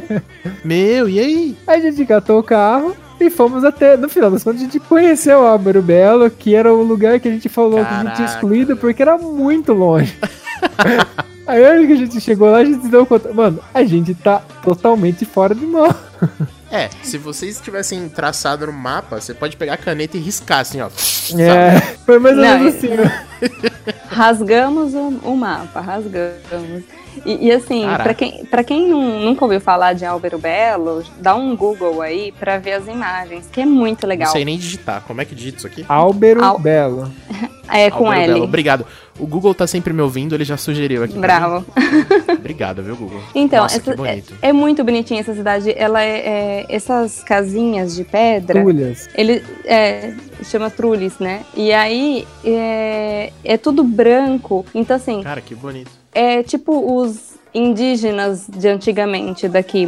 Meu, 0.63 1.07
e 1.07 1.19
aí? 1.19 1.57
Aí 1.67 1.79
a 1.79 1.91
gente 1.91 2.05
catou 2.05 2.39
o 2.39 2.43
carro 2.43 2.95
e 3.23 3.29
fomos 3.29 3.63
até. 3.63 3.97
No 3.97 4.10
final 4.10 4.32
das 4.32 4.43
contas, 4.43 4.62
a 4.62 4.63
gente 4.65 4.79
conheceu 4.79 5.45
Álvaro 5.45 5.82
Belo, 5.82 6.29
que 6.29 6.55
era 6.55 6.73
o 6.73 6.82
lugar 6.84 7.19
que 7.19 7.27
a 7.27 7.32
gente 7.32 7.49
falou 7.49 7.84
que 7.86 7.91
a 7.91 8.01
gente 8.01 8.01
tinha 8.01 8.13
Caraca, 8.15 8.34
excluído 8.34 8.77
porque 8.77 9.01
era 9.01 9.17
muito 9.17 9.73
longe. 9.73 10.17
Aí 11.47 11.65
a 11.65 11.69
hora 11.69 11.88
que 11.88 11.93
a 11.93 11.95
gente 11.95 12.21
chegou 12.21 12.51
lá, 12.51 12.60
a 12.60 12.65
gente 12.65 12.84
se 12.84 12.89
deu 12.89 13.05
conta. 13.05 13.34
Mano, 13.34 13.60
a 13.73 13.84
gente 13.84 14.13
tá 14.13 14.39
totalmente 14.63 15.25
fora 15.25 15.55
de 15.55 15.65
mão. 15.65 15.93
É, 16.71 16.88
se 17.01 17.17
vocês 17.17 17.60
tivessem 17.60 18.08
traçado 18.08 18.67
no 18.67 18.71
mapa, 18.73 19.19
você 19.19 19.34
pode 19.34 19.58
pegar 19.58 19.73
a 19.73 19.77
caneta 19.77 20.17
e 20.17 20.19
riscar 20.19 20.60
assim, 20.60 20.79
ó. 20.79 20.88
É, 21.36 21.82
foi 22.05 22.19
mais 22.19 22.38
ou 22.38 22.43
menos 22.43 22.75
é- 22.75 22.77
assim. 22.77 22.89
ó. 22.93 23.98
Rasgamos 24.10 24.93
o, 24.93 25.19
o 25.24 25.36
mapa, 25.38 25.80
rasgamos. 25.80 26.84
E, 27.26 27.48
e 27.48 27.52
assim, 27.52 27.84
pra 28.02 28.13
quem, 28.13 28.45
pra 28.45 28.63
quem 28.63 28.88
não, 28.88 29.19
nunca 29.19 29.43
ouviu 29.45 29.60
falar 29.60 29.93
de 29.93 30.06
Álvaro 30.06 30.38
Belo, 30.38 31.04
dá 31.19 31.36
um 31.36 31.56
Google 31.56 32.02
aí 32.02 32.32
pra 32.39 32.58
ver 32.58 32.74
as 32.74 32.88
imagens, 32.88 33.48
que 33.52 33.62
é 33.62 33.65
muito 33.65 34.04
Não 34.04 34.10
legal. 34.10 34.32
sei 34.32 34.45
nem 34.45 34.58
digitar. 34.58 35.04
Como 35.06 35.22
é 35.22 35.26
que 35.26 35.36
digita 35.36 35.58
isso 35.60 35.67
aqui? 35.67 35.86
Álvaro 35.88 36.43
Al- 36.43 36.60
Belo. 36.60 37.12
É 37.72 37.91
com 37.91 38.06
Álvaro 38.08 38.19
L. 38.22 38.34
Belo, 38.34 38.43
Obrigado. 38.45 38.84
O 39.19 39.28
Google 39.28 39.54
tá 39.54 39.67
sempre 39.67 39.93
me 39.93 40.02
ouvindo, 40.02 40.34
ele 40.34 40.43
já 40.43 40.58
sugeriu 40.58 41.04
aqui. 41.04 41.15
Bravo. 41.19 41.63
Obrigado, 42.39 42.82
viu, 42.82 42.95
Google? 42.95 43.22
Então, 43.36 43.62
Nossa, 43.62 43.80
que 43.80 43.91
essa- 43.91 43.95
bonito. 43.95 44.34
É 44.41 44.52
muito 44.52 44.84
bonitinha 44.84 45.19
essa 45.19 45.36
cidade. 45.36 45.72
Ela 45.78 46.02
é, 46.02 46.17
é- 46.17 46.65
essas 46.67 47.22
casinhas 47.22 47.95
de 47.95 48.04
pedra. 48.04 48.60
Trulhas. 48.60 49.08
Ele 49.13 49.43
é, 49.65 50.13
chama 50.43 50.72
Trulis, 50.72 51.19
né? 51.19 51.41
E 51.56 51.72
aí 51.72 52.28
é, 52.43 53.32
é 53.43 53.56
tudo 53.56 53.84
branco. 54.03 54.65
Então, 54.73 54.95
assim, 54.95 55.21
Cara, 55.21 55.41
que 55.41 55.53
bonito. 55.53 55.91
é 56.13 56.41
tipo 56.41 56.95
os 57.01 57.33
indígenas 57.53 58.47
de 58.47 58.67
antigamente 58.67 59.47
daqui 59.47 59.85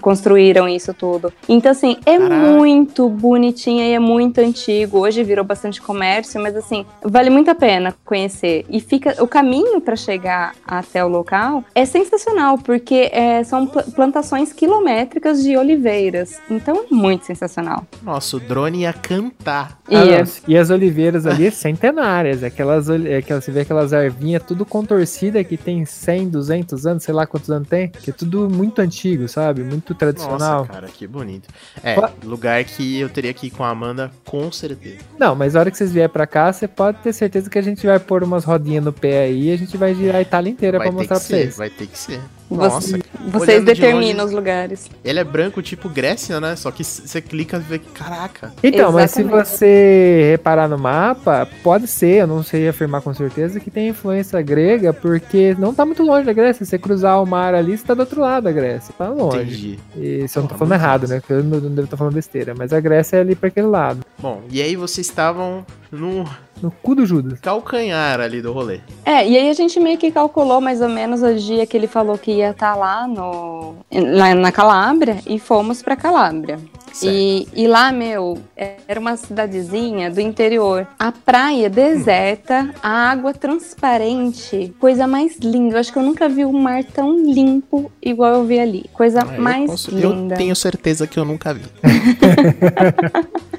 construíram 0.00 0.68
isso 0.68 0.92
tudo. 0.94 1.32
Então, 1.48 1.70
assim, 1.72 1.96
é 2.06 2.18
Caraca. 2.18 2.34
muito 2.34 3.08
bonitinha 3.08 3.86
e 3.88 3.92
é 3.92 3.98
muito 3.98 4.38
antigo. 4.40 4.98
Hoje 4.98 5.22
virou 5.22 5.44
bastante 5.44 5.80
comércio, 5.80 6.40
mas 6.42 6.56
assim, 6.56 6.84
vale 7.02 7.30
muito 7.30 7.50
a 7.50 7.54
pena 7.54 7.94
conhecer. 8.04 8.64
E 8.68 8.80
fica 8.80 9.22
o 9.22 9.26
caminho 9.26 9.80
para 9.80 9.96
chegar 9.96 10.54
até 10.66 11.04
o 11.04 11.08
local 11.08 11.64
é 11.74 11.84
sensacional, 11.84 12.58
porque 12.58 13.10
é, 13.12 13.42
são 13.44 13.66
pla- 13.66 13.82
plantações 13.94 14.52
quilométricas 14.52 15.42
de 15.42 15.56
oliveiras. 15.56 16.40
Então 16.50 16.84
é 16.90 16.94
muito 16.94 17.26
sensacional. 17.26 17.84
Nossa, 18.02 18.36
o 18.36 18.40
drone 18.40 18.80
ia 18.82 18.92
cantar. 18.92 19.78
Ah, 19.88 20.04
não, 20.04 20.20
Isso. 20.22 20.42
E 20.48 20.56
as 20.56 20.70
oliveiras 20.70 21.26
ali 21.26 21.50
centenárias, 21.52 22.42
aquelas, 22.42 22.88
aquelas, 22.90 23.44
você 23.44 23.50
vê 23.50 23.60
aquelas 23.60 23.92
ervinhas 23.92 24.42
tudo 24.42 24.64
contorcida 24.64 25.42
que 25.44 25.56
tem 25.56 25.84
100, 25.84 26.28
200 26.28 26.86
anos, 26.86 27.03
sei 27.04 27.12
lá 27.14 27.26
quantos 27.26 27.50
anos 27.50 27.68
tem, 27.68 27.88
que 27.88 28.10
é 28.10 28.12
tudo 28.12 28.48
muito 28.48 28.80
antigo, 28.80 29.28
sabe? 29.28 29.62
Muito 29.62 29.94
tradicional. 29.94 30.60
Nossa, 30.60 30.72
cara, 30.72 30.88
que 30.88 31.06
bonito. 31.06 31.48
É, 31.82 31.94
Qua- 31.94 32.10
lugar 32.24 32.64
que 32.64 32.98
eu 32.98 33.08
teria 33.08 33.34
que 33.34 33.48
ir 33.48 33.50
com 33.50 33.62
a 33.62 33.68
Amanda, 33.68 34.10
com 34.24 34.50
certeza. 34.50 34.98
Não, 35.18 35.34
mas 35.34 35.54
a 35.54 35.60
hora 35.60 35.70
que 35.70 35.76
vocês 35.76 35.92
vierem 35.92 36.08
pra 36.10 36.26
cá, 36.26 36.52
você 36.52 36.66
pode 36.66 36.98
ter 36.98 37.12
certeza 37.12 37.50
que 37.50 37.58
a 37.58 37.62
gente 37.62 37.86
vai 37.86 37.98
pôr 37.98 38.22
umas 38.22 38.44
rodinhas 38.44 38.82
no 38.84 38.92
pé 38.92 39.24
aí 39.24 39.50
e 39.50 39.52
a 39.52 39.56
gente 39.58 39.76
vai 39.76 39.94
girar 39.94 40.16
a 40.16 40.22
Itália 40.22 40.50
inteira 40.50 40.78
Vai 40.78 40.88
pra 40.88 40.96
mostrar 40.96 41.16
pra 41.16 41.24
ser, 41.24 41.34
vocês. 41.42 41.56
vai 41.58 41.70
ter 41.70 41.86
que 41.86 41.98
ser. 41.98 42.20
Você- 42.50 42.92
Nossa, 42.96 42.98
Vocês 43.26 43.60
de 43.60 43.64
determinam 43.66 44.18
longe- 44.18 44.26
os 44.26 44.32
lugares. 44.32 44.90
ele 45.04 45.18
é 45.18 45.24
branco 45.24 45.62
tipo 45.62 45.88
Grécia, 45.88 46.38
né? 46.40 46.54
Só 46.56 46.70
que 46.70 46.84
você 46.84 47.20
clica 47.20 47.56
e 47.56 47.60
vê, 47.60 47.78
caraca. 47.78 48.52
Então, 48.62 48.92
mas 48.92 49.10
se 49.12 49.22
Exatamente. 49.22 49.48
você 49.48 50.28
reparar 50.32 50.68
no 50.68 50.78
mapa, 50.78 51.48
pode 51.62 51.86
ser, 51.88 52.20
eu 52.22 52.26
não 52.26 52.42
sei 52.42 52.68
afirmar 52.68 53.00
com 53.00 53.14
certeza, 53.14 53.58
que 53.58 53.70
tem 53.70 53.88
influência 53.88 54.40
grega, 54.42 54.92
porque 54.92 55.56
não 55.58 55.74
tá 55.74 55.84
muito 55.86 56.02
longe 56.02 56.26
da 56.26 56.32
Grécia. 56.32 56.64
Se 56.64 56.70
você 56.70 56.78
cruzar 56.78 57.20
o 57.22 57.26
mar 57.26 57.54
ali, 57.54 57.76
você 57.78 57.84
tá 57.84 57.94
do 57.94 58.00
outro 58.00 58.20
lado 58.20 58.44
da 58.44 58.52
Grécia. 58.52 58.94
Tá 58.96 59.08
longe. 59.08 59.38
Entendi. 59.38 59.78
E 59.96 60.28
se 60.28 60.38
eu 60.38 60.42
não 60.42 60.48
tô 60.48 60.56
falando 60.56 60.74
errado, 60.74 61.08
né? 61.08 61.20
Porque 61.20 61.32
eu 61.32 61.42
não, 61.42 61.58
não 61.60 61.70
devo 61.70 61.84
estar 61.86 61.96
falando 61.96 62.14
besteira. 62.14 62.54
Mas 62.56 62.72
a 62.72 62.78
Grécia 62.80 63.16
é 63.16 63.20
ali 63.20 63.34
pra 63.34 63.48
aquele 63.48 63.66
lado. 63.68 64.00
Bom, 64.18 64.42
e 64.50 64.60
aí 64.60 64.76
vocês 64.76 65.06
estavam 65.06 65.64
no 65.90 66.24
No 66.64 66.70
cu 66.70 66.94
do 66.94 67.04
Judas. 67.04 67.38
calcanhar 67.40 68.18
ali 68.20 68.40
do 68.40 68.50
rolê. 68.50 68.80
É, 69.04 69.28
e 69.28 69.36
aí 69.36 69.50
a 69.50 69.52
gente 69.52 69.78
meio 69.78 69.98
que 69.98 70.10
calculou 70.10 70.62
mais 70.62 70.80
ou 70.80 70.88
menos 70.88 71.22
o 71.22 71.34
dia 71.34 71.66
que 71.66 71.76
ele 71.76 71.86
falou 71.86 72.16
que 72.16 72.30
ia 72.32 72.50
estar 72.52 72.74
lá 72.74 73.06
no 73.06 73.74
lá 73.92 74.34
na 74.34 74.50
Calábria 74.50 75.18
e 75.26 75.38
fomos 75.38 75.82
pra 75.82 75.94
Calábria. 75.94 76.58
E, 77.02 77.48
e 77.52 77.66
lá, 77.66 77.90
meu, 77.92 78.38
era 78.56 78.98
uma 79.00 79.16
cidadezinha 79.16 80.10
do 80.10 80.20
interior. 80.20 80.86
A 80.96 81.10
praia 81.10 81.68
deserta, 81.68 82.72
a 82.80 83.10
água 83.10 83.34
transparente, 83.34 84.72
coisa 84.78 85.04
mais 85.06 85.36
linda. 85.38 85.74
Eu 85.74 85.80
acho 85.80 85.92
que 85.92 85.98
eu 85.98 86.02
nunca 86.04 86.28
vi 86.28 86.44
um 86.44 86.52
mar 86.52 86.84
tão 86.84 87.18
limpo 87.20 87.90
igual 88.00 88.34
eu 88.34 88.44
vi 88.44 88.60
ali. 88.60 88.84
Coisa 88.92 89.22
Ah, 89.28 89.34
eu 89.34 89.42
mais 89.42 89.66
posso- 89.70 89.90
eu 89.90 90.12
linda. 90.12 90.36
tenho 90.36 90.54
certeza 90.56 91.04
que 91.06 91.18
eu 91.18 91.24
nunca 91.24 91.52
vi. 91.52 91.62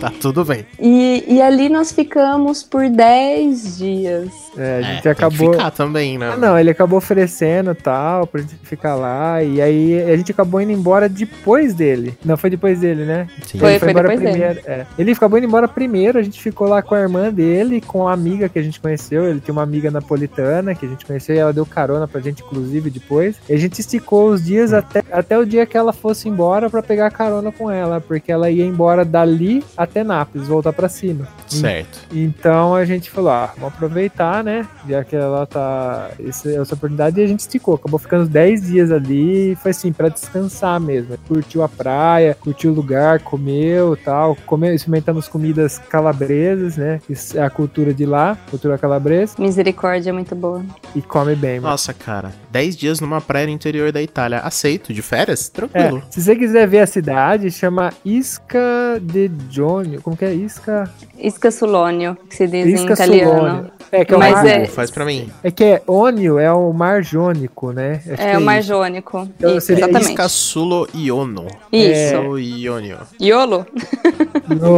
tá 0.00 0.12
tudo 0.20 0.44
bem. 0.44 0.66
E, 0.78 1.24
e 1.26 1.42
ali 1.42 1.68
nós 1.68 1.92
ficamos 1.92 2.62
por 2.62 2.88
10 2.88 3.78
dias. 3.78 4.41
É, 4.56 4.60
a 4.76 4.78
É, 4.78 4.82
gente 4.82 5.02
tem 5.02 5.12
acabou. 5.12 5.50
que 5.50 5.56
ficar 5.56 5.70
também, 5.70 6.18
né? 6.18 6.30
Ah, 6.34 6.36
não, 6.36 6.58
ele 6.58 6.70
acabou 6.70 6.98
oferecendo 6.98 7.74
tal, 7.74 8.26
pra 8.26 8.40
gente 8.40 8.54
ficar 8.62 8.94
lá. 8.94 9.42
E 9.42 9.60
aí 9.60 10.02
a 10.10 10.16
gente 10.16 10.30
acabou 10.32 10.60
indo 10.60 10.72
embora 10.72 11.08
depois 11.08 11.74
dele. 11.74 12.16
Não, 12.24 12.36
foi 12.36 12.50
depois 12.50 12.80
dele, 12.80 13.04
né? 13.04 13.26
Sim. 13.46 13.58
Foi, 13.58 13.70
ele 13.70 13.78
foi, 13.78 13.90
embora 13.90 14.08
depois 14.08 14.30
primeiro. 14.30 14.60
é. 14.66 14.86
Ele 14.98 15.12
acabou 15.12 15.38
indo 15.38 15.46
embora 15.46 15.66
primeiro, 15.68 16.18
a 16.18 16.22
gente 16.22 16.40
ficou 16.40 16.68
lá 16.68 16.82
com 16.82 16.94
a 16.94 17.00
irmã 17.00 17.32
dele, 17.32 17.80
com 17.80 18.06
a 18.06 18.12
amiga 18.12 18.48
que 18.48 18.58
a 18.58 18.62
gente 18.62 18.80
conheceu. 18.80 19.24
Ele 19.26 19.40
tem 19.40 19.52
uma 19.52 19.62
amiga 19.62 19.90
napolitana 19.90 20.74
que 20.74 20.84
a 20.84 20.88
gente 20.88 21.04
conheceu 21.06 21.34
e 21.34 21.38
ela 21.38 21.52
deu 21.52 21.64
carona 21.66 22.06
pra 22.06 22.20
gente, 22.20 22.42
inclusive, 22.42 22.90
depois. 22.90 23.36
E 23.48 23.54
a 23.54 23.58
gente 23.58 23.78
esticou 23.80 24.30
os 24.30 24.44
dias 24.44 24.72
até, 24.72 25.02
até 25.10 25.38
o 25.38 25.46
dia 25.46 25.64
que 25.66 25.76
ela 25.76 25.92
fosse 25.92 26.28
embora 26.28 26.68
pra 26.68 26.82
pegar 26.82 27.10
carona 27.10 27.50
com 27.50 27.70
ela, 27.70 28.00
porque 28.00 28.30
ela 28.30 28.50
ia 28.50 28.64
embora 28.64 29.04
dali 29.04 29.64
até 29.76 30.02
Nápoles, 30.04 30.48
voltar 30.48 30.72
pra 30.72 30.88
cima. 30.88 31.26
Certo. 31.46 32.00
Então 32.12 32.74
a 32.74 32.84
gente 32.84 33.10
falou, 33.10 33.30
ah, 33.30 33.50
vamos 33.56 33.74
aproveitar, 33.74 34.41
né? 34.42 34.66
Já 34.88 35.04
que 35.04 35.16
ela 35.16 35.46
tá. 35.46 36.10
Essa, 36.26 36.50
essa 36.50 36.74
oportunidade 36.74 37.20
e 37.20 37.24
a 37.24 37.26
gente 37.26 37.40
esticou. 37.40 37.74
Acabou 37.74 37.98
ficando 37.98 38.26
10 38.28 38.66
dias 38.66 38.90
ali 38.90 39.52
e 39.52 39.56
foi 39.56 39.70
assim, 39.70 39.92
pra 39.92 40.08
descansar 40.08 40.80
mesmo. 40.80 41.16
Curtiu 41.28 41.62
a 41.62 41.68
praia, 41.68 42.36
curtiu 42.38 42.72
o 42.72 42.74
lugar, 42.74 43.20
comeu 43.20 43.96
tal. 43.96 44.36
Comeu, 44.46 44.74
experimentamos 44.74 45.28
comidas 45.28 45.78
calabresas, 45.78 46.76
né? 46.76 47.00
Isso 47.08 47.38
é 47.38 47.42
a 47.42 47.50
cultura 47.50 47.92
de 47.94 48.06
lá, 48.06 48.36
cultura 48.50 48.78
calabresa. 48.78 49.34
Misericórdia 49.38 50.10
é 50.10 50.12
muito 50.12 50.34
boa. 50.34 50.62
E 50.94 51.02
come 51.02 51.34
bem, 51.34 51.60
mano. 51.60 51.70
Nossa, 51.70 51.92
cara. 51.94 52.32
10 52.50 52.76
dias 52.76 53.00
numa 53.00 53.20
praia 53.20 53.46
no 53.46 53.52
interior 53.52 53.92
da 53.92 54.02
Itália. 54.02 54.38
Aceito, 54.40 54.92
de 54.92 55.02
férias? 55.02 55.48
É, 55.48 55.52
Tranquilo. 55.52 56.02
se 56.10 56.22
você 56.22 56.36
quiser 56.36 56.66
ver 56.66 56.80
a 56.80 56.86
cidade, 56.86 57.50
chama 57.50 57.92
Isca 58.04 59.00
de 59.00 59.30
Jonio. 59.48 60.02
Como 60.02 60.16
que 60.16 60.24
é? 60.24 60.34
Isca? 60.34 60.90
Isca 61.18 61.50
Sulônio, 61.50 62.16
que 62.28 62.36
se 62.36 62.46
diz 62.46 62.66
em 62.66 62.74
Isca 62.74 62.94
italiano. 62.94 63.30
Sulônio. 63.32 63.72
É, 63.90 64.04
que 64.04 64.14
é 64.14 64.16
o 64.16 64.20
Mas 64.32 64.44
é- 64.50 64.66
Faz 64.66 64.90
pra 64.90 65.04
mim. 65.04 65.28
é 65.42 65.50
que 65.50 65.64
é 65.64 65.82
Ônio 65.86 66.38
é 66.38 66.52
o 66.52 66.72
mar 66.72 67.02
Jônico, 67.02 67.72
né? 67.72 68.00
Acho 68.06 68.16
que 68.16 68.22
É 68.22 68.38
o 68.38 68.40
Mar 68.40 68.58
isso. 68.60 68.68
Jônico. 68.68 69.28
Então, 69.36 69.56
Isso, 69.56 69.66
seria 69.66 69.84
exatamente. 69.84 70.10
Iscasulo 70.10 70.88
Iono. 70.94 71.46
Isso. 71.72 72.16
Ou 72.16 72.38
Ionio. 72.38 72.98
Iolo? 73.20 73.66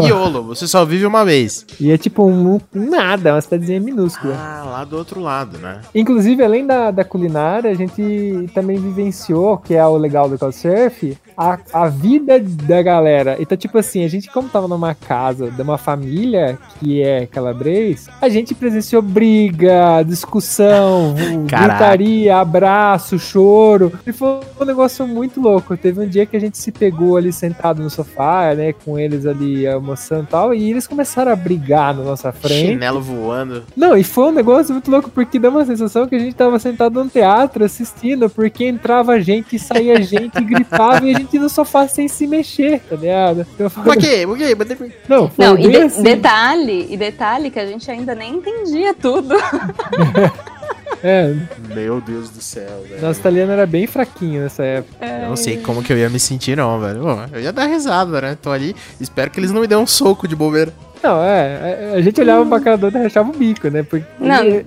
Iolo, 0.06 0.42
você 0.42 0.66
só 0.66 0.84
vive 0.84 1.06
uma 1.06 1.24
vez. 1.24 1.66
E 1.80 1.90
é 1.90 1.98
tipo 1.98 2.24
um, 2.24 2.54
um 2.74 2.90
nada, 2.90 3.34
uma 3.34 3.40
cidadezinha 3.40 3.80
minúscula. 3.80 4.34
Ah, 4.36 4.64
lá 4.64 4.84
do 4.84 4.96
outro 4.96 5.20
lado, 5.20 5.58
né? 5.58 5.80
Inclusive, 5.94 6.42
além 6.42 6.66
da, 6.66 6.90
da 6.90 7.04
culinária, 7.04 7.70
a 7.70 7.74
gente 7.74 8.50
também 8.54 8.78
vivenciou, 8.78 9.58
que 9.58 9.74
é 9.74 9.84
o 9.84 9.96
legal 9.96 10.28
do 10.28 10.38
Couchsurf, 10.38 11.16
a, 11.36 11.58
a 11.72 11.88
vida 11.88 12.38
da 12.40 12.82
galera. 12.82 13.36
Então, 13.40 13.56
tipo 13.56 13.76
assim, 13.78 14.04
a 14.04 14.08
gente, 14.08 14.30
como 14.30 14.48
tava 14.48 14.68
numa 14.68 14.94
casa 14.94 15.50
de 15.50 15.62
uma 15.62 15.78
família 15.78 16.58
que 16.78 17.02
é 17.02 17.26
calabrês, 17.26 18.06
a 18.20 18.28
gente 18.28 18.54
presenciou 18.54 19.02
briga, 19.02 19.43
discussão, 20.06 21.14
Caraca. 21.48 21.74
gritaria, 21.74 22.36
abraço, 22.36 23.18
choro. 23.18 23.92
E 24.06 24.12
foi 24.12 24.40
um 24.60 24.64
negócio 24.64 25.06
muito 25.06 25.40
louco. 25.40 25.76
Teve 25.76 26.00
um 26.00 26.08
dia 26.08 26.26
que 26.26 26.36
a 26.36 26.40
gente 26.40 26.58
se 26.58 26.70
pegou 26.72 27.16
ali 27.16 27.32
sentado 27.32 27.82
no 27.82 27.90
sofá, 27.90 28.54
né, 28.54 28.72
com 28.84 28.98
eles 28.98 29.26
ali 29.26 29.66
almoçando 29.66 30.24
e 30.24 30.26
tal, 30.26 30.54
e 30.54 30.70
eles 30.70 30.86
começaram 30.86 31.32
a 31.32 31.36
brigar 31.36 31.94
na 31.94 32.02
nossa 32.02 32.32
frente. 32.32 32.66
Chinelo 32.68 33.00
voando. 33.00 33.62
Não, 33.76 33.96
e 33.96 34.04
foi 34.04 34.24
um 34.28 34.32
negócio 34.32 34.72
muito 34.72 34.90
louco, 34.90 35.10
porque 35.10 35.38
dá 35.38 35.48
uma 35.48 35.64
sensação 35.64 36.06
que 36.06 36.14
a 36.14 36.18
gente 36.18 36.34
tava 36.34 36.58
sentado 36.58 37.02
num 37.02 37.08
teatro 37.08 37.64
assistindo, 37.64 38.28
porque 38.30 38.64
entrava 38.64 39.20
gente, 39.20 39.58
saía 39.58 40.00
gente, 40.02 40.40
gritava, 40.44 41.04
e 41.06 41.14
a 41.14 41.18
gente 41.18 41.38
no 41.38 41.48
sofá 41.48 41.86
sem 41.88 42.08
se 42.08 42.26
mexer, 42.26 42.80
tá 42.88 42.96
ligado? 42.96 43.46
Então, 43.54 43.68
foi- 43.70 43.82
Por 43.84 43.96
quê? 43.96 44.24
Por 44.26 44.36
quê? 44.38 44.56
Não, 45.08 45.28
foi 45.28 45.44
Não, 45.46 45.58
e 45.58 45.68
de- 45.68 45.76
assim. 45.76 46.02
detalhe, 46.02 46.86
e 46.90 46.96
detalhe 46.96 47.50
que 47.50 47.58
a 47.58 47.66
gente 47.66 47.90
ainda 47.90 48.14
nem 48.14 48.34
entendia 48.36 48.94
tudo. 48.94 49.33
É, 51.06 51.34
Meu 51.74 52.00
Deus 52.00 52.30
do 52.30 52.40
céu, 52.40 52.82
velho. 52.88 53.02
nosso 53.02 53.20
italiano 53.20 53.52
era 53.52 53.66
bem 53.66 53.86
fraquinho 53.86 54.42
nessa 54.42 54.62
época. 54.64 55.04
Eu 55.04 55.28
não 55.28 55.36
sei 55.36 55.58
como 55.58 55.82
que 55.82 55.92
eu 55.92 55.98
ia 55.98 56.08
me 56.08 56.18
sentir, 56.18 56.56
não, 56.56 56.80
velho. 56.80 57.02
Bom, 57.02 57.26
eu 57.30 57.40
ia 57.42 57.52
dar 57.52 57.66
risada, 57.66 58.22
né? 58.22 58.38
Tô 58.40 58.50
ali, 58.50 58.74
espero 58.98 59.30
que 59.30 59.38
eles 59.38 59.50
não 59.52 59.60
me 59.60 59.66
dêem 59.66 59.78
um 59.78 59.86
soco 59.86 60.26
de 60.26 60.34
bobeira. 60.34 60.72
Não, 61.02 61.22
é, 61.22 61.92
a 61.94 62.00
gente 62.00 62.18
olhava 62.22 62.46
pra 62.46 62.58
cara 62.58 62.78
do 62.78 62.86
outro 62.86 62.98
e 62.98 63.02
rachava 63.02 63.28
o 63.28 63.36
bico, 63.36 63.68
né? 63.68 63.82
Porque 63.82 64.06
Não. 64.18 64.42
ele- 64.44 64.66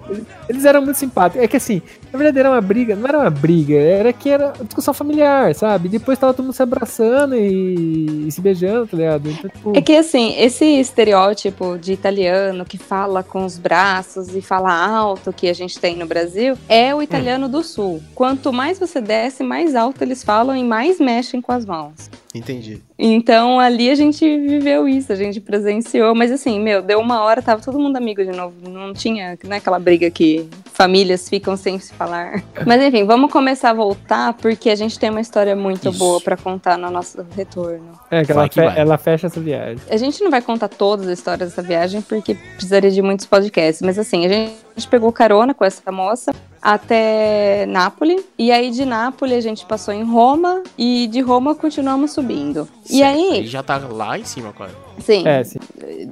eles 0.49 0.65
eram 0.65 0.81
muito 0.81 0.97
simpáticos. 0.97 1.43
É 1.43 1.47
que 1.47 1.57
assim, 1.57 1.81
na 2.11 2.17
verdade 2.17 2.39
era 2.39 2.49
uma 2.49 2.61
briga, 2.61 2.95
não 2.95 3.07
era 3.07 3.19
uma 3.19 3.29
briga, 3.29 3.75
era 3.75 4.13
que 4.13 4.29
era 4.29 4.53
discussão 4.63 4.93
familiar, 4.93 5.53
sabe? 5.55 5.89
Depois 5.89 6.17
tava 6.17 6.33
todo 6.33 6.45
mundo 6.45 6.53
se 6.53 6.63
abraçando 6.63 7.35
e, 7.35 8.27
e 8.27 8.31
se 8.31 8.41
beijando, 8.41 8.87
tá 8.87 8.97
ligado? 8.97 9.29
Então, 9.29 9.49
tipo, 9.49 9.73
É 9.75 9.81
que 9.81 9.95
assim, 9.95 10.35
esse 10.37 10.65
estereótipo 10.65 11.77
de 11.77 11.93
italiano 11.93 12.65
que 12.65 12.77
fala 12.77 13.23
com 13.23 13.45
os 13.45 13.57
braços 13.57 14.35
e 14.35 14.41
fala 14.41 14.73
alto 14.73 15.33
que 15.33 15.49
a 15.49 15.53
gente 15.53 15.79
tem 15.79 15.95
no 15.95 16.05
Brasil 16.05 16.57
é 16.67 16.93
o 16.93 17.01
italiano 17.01 17.47
do 17.47 17.63
sul. 17.63 18.01
Quanto 18.15 18.51
mais 18.53 18.79
você 18.79 19.01
desce, 19.01 19.43
mais 19.43 19.75
alto 19.75 20.01
eles 20.01 20.23
falam 20.23 20.55
e 20.55 20.63
mais 20.63 20.99
mexem 20.99 21.41
com 21.41 21.51
as 21.51 21.65
mãos. 21.65 22.09
Entendi. 22.33 22.81
Então 22.99 23.59
ali 23.59 23.89
a 23.89 23.95
gente 23.95 24.23
viveu 24.39 24.87
isso, 24.87 25.11
a 25.11 25.15
gente 25.15 25.39
presenciou, 25.39 26.13
mas 26.13 26.31
assim, 26.31 26.59
meu, 26.59 26.81
deu 26.81 26.99
uma 26.99 27.21
hora, 27.21 27.41
tava 27.41 27.61
todo 27.61 27.79
mundo 27.79 27.95
amigo 27.95 28.23
de 28.23 28.31
novo, 28.31 28.53
não 28.69 28.93
tinha, 28.93 29.37
não 29.43 29.53
é 29.53 29.57
aquela 29.57 29.79
briga 29.79 30.09
que 30.09 30.36
famílias 30.73 31.27
ficam 31.29 31.55
sem 31.57 31.79
se 31.79 31.93
falar. 31.93 32.43
Mas 32.65 32.81
enfim, 32.81 33.03
vamos 33.05 33.31
começar 33.31 33.71
a 33.71 33.73
voltar 33.73 34.33
porque 34.33 34.69
a 34.69 34.75
gente 34.75 34.97
tem 34.99 35.09
uma 35.09 35.21
história 35.21 35.55
muito 35.55 35.89
Isso. 35.89 35.97
boa 35.99 36.19
pra 36.21 36.37
contar 36.37 36.77
no 36.77 36.89
nosso 36.91 37.25
retorno. 37.35 37.91
É, 38.11 38.23
que, 38.23 38.31
ela, 38.31 38.47
que 38.49 38.55
fe- 38.55 38.65
vai. 38.65 38.79
ela 38.79 38.97
fecha 38.97 39.27
essa 39.27 39.39
viagem. 39.39 39.79
A 39.89 39.97
gente 39.97 40.23
não 40.23 40.29
vai 40.31 40.41
contar 40.41 40.67
todas 40.67 41.07
as 41.07 41.17
histórias 41.19 41.49
dessa 41.49 41.61
viagem 41.61 42.01
porque 42.01 42.35
precisaria 42.55 42.91
de 42.91 43.01
muitos 43.01 43.25
podcasts, 43.25 43.81
mas 43.81 43.97
assim, 43.97 44.25
a 44.25 44.29
gente 44.29 44.87
pegou 44.89 45.11
carona 45.11 45.53
com 45.53 45.65
essa 45.65 45.91
moça 45.91 46.31
até 46.61 47.65
Nápoles, 47.67 48.23
e 48.37 48.51
aí 48.51 48.71
de 48.71 48.85
Nápoles 48.85 49.37
a 49.37 49.41
gente 49.41 49.65
passou 49.65 49.93
em 49.93 50.03
Roma 50.03 50.63
e 50.77 51.07
de 51.07 51.21
Roma 51.21 51.55
continuamos 51.55 52.11
subindo. 52.11 52.67
E 52.89 52.97
Certo, 52.99 53.15
aí, 53.17 53.47
já 53.47 53.63
tá 53.63 53.77
lá 53.77 54.17
em 54.17 54.23
cima, 54.25 54.51
quase. 54.53 54.73
Sim, 54.99 55.27
É, 55.27 55.43
sim. 55.43 55.59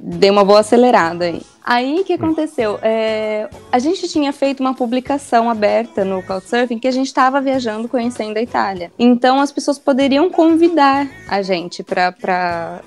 dei 0.01 0.29
uma 0.29 0.43
boa 0.43 0.59
acelerada 0.59 1.25
aí. 1.25 1.41
Aí 1.67 1.99
o 1.99 2.03
que 2.03 2.13
aconteceu? 2.13 2.77
É, 2.83 3.49
a 3.71 3.79
gente 3.79 4.07
tinha 4.07 4.31
feito 4.31 4.59
uma 4.59 4.75
publicação 4.75 5.49
aberta 5.49 6.05
no 6.05 6.21
Couchsurfing 6.21 6.77
que 6.77 6.87
a 6.87 6.91
gente 6.91 7.07
estava 7.07 7.41
viajando 7.41 7.87
conhecendo 7.89 8.37
a 8.37 8.41
Itália. 8.41 8.91
Então 8.99 9.39
as 9.39 9.51
pessoas 9.51 9.79
poderiam 9.79 10.29
convidar 10.29 11.07
a 11.27 11.41
gente 11.41 11.81
para 11.81 12.81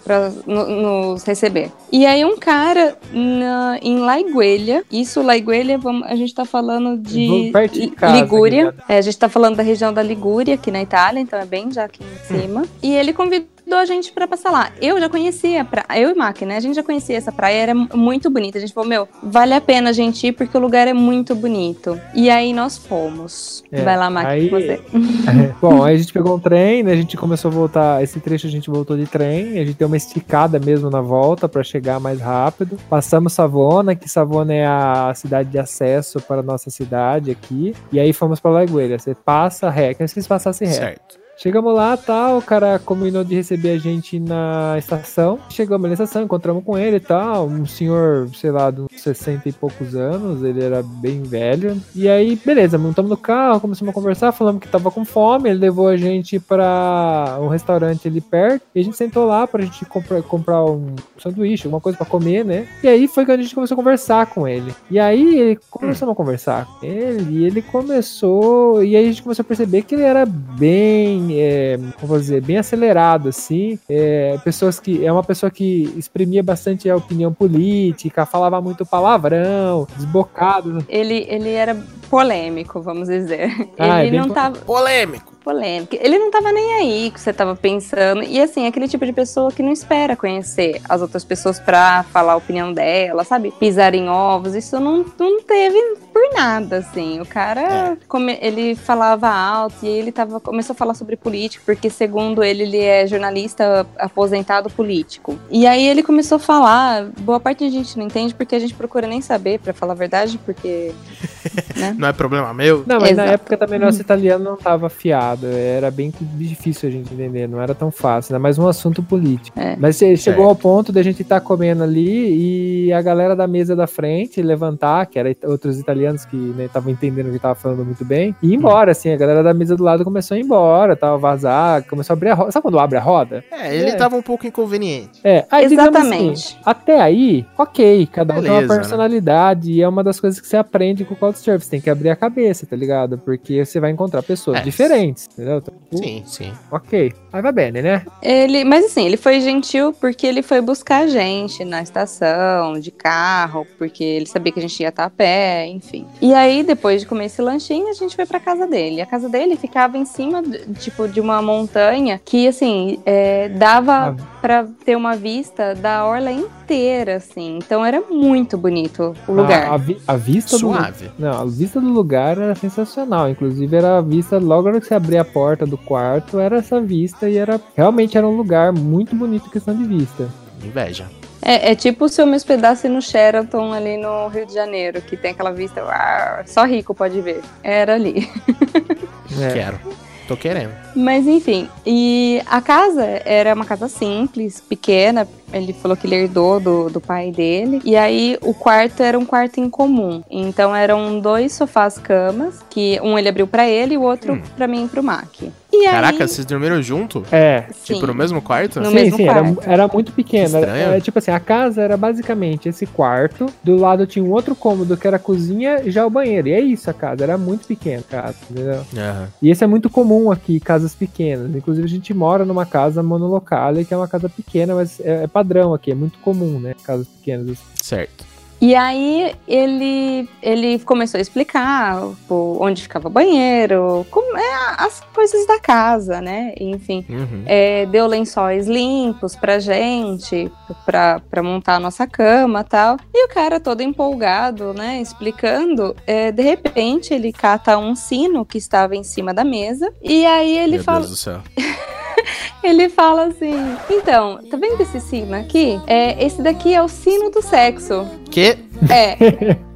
nos 0.47 1.25
receber. 1.25 1.73
E 1.91 2.07
aí 2.07 2.25
um 2.25 2.37
cara 2.39 2.97
na- 3.13 3.79
em 3.83 3.99
Laiguelha, 3.99 4.85
isso 4.93 5.23
Laiguelha, 5.23 5.77
vamos, 5.77 6.07
a 6.07 6.15
gente 6.15 6.33
tá 6.35 6.45
falando 6.45 6.97
de 6.99 7.51
de 7.73 7.89
casa, 7.91 8.17
Ligúria. 8.21 8.69
aqui, 8.69 8.83
É, 8.93 8.99
a 8.99 9.03
gente 9.03 9.19
tá 9.19 9.29
falando 9.29 9.57
da 9.57 9.63
região 9.63 9.93
da 9.93 10.03
Ligúria, 10.03 10.55
aqui 10.55 10.71
na 10.71 10.81
Itália, 10.83 11.21
então 11.21 11.39
é 11.39 11.45
bem 11.45 11.71
já 11.73 11.85
aqui 11.85 12.03
em 12.05 12.27
cima. 12.27 12.65
E 12.81 12.95
ele 12.95 13.13
convidou 13.13 13.49
a 13.77 13.85
gente 13.85 14.12
pra 14.12 14.27
passar 14.27 14.51
lá. 14.51 14.71
Eu 14.81 14.99
já 15.01 15.09
conhecia 15.09 15.62
a 15.62 15.64
praia, 15.64 16.01
eu 16.01 16.11
e 16.11 16.14
Mac, 16.14 16.41
né? 16.43 16.57
A 16.57 16.61
gente 16.61 16.75
já 16.77 16.83
conhecia 16.83 17.16
essa 17.16 17.31
praia, 17.33 17.62
era 17.62 17.75
mu- 17.75 17.89
muito 17.95 18.31
bonita. 18.31 18.59
A 18.59 18.61
gente 18.61 18.73
falou, 18.73 18.89
meu, 18.89 19.09
vale 19.23 19.53
a 19.55 19.61
pena 19.61 19.91
a 19.91 19.93
gente 19.93 20.27
ir 20.27 20.33
porque 20.33 20.57
o 20.57 20.61
lugar 20.61 20.87
é 20.89 20.93
muito 20.93 21.35
bonito. 21.35 22.01
E 22.14 22.31
aí 22.31 22.53
nós 22.53 22.79
fomos. 22.79 23.64
É, 23.71 23.83
Vai 23.83 23.97
lá, 23.97 24.09
Mac, 24.11 24.27
aí- 24.27 24.49
você. 24.49 24.81
Bom, 25.61 25.83
aí 25.83 25.95
a 25.95 25.99
gente 25.99 26.12
pegou 26.12 26.37
um 26.37 26.41
trem, 26.41 26.83
né? 26.83 26.93
A 26.93 26.97
gente 26.97 27.16
começou 27.16 27.51
a 27.51 27.55
voltar. 27.55 28.03
Esse 28.03 28.21
trecho 28.21 28.47
a 28.47 28.51
gente 28.51 28.71
voltou 28.71 28.97
de 28.97 29.07
trem. 29.07 29.59
A 29.59 29.64
gente 29.64 29.77
deu 29.79 29.87
uma 29.89 29.97
esticada 29.97 30.59
mesmo 30.59 30.91
na 30.91 31.01
volta 31.01 31.49
pra 31.49 31.62
chegar 31.62 31.99
mais 32.01 32.21
rápido. 32.21 32.79
Passamos 32.89 33.33
Savona, 33.33 33.95
que 33.95 34.09
Savona 34.09 34.55
é 34.55 34.66
a 34.66 35.12
cidade 35.14 35.51
de 35.51 35.59
acesso 35.59 36.21
para 36.21 36.41
a 36.41 36.43
nossa 36.43 36.71
cidade 36.71 37.31
aqui. 37.31 37.75
E 37.93 37.99
aí 38.01 38.12
fomos 38.12 38.41
pra 38.41 38.51
Lagoeira. 38.51 38.99
Você 38.99 39.14
passa 39.14 39.69
ré, 39.71 39.95
que 39.95 40.07
se 40.09 40.29
passasse 40.29 40.64
ré. 40.64 40.73
Certo. 40.73 41.18
Chegamos 41.41 41.72
lá, 41.72 41.97
tal, 41.97 42.39
o 42.39 42.43
cara 42.43 42.80
combinou 42.80 43.22
de 43.22 43.36
receber 43.36 43.70
a 43.70 43.78
gente 43.78 44.18
na 44.18 44.74
estação. 44.76 45.39
Chegamos 45.49 45.86
na 45.86 45.93
estação, 45.93 46.24
encontramos 46.24 46.64
com 46.64 46.76
ele 46.76 46.97
e 46.97 47.01
tal, 47.01 47.47
um 47.47 47.64
senhor, 47.64 48.28
sei 48.34 48.51
lá, 48.51 48.72
de 48.72 48.80
uns 48.80 48.89
60 49.01 49.49
e 49.49 49.53
poucos 49.53 49.95
anos, 49.95 50.43
ele 50.43 50.61
era 50.64 50.82
bem 50.82 51.22
velho. 51.22 51.80
E 51.95 52.09
aí, 52.09 52.34
beleza, 52.34 52.76
montamos 52.76 53.09
no 53.09 53.16
carro, 53.16 53.61
começamos 53.61 53.93
a 53.93 53.95
conversar, 53.95 54.32
falamos 54.32 54.61
que 54.61 54.66
tava 54.66 54.91
com 54.91 55.05
fome, 55.05 55.49
ele 55.49 55.61
levou 55.61 55.86
a 55.86 55.97
gente 55.97 56.41
pra 56.41 57.39
um 57.41 57.47
restaurante 57.47 58.09
ali 58.09 58.20
perto, 58.20 58.64
e 58.74 58.80
a 58.80 58.82
gente 58.82 58.97
sentou 58.97 59.24
lá 59.24 59.47
pra 59.47 59.62
gente 59.62 59.84
comprar, 59.84 60.20
comprar 60.22 60.64
um 60.64 60.97
sanduíche, 61.22 61.68
alguma 61.68 61.80
coisa 61.80 61.97
pra 61.97 62.05
comer, 62.05 62.45
né? 62.45 62.66
E 62.82 62.89
aí 62.89 63.07
foi 63.07 63.24
quando 63.24 63.39
a 63.39 63.43
gente 63.45 63.55
começou 63.55 63.76
a 63.76 63.78
conversar 63.78 64.26
com 64.26 64.49
ele. 64.49 64.74
E 64.91 64.99
aí, 64.99 65.39
ele 65.39 65.61
começamos 65.70 66.12
a 66.14 66.16
conversar 66.16 66.66
com 66.66 66.84
ele, 66.84 67.39
e 67.39 67.45
ele 67.45 67.62
começou, 67.62 68.82
e 68.82 68.97
aí 68.97 69.05
a 69.05 69.09
gente 69.09 69.22
começou 69.22 69.45
a 69.45 69.47
perceber 69.47 69.82
que 69.82 69.95
ele 69.95 70.03
era 70.03 70.26
bem 70.26 71.28
é, 71.35 71.76
como 71.97 72.07
vou 72.09 72.18
dizer, 72.18 72.41
bem 72.43 72.59
acelerado, 72.59 73.29
assim. 73.29 73.79
É, 73.89 74.39
pessoas 74.45 74.79
que, 74.81 75.05
é 75.05 75.12
uma 75.12 75.22
pessoa 75.24 75.51
que 75.51 75.93
exprimia 75.97 76.43
bastante 76.43 76.89
a 76.89 76.97
opinião 76.97 77.33
política, 77.33 78.24
falava 78.26 78.61
muito 78.61 78.85
palavrão, 78.87 79.87
desbocado. 79.97 80.85
Ele, 80.89 81.26
ele 81.29 81.51
era 81.53 81.76
polêmico, 82.11 82.81
vamos 82.81 83.09
dizer. 83.09 83.51
Ah, 83.79 84.01
é 84.01 84.03
ele 84.03 84.11
bem 84.12 84.20
não 84.20 84.29
po- 84.29 84.35
tava. 84.35 84.59
Polêmico. 84.61 85.33
Polêmica. 85.49 85.97
Ele 85.99 86.19
não 86.19 86.31
tava 86.31 86.53
nem 86.53 86.75
aí 86.75 87.11
que 87.11 87.19
você 87.19 87.33
tava 87.33 87.57
pensando. 87.57 88.23
E 88.23 88.39
assim, 88.39 88.67
aquele 88.67 88.87
tipo 88.87 89.07
de 89.07 89.15
pessoa 89.15 89.51
que 89.51 89.63
não 89.63 89.73
espera 89.73 90.15
conhecer 90.15 90.79
as 90.87 91.01
outras 91.01 91.25
pessoas 91.25 91.59
pra 91.59 92.03
falar 92.13 92.35
a 92.35 92.37
opinião 92.37 92.71
dela, 92.71 93.25
sabe? 93.25 93.51
Pisar 93.59 93.95
em 93.95 94.11
ovos. 94.11 94.55
Isso 94.55 94.79
não, 94.79 95.07
não 95.19 95.41
teve 95.43 95.97
por 96.13 96.35
nada, 96.35 96.79
assim. 96.79 97.19
O 97.21 97.25
cara, 97.27 97.97
come- 98.07 98.39
ele 98.43 98.75
falava 98.75 99.29
alto 99.29 99.77
e 99.87 99.89
ele 99.89 100.13
tava, 100.13 100.39
começou 100.39 100.75
a 100.75 100.77
falar 100.77 100.93
sobre 100.93 101.17
política, 101.17 101.63
porque 101.65 101.89
segundo 101.89 102.45
ele, 102.45 102.65
ele 102.65 102.81
é 102.83 103.07
jornalista 103.07 103.87
aposentado 103.99 104.69
político. 104.69 105.39
E 105.51 105.67
aí 105.67 105.87
ele 105.89 106.03
começou 106.03 106.37
a 106.37 106.39
falar, 106.41 107.05
boa 107.21 107.41
parte 107.41 107.65
da 107.65 107.71
gente 107.71 107.97
não 107.97 108.05
entende 108.05 108.35
porque 108.35 108.55
a 108.55 108.59
gente 108.59 108.75
procura 108.75 109.07
nem 109.07 109.23
saber, 109.23 109.61
pra 109.61 109.73
falar 109.73 109.93
a 109.93 109.97
verdade, 109.97 110.37
porque... 110.45 110.93
né? 111.75 111.95
Não 111.99 112.09
é 112.09 112.13
problema 112.13 112.53
meu. 112.53 112.85
Não, 112.87 113.01
mas 113.01 113.17
na 113.17 113.23
Exato. 113.25 113.31
época 113.35 113.57
também 113.57 113.79
nosso 113.79 114.01
italiano 114.01 114.45
não 114.45 114.57
tava 114.57 114.89
afiado, 114.89 115.38
era 115.47 115.91
bem 115.91 116.12
difícil 116.20 116.89
a 116.89 116.93
gente 116.93 117.12
entender, 117.12 117.49
não 117.49 117.61
era 117.61 117.74
tão 117.74 117.91
fácil, 117.91 118.32
era 118.32 118.39
mais 118.39 118.59
um 118.59 118.66
assunto 118.66 119.03
político. 119.03 119.59
É. 119.59 119.76
Mas 119.76 119.97
che- 119.97 120.16
chegou 120.16 120.47
Certo. 120.47 120.49
ao 120.49 120.57
ponto 120.57 120.93
de 120.93 120.99
a 120.99 121.03
gente 121.03 121.22
estar 121.22 121.41
comendo 121.41 121.82
ali 121.82 122.86
e 122.86 122.93
a 122.93 123.01
galera 123.03 123.34
da 123.36 123.47
mesa 123.47 123.74
da 123.76 123.86
frente 123.86 124.41
levantar, 124.43 125.07
que 125.07 125.18
era 125.18 125.34
outros 125.45 125.78
italianos 125.78 126.24
que 126.24 126.36
estavam 126.61 126.91
entendendo 126.93 127.28
o 127.28 127.32
que 127.32 127.39
tava 127.39 127.55
falando 127.55 127.84
muito 127.84 128.05
bem, 128.05 128.34
e 128.43 128.49
ir 128.49 128.55
embora, 128.55 128.93
assim, 128.93 129.11
a 129.12 129.16
galera 129.16 129.43
da 129.43 129.55
mesa 129.55 129.76
do 129.76 129.82
lado 129.84 130.05
começou 130.05 130.34
a 130.34 130.39
ir 130.39 130.43
embora, 130.45 130.97
tal, 130.97 131.18
vazar, 131.18 131.84
começou 131.84 132.12
a 132.12 132.16
abrir 132.16 132.30
a 132.30 132.34
roda. 132.34 132.53
Sabe 132.53 132.62
quando 132.62 132.78
abre 132.78 132.99
a 132.99 133.03
roda? 133.03 133.45
É, 133.51 133.74
ele 133.76 133.91
É. 133.91 133.95
tava 133.97 134.16
um 134.16 134.22
pouco 134.22 134.47
inconveniente. 134.47 135.20
É, 135.22 135.45
aí, 135.51 135.68
digamos 135.68 135.95
Exatamente. 135.95 136.32
assim, 136.32 136.57
até 136.64 137.01
aí, 137.01 137.47
ok, 137.57 138.07
cada 138.12 138.34
um 138.34 138.36
tem 138.36 138.45
Beleza, 138.51 138.64
uma 138.66 138.74
né? 138.74 138.80
personalidade 138.80 139.72
e 139.72 139.82
é 139.82 139.89
uma 139.89 140.03
das 140.05 140.20
coisas 140.20 140.41
que 140.41 140.47
você 140.47 140.57
aprende 140.57 141.05
com 141.05 141.14
o 141.14 141.16
Couchsurfing, 141.16 141.64
você 141.64 141.70
tem 141.70 141.80
que 141.80 141.91
abrir 141.91 142.11
a 142.11 142.16
cabeça, 142.16 142.66
tá 142.66 142.76
ligado? 142.76 143.18
Porque 143.18 143.64
você 143.64 143.80
vai 143.80 143.91
encontrar 143.91 144.22
pessoas 144.22 144.59
É. 144.59 144.62
diferentes, 144.62 145.18
entendeu? 145.27 145.59
Então, 145.59 145.75
tipo, 145.85 145.97
Sim, 145.99 146.25
sim. 146.27 146.53
Ok, 146.71 147.12
aí 147.33 147.43
vai 147.43 147.53
bem, 147.53 147.72
né? 147.72 148.05
Ele, 148.22 148.64
mas 148.64 148.85
assim, 148.87 149.05
ele 149.07 149.16
foi 149.16 149.41
gentil 149.41 149.93
porque 149.93 150.26
ele 150.26 150.43
foi 150.43 150.61
buscar 150.61 151.05
a 151.05 151.07
gente 151.07 151.64
na 151.64 151.83
estação, 151.83 152.79
de 152.79 152.91
carro, 152.91 153.66
porque 153.79 154.03
ele 154.03 154.26
sabia 154.26 154.53
que 154.53 154.59
a 154.59 154.62
gente 154.62 154.81
ia 154.83 154.89
estar 154.89 155.05
a 155.05 155.11
pé, 155.11 155.66
enfim. 155.66 156.07
E 156.20 156.33
aí, 156.35 156.62
depois 156.62 157.01
de 157.03 157.07
comer 157.07 157.26
esse 157.26 157.41
lanchinho, 157.43 157.89
a 157.89 157.93
gente 157.93 158.14
foi 158.16 158.26
pra 158.26 158.41
casa 158.41 158.66
dele. 158.66 159.01
A 159.01 159.07
casa 159.07 159.29
dele 159.29 159.57
ficava 159.57 159.97
em 159.99 160.05
cima, 160.05 160.43
de- 160.43 160.59
tipo, 160.74 161.07
de 161.09 161.20
uma 161.20 161.41
montanha 161.43 162.20
que, 162.24 162.49
assim, 162.49 162.99
é, 163.05 163.49
dava 163.51 164.09
Ah. 164.09 164.14
pra 164.41 164.66
ter 164.85 164.97
uma 164.97 165.16
vista 165.16 165.74
da 165.74 166.05
orla 166.07 166.31
inteira, 166.31 167.16
assim. 167.16 167.59
Então 167.59 167.85
era 167.85 168.01
muito 168.11 168.57
bonito 168.57 169.14
o 169.26 169.33
lugar. 169.33 169.68
A, 169.70 169.74
a 169.74 169.76
vi- 169.76 169.99
a 170.07 170.16
vista 170.16 170.57
do 170.57 170.61
Suave. 170.61 171.11
Não, 171.18 171.41
a 171.43 171.45
vista 171.45 171.81
do 171.81 171.89
lugar 171.89 172.39
era 172.39 172.55
sensacional. 172.55 173.29
Inclusive, 173.29 173.76
era 173.76 173.99
a 173.99 174.01
vista, 174.01 174.39
logo 174.39 174.62
na 174.64 174.70
hora 174.70 174.81
que 174.81 174.87
você 174.87 174.95
abria 174.95 175.20
a 175.22 175.24
porta 175.24 175.66
do 175.66 175.76
quarto, 175.79 176.39
era 176.39 176.59
essa 176.59 176.81
vista 176.81 177.18
e 177.27 177.39
era 177.39 177.59
realmente 177.75 178.19
era 178.19 178.27
um 178.29 178.37
lugar 178.37 178.73
muito 178.73 179.16
bonito 179.16 179.47
em 179.47 179.51
questão 179.51 179.75
de 179.75 179.85
vista. 179.85 180.29
Inveja. 180.62 181.07
É, 181.41 181.71
é 181.71 181.75
tipo 181.75 182.09
se 182.09 182.21
eu 182.21 182.27
me 182.27 182.37
hospedasse 182.37 182.89
no 182.89 183.01
Sheraton 183.01 183.73
ali 183.73 183.97
no 183.97 184.27
Rio 184.29 184.45
de 184.45 184.53
Janeiro, 184.53 185.01
que 185.01 185.16
tem 185.16 185.31
aquela 185.31 185.53
vista, 185.53 185.83
uau, 185.83 186.43
só 186.47 186.64
rico 186.64 186.95
pode 186.95 187.21
ver. 187.21 187.41
Era 187.62 187.95
ali. 187.95 188.29
É. 189.41 189.53
Quero. 189.53 189.79
Tô 190.27 190.37
querendo. 190.37 190.73
Mas 190.97 191.27
enfim, 191.27 191.69
e 191.87 192.43
a 192.47 192.61
casa 192.61 193.05
era 193.25 193.55
uma 193.55 193.64
casa 193.64 193.89
simples, 193.89 194.61
pequena. 194.61 195.29
Ele 195.53 195.73
falou 195.73 195.97
que 195.97 196.07
ele 196.07 196.16
herdou 196.16 196.59
do, 196.59 196.91
do 196.91 197.01
pai 197.01 197.31
dele. 197.31 197.81
E 197.85 197.97
aí 197.97 198.37
o 198.43 198.53
quarto 198.53 199.03
era 199.03 199.19
um 199.19 199.25
quarto 199.25 199.59
em 199.61 199.71
comum. 199.71 200.23
Então 200.31 200.75
eram 200.75 201.21
dois 201.21 201.53
sofás 201.53 201.99
camas, 201.99 202.61
que 202.69 202.99
um 203.03 203.19
ele 203.19 203.29
abriu 203.29 203.47
pra 203.47 203.66
ele 203.69 203.95
e 203.95 203.99
o 203.99 204.03
outro 204.03 204.35
Hum. 204.35 204.43
pra 204.57 204.66
mim 204.66 204.85
e 204.85 204.89
pro 204.89 205.03
Mac. 205.03 205.29
E 205.71 205.85
Caraca, 205.85 206.25
aí, 206.25 206.29
vocês 206.29 206.47
dormiram 206.47 206.81
junto? 206.83 207.25
É, 207.31 207.64
sim, 207.73 207.95
Tipo, 207.95 208.07
no 208.07 208.14
mesmo 208.14 208.41
quarto? 208.41 208.81
No 208.81 208.87
sim, 208.89 208.95
mesmo 208.95 209.16
sim, 209.19 209.29
era, 209.29 209.43
quarto. 209.43 209.71
era 209.71 209.89
muito 209.89 210.12
pequeno. 210.12 210.57
Era, 210.57 210.66
Estranho. 210.66 210.89
era 210.89 211.01
tipo 211.01 211.19
assim, 211.19 211.31
a 211.31 211.39
casa 211.39 211.83
era 211.83 211.97
basicamente 211.97 212.69
esse 212.69 212.87
quarto. 212.87 213.47
Do 213.62 213.77
lado 213.77 214.07
tinha 214.07 214.25
um 214.25 214.31
outro 214.31 214.55
cômodo 214.57 214.97
que 214.97 215.07
era 215.07 215.16
a 215.16 215.21
cozinha 215.21 215.83
e 215.85 215.91
já 215.91 216.07
o 216.07 216.11
banheiro. 216.11 216.49
E 216.49 216.53
é 216.53 216.61
isso 216.61 216.89
a 216.89 216.95
casa, 216.95 217.23
era 217.23 217.37
muito 217.37 217.66
pequena 217.66 218.01
a 218.01 218.11
casa, 218.11 218.37
entendeu? 218.51 218.81
Aham. 218.97 219.29
E 219.43 219.51
esse 219.51 219.62
é 219.62 219.66
muito 219.66 219.91
comum 219.91 220.31
aqui, 220.31 220.59
casas 220.59 220.95
pequenas. 220.95 221.55
Inclusive, 221.55 221.87
a 221.87 221.91
gente 221.91 222.14
mora 222.14 222.45
numa 222.45 222.64
casa 222.64 223.03
monolocale, 223.03 223.85
que 223.85 223.93
é 223.93 223.97
uma 223.97 224.09
casa 224.09 224.29
pequena, 224.29 224.75
mas 224.75 224.99
é, 225.01 225.25
é 225.25 225.27
padrão 225.27 225.75
aqui, 225.75 225.91
é 225.91 225.95
muito 225.95 226.19
comum, 226.21 226.59
né? 226.59 226.75
Casas 226.83 227.07
pequenas. 227.09 227.51
assim. 227.51 227.62
Certo. 227.83 228.38
E 228.61 228.75
aí 228.75 229.35
ele, 229.47 230.29
ele 230.43 230.79
começou 230.81 231.19
a 231.19 231.21
explicar 231.21 232.01
pô, 232.27 232.59
onde 232.61 232.83
ficava 232.83 233.07
o 233.07 233.11
banheiro, 233.11 234.05
como 234.11 234.37
é, 234.37 234.75
as 234.79 235.01
coisas 235.15 235.47
da 235.47 235.61
casa, 235.61 236.21
né? 236.21 236.55
Enfim. 236.59 237.05
Uhum. 237.09 237.45
É, 237.47 237.87
deu 237.87 238.07
lençóis 238.07 238.67
limpos 238.67 239.37
pra 239.37 239.59
gente, 239.59 240.51
pra, 240.85 241.21
pra 241.31 241.43
montar 241.43 241.77
a 241.77 241.81
nossa 241.81 242.07
cama 242.07 242.61
e 242.61 242.65
tal. 242.65 242.97
E 243.15 243.27
o 243.27 243.29
cara 243.29 243.61
todo 243.61 243.81
empolgado, 243.81 244.75
né, 244.75 245.01
explicando, 245.01 245.95
é, 246.07 246.33
de 246.33 246.43
repente 246.43 247.15
ele 247.15 247.33
cata 247.33 247.79
um 247.79 247.95
sino 247.95 248.45
que 248.45 248.59
estava 248.59 248.97
em 248.97 249.05
cima 249.05 249.33
da 249.33 249.45
mesa, 249.45 249.93
e 250.03 250.27
aí 250.27 250.59
ele 250.59 250.77
Meu 250.77 250.85
fala, 250.85 251.01
Deus 251.01 251.11
do 251.11 251.17
céu. 251.17 251.41
Ele 252.62 252.89
fala 252.89 253.25
assim: 253.27 253.55
então, 253.91 254.39
tá 254.51 254.57
vendo 254.57 254.81
esse 254.81 255.01
sino 255.01 255.35
aqui? 255.37 255.81
É, 255.87 256.23
esse 256.25 256.43
daqui 256.43 256.75
é 256.75 256.83
o 256.83 256.89
sino 256.89 257.31
do 257.31 257.41
sexo. 257.43 258.07
Que? 258.31 258.59
É. 258.91 259.16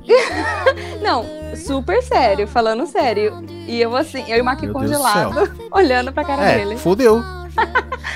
Não, 1.02 1.24
super 1.56 2.02
sério, 2.02 2.46
falando 2.46 2.86
sério. 2.86 3.44
E 3.66 3.80
eu 3.80 3.94
assim, 3.96 4.24
eu 4.28 4.38
e 4.38 4.40
o 4.40 4.44
do 4.44 4.72
congelado, 4.72 5.50
olhando 5.72 6.12
pra 6.12 6.24
cara 6.24 6.42
É, 6.44 6.58
dele. 6.58 6.76
fudeu. 6.76 7.22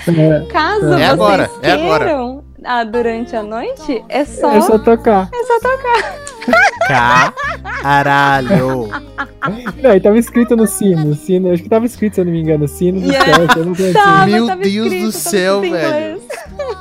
É, 0.09 0.47
Caso 0.51 0.87
É 0.87 0.89
vocês 0.89 1.11
agora, 1.11 1.51
é 1.62 1.72
agora. 1.72 2.05
queiram 2.07 2.45
ah, 2.64 2.83
durante 2.85 3.37
a 3.37 3.43
noite, 3.43 4.03
é 4.09 4.24
só, 4.24 4.51
é 4.53 4.61
só 4.62 4.79
tocar. 4.79 5.29
é 5.33 5.45
só 5.45 5.61
tocar. 5.61 7.35
Caralho. 7.83 8.89
Não, 9.82 9.94
e 9.94 10.01
tava 10.01 10.18
escrito 10.18 10.57
no 10.57 10.66
sino. 10.66 11.14
sino 11.14 11.53
acho 11.53 11.62
que 11.62 11.68
tava 11.68 11.86
escrito, 11.86 12.14
se 12.14 12.20
eu 12.20 12.24
não 12.24 12.32
me 12.32 12.40
engano, 12.40 12.66
sino 12.68 13.01
do 13.01 13.11
alguma 13.14 13.47
coisa 13.49 13.84
assim. 13.84 13.92
Tava, 13.92 14.26
Meu 14.26 14.47
tava 14.47 14.62
Deus 14.62 14.86
escrito, 14.86 15.05
do 15.05 15.12
céu, 15.12 15.61
velho. 15.61 16.20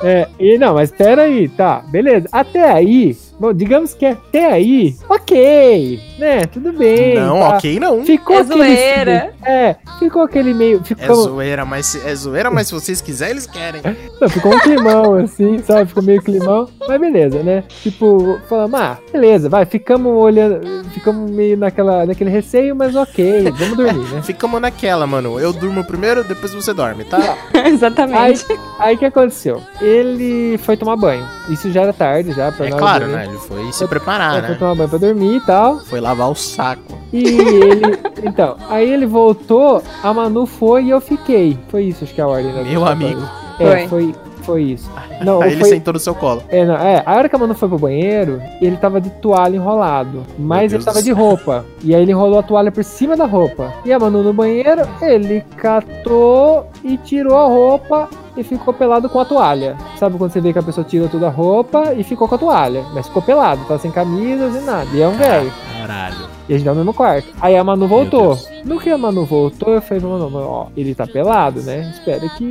É, 0.03 0.27
e 0.39 0.57
não, 0.57 0.73
mas 0.73 0.91
pera 0.91 1.23
aí, 1.23 1.47
tá, 1.49 1.83
beleza. 1.87 2.27
Até 2.31 2.71
aí, 2.71 3.15
bom, 3.39 3.53
digamos 3.53 3.93
que 3.93 4.05
até 4.05 4.45
aí, 4.51 4.95
ok, 5.09 5.99
né, 6.19 6.45
tudo 6.45 6.71
bem. 6.73 7.15
Não, 7.15 7.39
tá. 7.39 7.49
ok 7.57 7.79
não. 7.79 8.05
Ficou 8.05 8.37
É 8.37 8.39
aquele, 8.41 8.57
zoeira. 8.57 9.33
É, 9.45 9.75
ficou 9.99 10.21
aquele 10.23 10.53
meio, 10.53 10.79
É 10.81 10.83
ficou, 10.83 11.15
zoeira, 11.15 11.65
mas 11.65 11.85
se- 11.87 12.01
é 12.07 12.15
zoeira, 12.15 12.49
mas 12.49 12.67
se 12.67 12.73
vocês 12.73 13.01
quiserem, 13.01 13.33
eles 13.33 13.45
querem. 13.47 13.81
não, 14.19 14.29
ficou 14.29 14.53
um 14.55 14.59
climão 14.59 15.15
assim, 15.15 15.59
sabe, 15.59 15.87
ficou 15.87 16.03
meio 16.03 16.21
climão, 16.21 16.67
mas 16.87 16.99
beleza, 16.99 17.43
né, 17.43 17.63
tipo, 17.81 18.39
falamos, 18.49 18.79
ah, 18.79 18.97
beleza, 19.11 19.49
vai, 19.49 19.65
ficamos 19.65 20.11
olhando, 20.13 20.83
ficamos 20.93 21.29
meio 21.29 21.57
naquela, 21.57 22.05
naquele 22.05 22.29
receio, 22.29 22.75
mas 22.75 22.95
ok, 22.95 23.51
vamos 23.51 23.77
dormir, 23.77 24.07
né. 24.13 24.21
Ficamos 24.25 24.59
naquela, 24.61 25.05
mano. 25.05 25.39
Eu 25.39 25.51
durmo 25.53 25.83
primeiro, 25.83 26.23
depois 26.23 26.53
você 26.53 26.73
dorme, 26.73 27.03
tá? 27.03 27.37
Exatamente. 27.65 28.45
aí 28.79 28.95
o 28.95 28.97
que 28.97 29.05
aconteceu? 29.05 29.61
Ele 29.81 30.57
foi 30.59 30.75
tomar 30.77 30.95
banho, 30.95 31.25
isso 31.49 31.71
já 31.71 31.81
era 31.83 31.93
tarde, 31.93 32.31
já, 32.33 32.51
pra 32.51 32.65
É 32.65 32.69
nós 32.69 32.79
claro, 32.79 33.05
dormir. 33.07 33.24
né? 33.24 33.24
Ele 33.25 33.37
foi 33.37 33.71
se 33.73 33.87
preparar, 33.87 34.33
Ele 34.37 34.41
foi 34.43 34.51
né? 34.51 34.59
tomar 34.59 34.75
banho 34.75 34.89
pra 34.89 34.97
dormir 34.99 35.35
e 35.37 35.41
tal. 35.41 35.79
Foi 35.79 35.99
lavar 35.99 36.29
o 36.31 36.35
saco. 36.35 36.97
E 37.11 37.23
ele. 37.25 37.99
Então, 38.25 38.55
aí 38.69 38.89
ele 38.91 39.05
voltou, 39.05 39.83
a 40.01 40.11
Manu 40.13 40.45
foi 40.47 40.85
e 40.85 40.89
eu 40.89 40.99
fiquei. 40.99 41.57
Foi 41.69 41.83
isso, 41.83 42.03
acho 42.03 42.13
que 42.13 42.19
é 42.19 42.23
a 42.23 42.27
ordem. 42.27 42.51
né? 42.51 42.63
Meu 42.63 42.83
amigo. 42.85 43.21
É, 43.59 43.87
foi, 43.87 44.15
foi 44.41 44.63
isso. 44.63 44.89
Não, 45.23 45.41
Aí 45.43 45.51
ele 45.51 45.61
foi, 45.61 45.69
sentou 45.69 45.93
no 45.93 45.99
seu 45.99 46.15
colo. 46.15 46.41
é, 46.49 46.65
não, 46.65 46.75
é, 46.75 47.03
a 47.05 47.13
hora 47.15 47.29
que 47.29 47.35
a 47.35 47.39
Manu 47.39 47.53
foi 47.53 47.69
pro 47.69 47.77
banheiro, 47.77 48.41
ele 48.59 48.75
tava 48.77 48.99
de 48.99 49.09
toalha 49.11 49.55
enrolado. 49.55 50.23
Mas 50.39 50.73
ele 50.73 50.83
tava 50.83 51.03
de 51.03 51.11
roupa. 51.11 51.63
E 51.83 51.93
aí 51.93 52.01
ele 52.01 52.11
enrolou 52.13 52.39
a 52.39 52.43
toalha 52.43 52.71
por 52.71 52.83
cima 52.83 53.15
da 53.15 53.25
roupa. 53.25 53.71
E 53.85 53.93
a 53.93 53.99
Manu 53.99 54.23
no 54.23 54.33
banheiro, 54.33 54.81
ele 55.01 55.41
catou 55.57 56.67
e 56.85 56.97
tirou 56.97 57.35
a 57.35 57.47
roupa 57.47 58.07
e 58.37 58.43
ficou 58.43 58.71
pelado 58.71 59.09
com 59.09 59.19
a 59.19 59.25
toalha. 59.25 59.75
Sabe 59.97 60.19
quando 60.19 60.31
você 60.31 60.39
vê 60.39 60.53
que 60.53 60.59
a 60.59 60.63
pessoa 60.63 60.85
tirou 60.85 61.09
toda 61.09 61.25
a 61.25 61.31
roupa 61.31 61.95
e 61.95 62.03
ficou 62.03 62.27
com 62.27 62.35
a 62.35 62.37
toalha? 62.37 62.85
Mas 62.93 63.07
ficou 63.07 63.23
pelado, 63.23 63.65
tava 63.65 63.79
sem 63.79 63.89
camisas 63.89 64.55
e 64.55 64.63
nada. 64.63 64.87
E 64.93 65.01
é 65.01 65.07
um 65.07 65.17
velho. 65.17 65.51
Caralho. 65.79 66.35
E 66.47 66.53
a 66.53 66.57
gente 66.57 66.65
tá 66.65 66.73
no 66.73 66.77
mesmo 66.77 66.93
quarto. 66.93 67.27
Aí 67.41 67.57
a 67.57 67.63
Manu 67.63 67.87
voltou. 67.87 68.37
No 68.63 68.79
que 68.79 68.91
a 68.91 68.99
Manu 68.99 69.25
voltou, 69.25 69.73
eu 69.73 69.81
falei, 69.81 70.03
mano, 70.03 70.29
mano, 70.29 70.47
ó, 70.47 70.67
ele 70.77 70.93
tá 70.93 71.07
pelado, 71.07 71.63
né? 71.63 71.91
Espero 71.95 72.29
que 72.37 72.43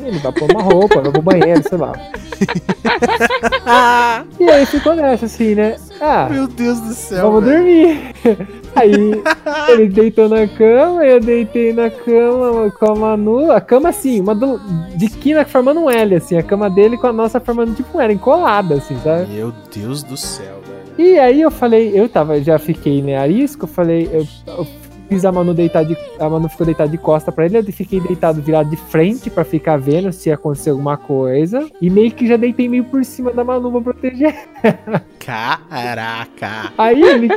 ele 0.00 0.18
vá 0.18 0.32
pôr 0.32 0.50
uma 0.50 0.62
roupa, 0.62 1.00
vai 1.00 1.12
pro 1.12 1.22
banheiro, 1.22 1.62
sei 1.62 1.78
lá. 1.78 1.92
e 4.40 4.50
aí 4.50 4.66
ficou 4.66 4.96
nessa, 4.96 5.26
assim, 5.26 5.54
né? 5.54 5.76
Ah, 6.00 6.26
Meu 6.28 6.48
Deus 6.48 6.80
do 6.80 6.92
céu. 6.92 7.30
vamos 7.30 7.44
velho. 7.44 7.58
dormir. 7.58 8.65
Aí 8.76 9.22
ele 9.68 9.88
deitou 9.88 10.28
na 10.28 10.46
cama, 10.46 11.04
eu 11.04 11.18
deitei 11.18 11.72
na 11.72 11.90
cama 11.90 12.70
com 12.70 12.92
a 12.92 12.94
Manu. 12.94 13.50
A 13.50 13.60
cama, 13.60 13.88
assim, 13.88 14.20
uma 14.20 14.34
do, 14.34 14.60
de 14.94 15.08
quina 15.08 15.44
formando 15.44 15.80
um 15.80 15.90
L, 15.90 16.14
assim. 16.14 16.36
A 16.36 16.42
cama 16.42 16.68
dele 16.68 16.96
com 16.96 17.06
a 17.06 17.12
nossa 17.12 17.40
formando 17.40 17.74
tipo 17.74 17.96
um 17.96 18.00
L, 18.00 18.12
encolada, 18.12 18.74
assim, 18.74 18.96
sabe? 19.02 19.32
Meu 19.32 19.52
Deus 19.74 20.02
do 20.02 20.16
céu, 20.16 20.60
velho. 20.66 20.76
E 20.98 21.18
aí 21.18 21.40
eu 21.40 21.50
falei, 21.50 21.92
eu 21.94 22.08
tava, 22.08 22.40
já 22.42 22.58
fiquei 22.58 23.02
né, 23.02 23.16
arisco, 23.16 23.64
eu 23.64 23.68
falei, 23.68 24.08
eu, 24.12 24.26
eu 24.46 24.66
fiz 25.08 25.24
a 25.24 25.32
Manu 25.32 25.54
deitar 25.54 25.84
de. 25.84 25.96
A 26.18 26.28
Manu 26.28 26.48
ficou 26.48 26.64
deitada 26.66 26.88
de 26.90 26.98
costa 26.98 27.30
pra 27.32 27.46
ele, 27.46 27.58
eu 27.58 27.64
fiquei 27.64 28.00
deitado 28.00 28.40
virado 28.42 28.68
de 28.70 28.76
frente 28.76 29.30
pra 29.30 29.44
ficar 29.44 29.76
vendo 29.78 30.12
se 30.12 30.28
ia 30.28 30.34
acontecer 30.34 30.70
alguma 30.70 30.96
coisa. 30.96 31.66
E 31.80 31.88
meio 31.90 32.10
que 32.10 32.26
já 32.26 32.36
deitei 32.36 32.68
meio 32.68 32.84
por 32.84 33.04
cima 33.04 33.32
da 33.32 33.44
Manu 33.44 33.70
pra 33.72 33.80
proteger. 33.92 34.34
Caraca. 35.18 36.72
Aí 36.78 37.00
ele. 37.02 37.28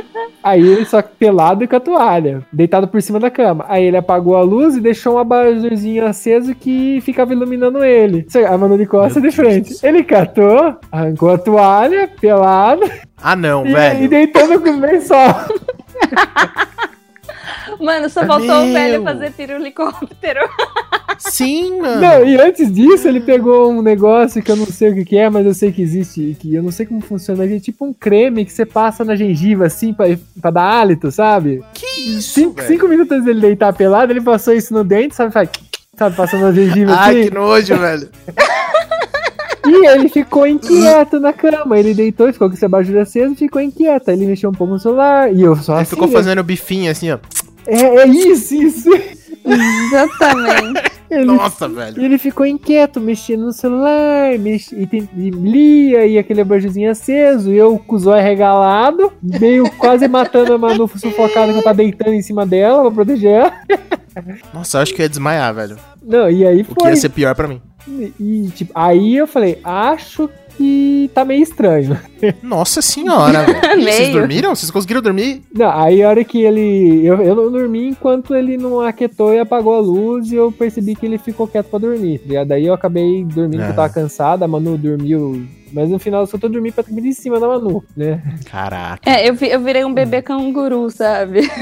Aí 0.42 0.60
ele 0.66 0.84
só 0.86 1.02
pelado 1.02 1.62
e 1.64 1.66
com 1.68 1.76
a 1.76 1.80
toalha, 1.80 2.42
deitado 2.52 2.88
por 2.88 3.02
cima 3.02 3.20
da 3.20 3.30
cama. 3.30 3.64
Aí 3.68 3.84
ele 3.84 3.96
apagou 3.96 4.36
a 4.36 4.42
luz 4.42 4.76
e 4.76 4.80
deixou 4.80 5.14
um 5.14 5.18
abajurzinho 5.18 6.06
aceso 6.06 6.54
que 6.54 7.00
ficava 7.02 7.32
iluminando 7.32 7.84
ele. 7.84 8.26
A 8.48 8.56
Manu 8.56 8.78
de 8.78 8.86
costa 8.86 9.20
Meu 9.20 9.30
de 9.30 9.36
Deus. 9.36 9.48
frente. 9.48 9.86
Ele 9.86 10.02
catou, 10.02 10.76
arrancou 10.90 11.30
a 11.30 11.38
toalha, 11.38 12.08
pelado, 12.20 12.82
Ah, 13.22 13.36
não, 13.36 13.66
e, 13.66 13.70
e 13.70 13.74
velho. 13.74 14.08
deitou 14.08 14.46
no 14.48 14.80
lençol. 14.80 15.16
Mano, 17.80 18.08
só 18.08 18.24
faltou 18.26 18.62
o 18.62 18.64
Meu. 18.64 18.72
velho 18.72 19.02
fazer 19.02 19.32
pirulicóptero. 19.32 20.40
Sim, 21.18 21.80
mano. 21.80 22.00
Não, 22.00 22.24
e 22.24 22.40
antes 22.40 22.72
disso, 22.72 23.06
ele 23.06 23.20
pegou 23.20 23.70
um 23.70 23.82
negócio 23.82 24.42
que 24.42 24.50
eu 24.50 24.56
não 24.56 24.64
sei 24.66 24.90
o 24.90 24.94
que, 24.94 25.04
que 25.04 25.16
é, 25.18 25.28
mas 25.28 25.44
eu 25.44 25.52
sei 25.52 25.70
que 25.70 25.82
existe, 25.82 26.34
que 26.40 26.54
eu 26.54 26.62
não 26.62 26.70
sei 26.70 26.86
como 26.86 27.00
funciona, 27.02 27.42
mas 27.42 27.52
é 27.52 27.60
tipo 27.60 27.84
um 27.84 27.92
creme 27.92 28.44
que 28.44 28.52
você 28.52 28.64
passa 28.64 29.04
na 29.04 29.14
gengiva, 29.14 29.66
assim, 29.66 29.92
pra, 29.92 30.06
pra 30.40 30.50
dar 30.50 30.62
hálito, 30.62 31.10
sabe? 31.10 31.62
Que 31.74 31.86
isso, 32.16 32.32
Cinco, 32.34 32.54
velho? 32.56 32.68
cinco 32.68 32.88
minutos 32.88 33.12
antes 33.12 33.26
dele 33.26 33.40
deitar 33.40 33.72
pelado, 33.74 34.12
ele 34.12 34.22
passou 34.22 34.54
isso 34.54 34.72
no 34.72 34.82
dente, 34.82 35.14
sabe? 35.14 35.30
Faz, 35.30 35.50
sabe, 35.94 36.16
passando 36.16 36.42
na 36.42 36.52
gengiva 36.52 36.94
Ai, 36.96 37.20
assim. 37.20 37.28
que 37.28 37.34
nojo, 37.34 37.76
velho. 37.76 38.08
E 39.66 39.86
ele 39.86 40.08
ficou 40.08 40.46
inquieto 40.46 41.20
na 41.20 41.32
cama. 41.32 41.78
Ele 41.78 41.92
deitou 41.94 42.28
e 42.28 42.32
ficou 42.32 42.48
com 42.48 42.54
esse 42.54 42.64
abajur 42.64 42.98
aceso 42.98 43.34
e 43.34 43.36
ficou 43.36 43.60
inquieto. 43.60 44.10
Aí 44.10 44.16
ele 44.16 44.26
mexeu 44.26 44.48
um 44.50 44.54
pouco 44.54 44.72
no 44.72 44.78
celular 44.80 45.32
e 45.32 45.42
eu 45.42 45.54
só 45.54 45.74
Ele 45.74 45.82
assim. 45.82 45.90
ficou 45.90 46.08
né? 46.08 46.12
fazendo 46.14 46.42
bifinho 46.42 46.90
assim, 46.90 47.10
ó. 47.12 47.18
É, 47.66 47.82
é 47.82 48.06
isso, 48.06 48.54
isso. 48.54 48.88
Exatamente. 49.44 50.90
Ele 51.10 51.24
Nossa, 51.24 51.68
velho. 51.68 52.00
E 52.00 52.04
ele 52.04 52.18
ficou 52.18 52.46
inquieto, 52.46 53.00
mexendo 53.00 53.46
no 53.46 53.52
celular, 53.52 54.38
mex... 54.38 54.70
e, 54.70 54.86
tem- 54.86 55.08
e 55.16 55.28
lia, 55.30 56.06
e 56.06 56.16
aquele 56.16 56.40
abajurzinho 56.42 56.88
aceso, 56.88 57.50
e 57.52 57.56
eu 57.56 57.76
com 57.84 57.96
o 57.96 57.98
zóio 57.98 58.22
regalado, 58.22 59.12
meio 59.20 59.68
quase 59.72 60.06
matando 60.06 60.52
a 60.52 60.58
Manu 60.58 60.86
sufocada 60.86 61.52
que 61.52 61.58
eu 61.58 61.64
tava 61.64 61.74
deitando 61.78 62.12
em 62.14 62.22
cima 62.22 62.46
dela 62.46 62.82
pra 62.82 62.92
proteger 62.92 63.28
ela. 63.40 63.52
Nossa, 64.54 64.78
eu 64.78 64.82
acho 64.82 64.94
que 64.94 65.02
eu 65.02 65.04
ia 65.06 65.08
desmaiar, 65.08 65.52
velho. 65.52 65.76
Não, 66.00 66.30
e 66.30 66.46
aí 66.46 66.60
O 66.62 66.64
que 66.66 66.74
foi. 66.80 66.90
ia 66.90 66.96
ser 66.96 67.08
pior 67.08 67.34
pra 67.34 67.48
mim. 67.48 67.60
E, 68.20 68.48
tipo, 68.54 68.70
aí 68.72 69.16
eu 69.16 69.26
falei, 69.26 69.58
acho 69.64 70.30
que 70.56 71.10
tá 71.14 71.24
meio 71.24 71.42
estranho. 71.42 71.98
Nossa 72.42 72.80
senhora. 72.82 73.44
E 73.80 73.82
Vocês 73.84 74.10
dormiram? 74.12 74.54
Vocês 74.54 74.70
conseguiram 74.70 75.00
dormir? 75.00 75.42
Não, 75.54 75.70
aí 75.70 76.02
a 76.02 76.08
hora 76.08 76.22
que 76.24 76.42
ele. 76.42 77.00
Eu, 77.04 77.20
eu 77.22 77.34
não 77.34 77.50
dormi 77.50 77.88
enquanto 77.88 78.34
ele 78.34 78.56
não 78.56 78.80
aquietou 78.80 79.32
e 79.32 79.38
apagou 79.38 79.74
a 79.76 79.80
luz 79.80 80.30
e 80.30 80.34
eu 80.36 80.50
percebi 80.52 80.94
que 80.94 81.06
ele 81.06 81.16
ficou 81.18 81.46
quieto 81.48 81.66
pra 81.66 81.78
dormir. 81.78 82.18
tá 82.18 82.26
ligado? 82.28 82.48
Daí 82.48 82.66
eu 82.66 82.74
acabei 82.74 83.24
dormindo 83.24 83.58
porque 83.60 83.72
eu 83.72 83.76
tava 83.76 83.86
Ah. 83.86 83.90
cansado, 83.90 84.42
a 84.42 84.48
Manu 84.48 84.76
dormiu. 84.76 85.46
Mas 85.72 85.88
no 85.88 85.98
final 86.00 86.22
eu 86.22 86.26
só 86.26 86.36
tô 86.36 86.48
dormindo 86.48 86.72
pra 86.74 86.82
dormir 86.82 87.08
em 87.08 87.12
cima 87.12 87.38
da 87.38 87.46
Manu, 87.46 87.82
né? 87.96 88.20
Caraca. 88.50 89.08
É, 89.08 89.28
eu, 89.28 89.34
vi- 89.34 89.50
eu 89.50 89.60
virei 89.60 89.84
um 89.84 89.94
bebê 89.94 90.20
canguru, 90.20 90.90
sabe? 90.90 91.42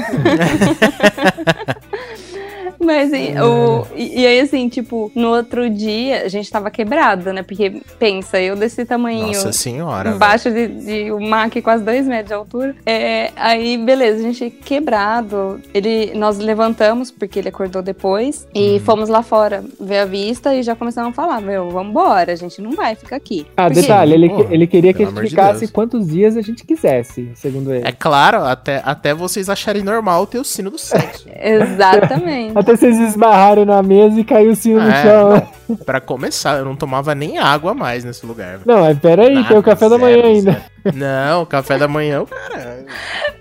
Mas 2.89 3.11
e, 3.13 3.33
o, 3.39 3.85
e, 3.95 4.21
e 4.21 4.25
aí, 4.25 4.39
assim, 4.39 4.67
tipo, 4.67 5.11
no 5.13 5.29
outro 5.29 5.69
dia, 5.69 6.23
a 6.23 6.27
gente 6.27 6.49
tava 6.49 6.71
quebrado, 6.71 7.31
né? 7.31 7.43
Porque, 7.43 7.81
pensa, 7.99 8.39
eu 8.41 8.55
desse 8.55 8.83
tamanho. 8.83 9.27
Nossa 9.27 9.51
senhora. 9.51 10.09
Embaixo 10.09 10.49
de, 10.49 10.67
de 10.67 11.11
o 11.11 11.19
Mac, 11.19 11.53
quase 11.63 11.83
dois 11.83 12.07
metros 12.07 12.27
de 12.29 12.33
altura. 12.33 12.75
É, 12.85 13.31
aí, 13.35 13.77
beleza, 13.77 14.19
a 14.19 14.21
gente 14.23 14.49
quebrado. 14.49 15.61
Ele, 15.73 16.13
nós 16.15 16.37
levantamos, 16.39 17.11
porque 17.11 17.37
ele 17.39 17.49
acordou 17.49 17.81
depois, 17.81 18.47
e 18.55 18.73
Uhum. 18.73 18.79
fomos 18.79 19.09
lá 19.09 19.21
fora 19.21 19.63
ver 19.79 19.99
a 19.99 20.05
vista 20.05 20.55
e 20.55 20.63
já 20.63 20.75
começamos 20.75 21.11
a 21.11 21.13
falar: 21.13 21.41
Meu, 21.41 21.69
vambora, 21.69 22.31
a 22.33 22.35
gente 22.35 22.61
não 22.61 22.71
vai 22.71 22.95
ficar 22.95 23.15
aqui. 23.17 23.45
Ah, 23.55 23.65
Porque- 23.67 23.81
detalhe, 23.81 24.13
ele, 24.13 24.29
Porra, 24.29 24.47
ele 24.53 24.67
queria 24.67 24.93
que 24.93 25.03
a 25.03 25.05
gente 25.05 25.21
de 25.21 25.29
ficasse 25.29 25.59
Deus. 25.59 25.71
quantos 25.71 26.07
dias 26.07 26.35
a 26.37 26.41
gente 26.41 26.65
quisesse, 26.65 27.29
segundo 27.35 27.73
ele. 27.73 27.87
É 27.87 27.91
claro, 27.91 28.43
até, 28.43 28.81
até 28.83 29.13
vocês 29.13 29.47
acharem 29.49 29.83
normal 29.83 30.25
ter 30.25 30.39
o 30.39 30.43
sino 30.43 30.69
do 30.71 30.77
sexo. 30.79 31.27
Exatamente. 31.39 32.57
Até 32.57 32.75
vocês 32.79 32.99
esbarraram 32.99 33.65
na 33.65 33.81
mesa 33.83 34.19
e 34.19 34.23
caiu 34.23 34.51
o 34.51 34.55
sino 34.55 34.81
no 34.81 34.89
É, 34.89 35.03
chão. 35.03 35.47
Pra 35.85 36.01
começar, 36.01 36.57
eu 36.57 36.65
não 36.65 36.75
tomava 36.75 37.13
nem 37.13 37.37
água 37.37 37.73
mais 37.75 38.03
nesse 38.03 38.25
lugar. 38.25 38.59
Não, 38.65 38.79
mas 38.81 38.97
peraí, 38.97 39.33
tem 39.33 39.41
o 39.41 39.43
Nada, 39.43 39.63
café 39.63 39.87
da 39.89 39.97
zero, 39.97 40.01
manhã 40.01 40.23
ainda. 40.25 40.51
zero. 40.83 40.97
Não, 40.97 41.45
café 41.45 41.77
da 41.77 41.87
manhã, 41.87 42.21
o 42.21 42.25
cara. 42.25 42.85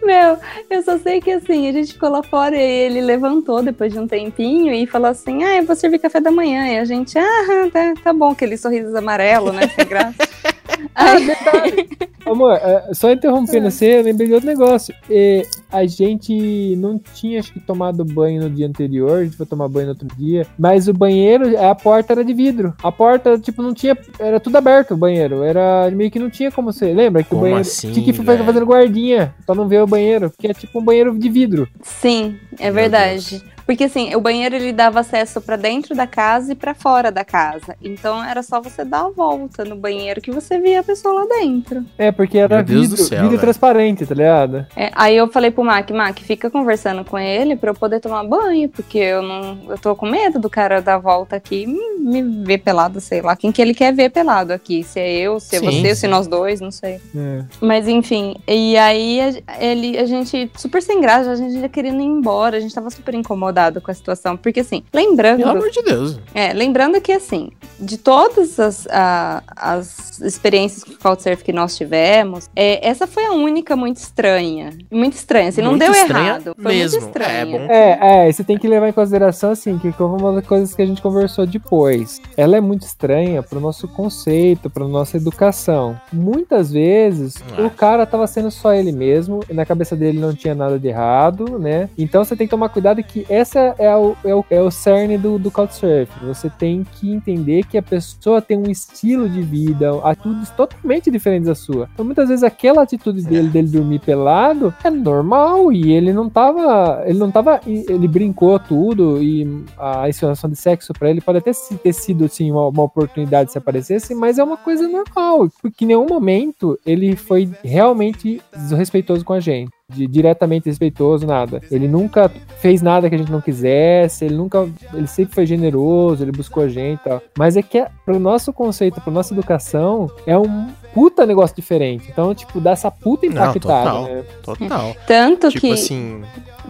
Meu, 0.02 0.36
eu 0.68 0.82
só 0.82 0.98
sei 0.98 1.20
que 1.20 1.30
assim, 1.30 1.68
a 1.68 1.72
gente 1.72 1.94
ficou 1.94 2.10
lá 2.10 2.22
fora 2.22 2.54
e 2.54 2.60
ele 2.60 3.00
levantou 3.00 3.62
depois 3.62 3.92
de 3.92 3.98
um 3.98 4.06
tempinho 4.06 4.74
e 4.74 4.86
falou 4.86 5.08
assim: 5.10 5.42
Ah, 5.44 5.56
eu 5.56 5.64
vou 5.64 5.74
servir 5.76 5.98
café 6.00 6.20
da 6.20 6.30
manhã. 6.30 6.66
E 6.66 6.78
a 6.78 6.84
gente, 6.84 7.18
ah, 7.18 7.68
tá, 7.72 7.94
tá 8.04 8.12
bom, 8.12 8.30
aquele 8.32 8.56
sorriso 8.58 8.94
amarelo, 8.96 9.52
né? 9.52 9.68
Sem 9.68 9.86
graça. 9.86 10.16
Ah, 10.94 11.18
detalhe. 11.18 11.88
Amor, 12.26 12.54
é, 12.54 12.92
só 12.92 13.10
interrompendo 13.10 13.70
você, 13.70 13.98
eu 13.98 14.02
lembrei 14.02 14.26
de 14.26 14.34
outro 14.34 14.48
negócio. 14.48 14.94
E 15.08 15.46
a 15.72 15.86
gente 15.86 16.76
não 16.76 16.98
tinha, 16.98 17.40
acho 17.40 17.52
que, 17.52 17.60
tomado 17.60 18.04
banho 18.04 18.42
no 18.42 18.50
dia 18.50 18.66
anterior, 18.66 19.20
a 19.20 19.24
gente 19.24 19.36
foi 19.36 19.46
tomar 19.46 19.68
banho 19.68 19.86
no 19.86 19.92
outro 19.92 20.08
dia, 20.16 20.46
mas 20.58 20.88
o 20.88 20.92
banheiro, 20.92 21.58
a 21.58 21.74
porta 21.74 22.12
era 22.12 22.24
de 22.24 22.34
vidro. 22.34 22.74
A 22.82 22.92
porta, 22.92 23.38
tipo, 23.38 23.62
não 23.62 23.72
tinha. 23.72 23.96
Era 24.18 24.38
tudo 24.38 24.56
aberto 24.56 24.92
o 24.92 24.96
banheiro. 24.96 25.42
Era 25.42 25.90
meio 25.90 26.10
que 26.10 26.18
não 26.18 26.30
tinha 26.30 26.50
como 26.50 26.72
você. 26.72 26.92
Lembra 26.92 27.22
que 27.22 27.30
Como 27.30 27.40
o 27.40 27.44
banheiro 27.44 27.60
assim, 27.62 27.92
tinha 27.92 28.04
que 28.04 28.12
ficar 28.12 28.36
fazendo 28.44 28.66
guardinha 28.66 29.34
pra 29.46 29.54
não 29.54 29.68
ver 29.68 29.82
o 29.82 29.86
banheiro, 29.86 30.30
porque 30.30 30.48
é 30.48 30.54
tipo 30.54 30.78
um 30.78 30.84
banheiro 30.84 31.18
de 31.18 31.28
vidro. 31.28 31.68
Sim, 31.82 32.36
é 32.58 32.64
Meu 32.64 32.74
verdade. 32.74 33.42
Porque 33.68 33.84
assim, 33.84 34.14
o 34.14 34.20
banheiro 34.20 34.56
ele 34.56 34.72
dava 34.72 35.00
acesso 35.00 35.42
pra 35.42 35.54
dentro 35.54 35.94
da 35.94 36.06
casa 36.06 36.52
e 36.52 36.54
pra 36.54 36.72
fora 36.72 37.12
da 37.12 37.22
casa. 37.22 37.76
Então 37.82 38.24
era 38.24 38.42
só 38.42 38.62
você 38.62 38.82
dar 38.82 39.04
a 39.04 39.10
volta 39.10 39.62
no 39.62 39.76
banheiro 39.76 40.22
que 40.22 40.30
você 40.30 40.58
via 40.58 40.80
a 40.80 40.82
pessoa 40.82 41.20
lá 41.20 41.26
dentro. 41.38 41.84
É, 41.98 42.10
porque 42.10 42.38
era 42.38 42.62
vidro, 42.62 42.96
céu, 42.96 43.24
vidro 43.24 43.38
transparente, 43.38 44.06
tá 44.06 44.14
ligado? 44.14 44.66
É, 44.74 44.90
aí 44.94 45.14
eu 45.14 45.28
falei 45.28 45.50
pro 45.50 45.62
Mac, 45.62 45.90
Mac, 45.90 46.18
fica 46.20 46.48
conversando 46.48 47.04
com 47.04 47.18
ele 47.18 47.56
pra 47.56 47.68
eu 47.68 47.74
poder 47.74 48.00
tomar 48.00 48.24
banho, 48.24 48.70
porque 48.70 48.96
eu 48.96 49.20
não. 49.20 49.58
Eu 49.68 49.76
tô 49.76 49.94
com 49.94 50.06
medo 50.06 50.38
do 50.38 50.48
cara 50.48 50.80
dar 50.80 50.94
a 50.94 50.98
volta 50.98 51.36
aqui 51.36 51.64
e 51.64 51.66
me, 51.66 52.22
me 52.22 52.44
ver 52.46 52.58
pelado, 52.58 53.02
sei 53.02 53.20
lá. 53.20 53.36
Quem 53.36 53.52
que 53.52 53.60
ele 53.60 53.74
quer 53.74 53.92
ver 53.92 54.08
pelado 54.08 54.50
aqui? 54.50 54.82
Se 54.82 54.98
é 54.98 55.14
eu, 55.14 55.38
se 55.38 55.56
é 55.56 55.58
Sim, 55.58 55.66
você, 55.66 55.88
sim. 55.88 55.94
se 55.94 56.08
nós 56.08 56.26
dois, 56.26 56.58
não 56.62 56.70
sei. 56.70 57.02
É. 57.14 57.44
Mas 57.60 57.86
enfim, 57.86 58.34
e 58.48 58.78
aí 58.78 59.20
a, 59.20 59.62
ele, 59.62 59.98
a 59.98 60.06
gente, 60.06 60.50
super 60.56 60.80
sem 60.80 61.02
graça, 61.02 61.32
a 61.32 61.36
gente 61.36 61.60
já 61.60 61.68
querendo 61.68 62.00
ir 62.00 62.06
embora, 62.06 62.56
a 62.56 62.60
gente 62.60 62.74
tava 62.74 62.88
super 62.88 63.12
incomodado 63.14 63.57
com 63.80 63.90
a 63.90 63.94
situação. 63.94 64.36
Porque 64.36 64.60
assim, 64.60 64.82
lembrando. 64.92 65.38
Pelo 65.38 65.50
amor 65.50 65.70
de 65.70 65.82
Deus. 65.82 66.18
É, 66.34 66.52
lembrando 66.52 67.00
que 67.00 67.12
assim, 67.12 67.50
de 67.78 67.96
todas 67.98 68.58
as, 68.58 68.86
a- 68.90 69.42
as 69.56 70.20
experiências 70.20 70.82
com 70.84 70.92
Couchsurf 70.96 71.42
que 71.44 71.52
nós 71.52 71.76
tivemos, 71.76 72.48
é, 72.54 72.86
essa 72.86 73.06
foi 73.06 73.24
a 73.26 73.32
única 73.32 73.74
muito 73.76 73.96
estranha. 73.98 74.70
Muito 74.90 75.14
estranha, 75.14 75.48
assim, 75.48 75.60
não 75.62 75.70
Muito 75.72 75.82
deu 75.84 75.92
estranha 75.92 76.26
errado. 76.28 76.54
Foi 76.60 76.74
mesmo. 76.74 77.00
muito 77.00 77.06
estranha. 77.08 77.38
É, 77.38 77.44
bom. 77.44 77.58
É, 77.72 78.28
é, 78.28 78.32
você 78.32 78.42
tem 78.44 78.58
que 78.58 78.66
levar 78.68 78.88
em 78.88 78.92
consideração, 78.92 79.50
assim, 79.50 79.78
que 79.78 79.92
como 79.92 80.16
uma 80.16 80.32
das 80.34 80.46
coisas 80.46 80.74
que 80.74 80.82
a 80.82 80.86
gente 80.86 81.00
conversou 81.00 81.46
depois, 81.46 82.20
ela 82.36 82.56
é 82.56 82.60
muito 82.60 82.82
estranha 82.82 83.42
pro 83.42 83.60
nosso 83.60 83.86
conceito, 83.88 84.68
pra 84.68 84.86
nossa 84.88 85.16
educação. 85.16 85.98
Muitas 86.12 86.72
vezes, 86.72 87.36
É. 87.56 87.62
o 87.62 87.70
cara 87.70 88.04
tava 88.04 88.26
sendo 88.26 88.50
só 88.50 88.72
ele 88.74 88.92
mesmo, 88.92 89.40
e 89.48 89.54
na 89.54 89.64
cabeça 89.64 89.94
dele 89.94 90.18
não 90.18 90.34
tinha 90.34 90.54
nada 90.54 90.78
de 90.78 90.88
errado, 90.88 91.58
né? 91.58 91.88
Então 91.96 92.24
você 92.24 92.34
tem 92.34 92.46
que 92.46 92.50
tomar 92.50 92.68
cuidado 92.70 93.02
que 93.02 93.24
essa 93.28 93.47
é 93.56 93.96
o, 93.96 94.16
é 94.24 94.34
o, 94.34 94.44
é 94.50 94.60
o 94.60 94.70
cerne 94.70 95.18
do, 95.18 95.38
do 95.38 95.50
Couchsurf. 95.50 96.10
Você 96.24 96.50
tem 96.50 96.84
que 96.84 97.10
entender 97.10 97.64
que 97.64 97.78
a 97.78 97.82
pessoa 97.82 98.40
tem 98.42 98.56
um 98.56 98.70
estilo 98.70 99.28
de 99.28 99.42
vida, 99.42 99.90
atitudes 100.02 100.50
totalmente 100.50 101.10
diferentes 101.10 101.48
da 101.48 101.54
sua. 101.54 101.88
Então 101.92 102.04
muitas 102.04 102.28
vezes 102.28 102.42
aquela 102.42 102.82
atitude 102.82 103.22
dele, 103.22 103.48
dele 103.48 103.68
dormir 103.68 104.00
pelado, 104.00 104.74
é 104.82 104.90
normal 104.90 105.72
e 105.72 105.92
ele 105.92 106.12
não 106.12 106.28
tava. 106.28 107.02
Ele 107.06 107.18
não 107.18 107.30
tava. 107.30 107.60
Ele 107.66 108.08
brincou 108.08 108.58
tudo 108.58 109.22
e 109.22 109.46
a 109.78 110.08
insinuação 110.08 110.48
de 110.50 110.56
sexo 110.56 110.92
pra 110.92 111.10
ele 111.10 111.20
pode 111.20 111.38
até 111.38 111.52
ter 111.82 111.92
sido 111.92 112.24
assim, 112.24 112.50
uma, 112.50 112.66
uma 112.68 112.82
oportunidade 112.82 113.52
se 113.52 113.58
aparecesse, 113.58 114.14
mas 114.14 114.38
é 114.38 114.44
uma 114.44 114.56
coisa 114.56 114.88
normal. 114.88 115.48
Porque 115.60 115.84
em 115.84 115.88
nenhum 115.88 116.06
momento 116.06 116.78
ele 116.84 117.16
foi 117.16 117.50
realmente 117.62 118.40
desrespeitoso 118.52 119.24
com 119.24 119.32
a 119.32 119.40
gente. 119.40 119.77
De, 119.90 120.06
diretamente 120.06 120.68
respeitoso, 120.68 121.26
nada. 121.26 121.62
Ele 121.70 121.88
nunca 121.88 122.30
fez 122.60 122.82
nada 122.82 123.08
que 123.08 123.14
a 123.14 123.18
gente 123.18 123.32
não 123.32 123.40
quisesse, 123.40 124.26
ele 124.26 124.34
nunca. 124.34 124.68
Ele 124.92 125.06
sempre 125.06 125.34
foi 125.34 125.46
generoso, 125.46 126.22
ele 126.22 126.30
buscou 126.30 126.62
a 126.62 126.68
gente 126.68 127.00
e 127.00 127.04
tal. 127.04 127.22
Mas 127.38 127.56
é 127.56 127.62
que, 127.62 127.78
é, 127.78 127.88
pro 128.04 128.18
nosso 128.18 128.52
conceito, 128.52 129.00
pra 129.00 129.10
nossa 129.10 129.32
educação, 129.32 130.10
é 130.26 130.36
um 130.36 130.68
puta 130.94 131.26
negócio 131.26 131.54
diferente. 131.54 132.08
Então, 132.10 132.34
tipo, 132.34 132.60
dá 132.60 132.72
essa 132.72 132.90
puta 132.90 133.26
Não, 133.26 133.32
impactada, 133.32 133.60
total. 133.60 134.02
né? 134.04 134.24
Total. 134.42 134.96
Tanto 135.06 135.48
tipo 135.50 135.60
que. 135.66 135.72
assim. 135.72 136.22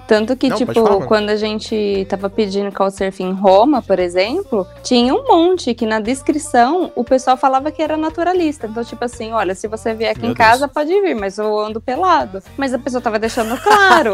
Tanto 0.06 0.34
que, 0.36 0.48
Não, 0.48 0.56
tipo, 0.56 1.04
quando 1.06 1.28
a 1.28 1.36
gente 1.36 2.06
tava 2.08 2.30
pedindo 2.30 2.72
Couchsurf 2.72 3.22
em 3.22 3.32
Roma, 3.32 3.82
por 3.82 3.98
exemplo, 3.98 4.66
tinha 4.82 5.12
um 5.14 5.26
monte 5.26 5.74
que 5.74 5.84
na 5.84 6.00
descrição 6.00 6.90
o 6.96 7.04
pessoal 7.04 7.36
falava 7.36 7.70
que 7.70 7.82
era 7.82 7.94
naturalista. 7.94 8.66
Então, 8.66 8.82
tipo 8.82 9.04
assim, 9.04 9.32
olha, 9.32 9.54
se 9.54 9.68
você 9.68 9.92
vier 9.92 10.12
aqui 10.12 10.22
Meu 10.22 10.30
em 10.30 10.34
casa, 10.34 10.66
pode 10.66 10.88
vir, 11.02 11.14
mas 11.14 11.36
eu 11.36 11.58
ando 11.58 11.78
pelado. 11.78 12.42
Mas 12.56 12.72
a 12.72 12.78
pessoa 12.78 13.02
tava 13.02 13.18
deixando 13.18 13.54
claro. 13.60 14.12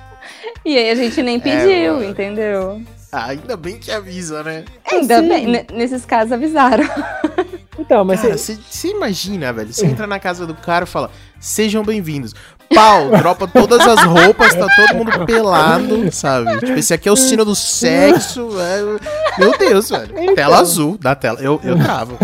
e 0.64 0.78
aí 0.78 0.88
a 0.90 0.94
gente 0.94 1.22
nem 1.22 1.38
pediu, 1.38 1.94
mano. 1.94 2.04
entendeu? 2.04 2.80
Ah, 3.12 3.26
ainda 3.26 3.56
bem 3.56 3.78
que 3.78 3.90
avisa, 3.90 4.42
né? 4.42 4.64
Ainda 4.90 5.20
sim. 5.20 5.28
bem, 5.28 5.46
ne- 5.46 5.66
nesses 5.72 6.04
casos 6.06 6.32
avisaram. 6.32 6.84
Então, 7.78 8.04
mas 8.04 8.22
Cara, 8.22 8.38
cê- 8.38 8.56
você 8.68 8.88
imagina, 8.88 9.52
velho. 9.52 9.72
Você 9.72 9.86
entra 9.86 10.06
na 10.06 10.18
casa 10.18 10.46
do 10.46 10.54
cara 10.54 10.84
e 10.84 10.88
fala: 10.88 11.10
Sejam 11.38 11.84
bem-vindos. 11.84 12.34
Pau, 12.74 13.10
dropa 13.18 13.46
todas 13.46 13.80
as 13.86 14.02
roupas, 14.02 14.54
tá 14.54 14.66
todo 14.74 14.96
mundo 14.96 15.24
pelado, 15.26 16.10
sabe? 16.10 16.58
Tipo, 16.58 16.72
esse 16.72 16.92
aqui 16.94 17.08
é 17.08 17.12
o 17.12 17.16
sino 17.16 17.44
do 17.44 17.54
sexo. 17.54 18.48
é- 18.60 19.38
Meu 19.38 19.56
Deus, 19.58 19.90
velho. 19.90 20.10
Então. 20.18 20.34
Tela 20.34 20.58
azul 20.58 20.96
da 20.98 21.14
tela. 21.14 21.38
Eu, 21.40 21.60
eu 21.62 21.78
travo. 21.78 22.16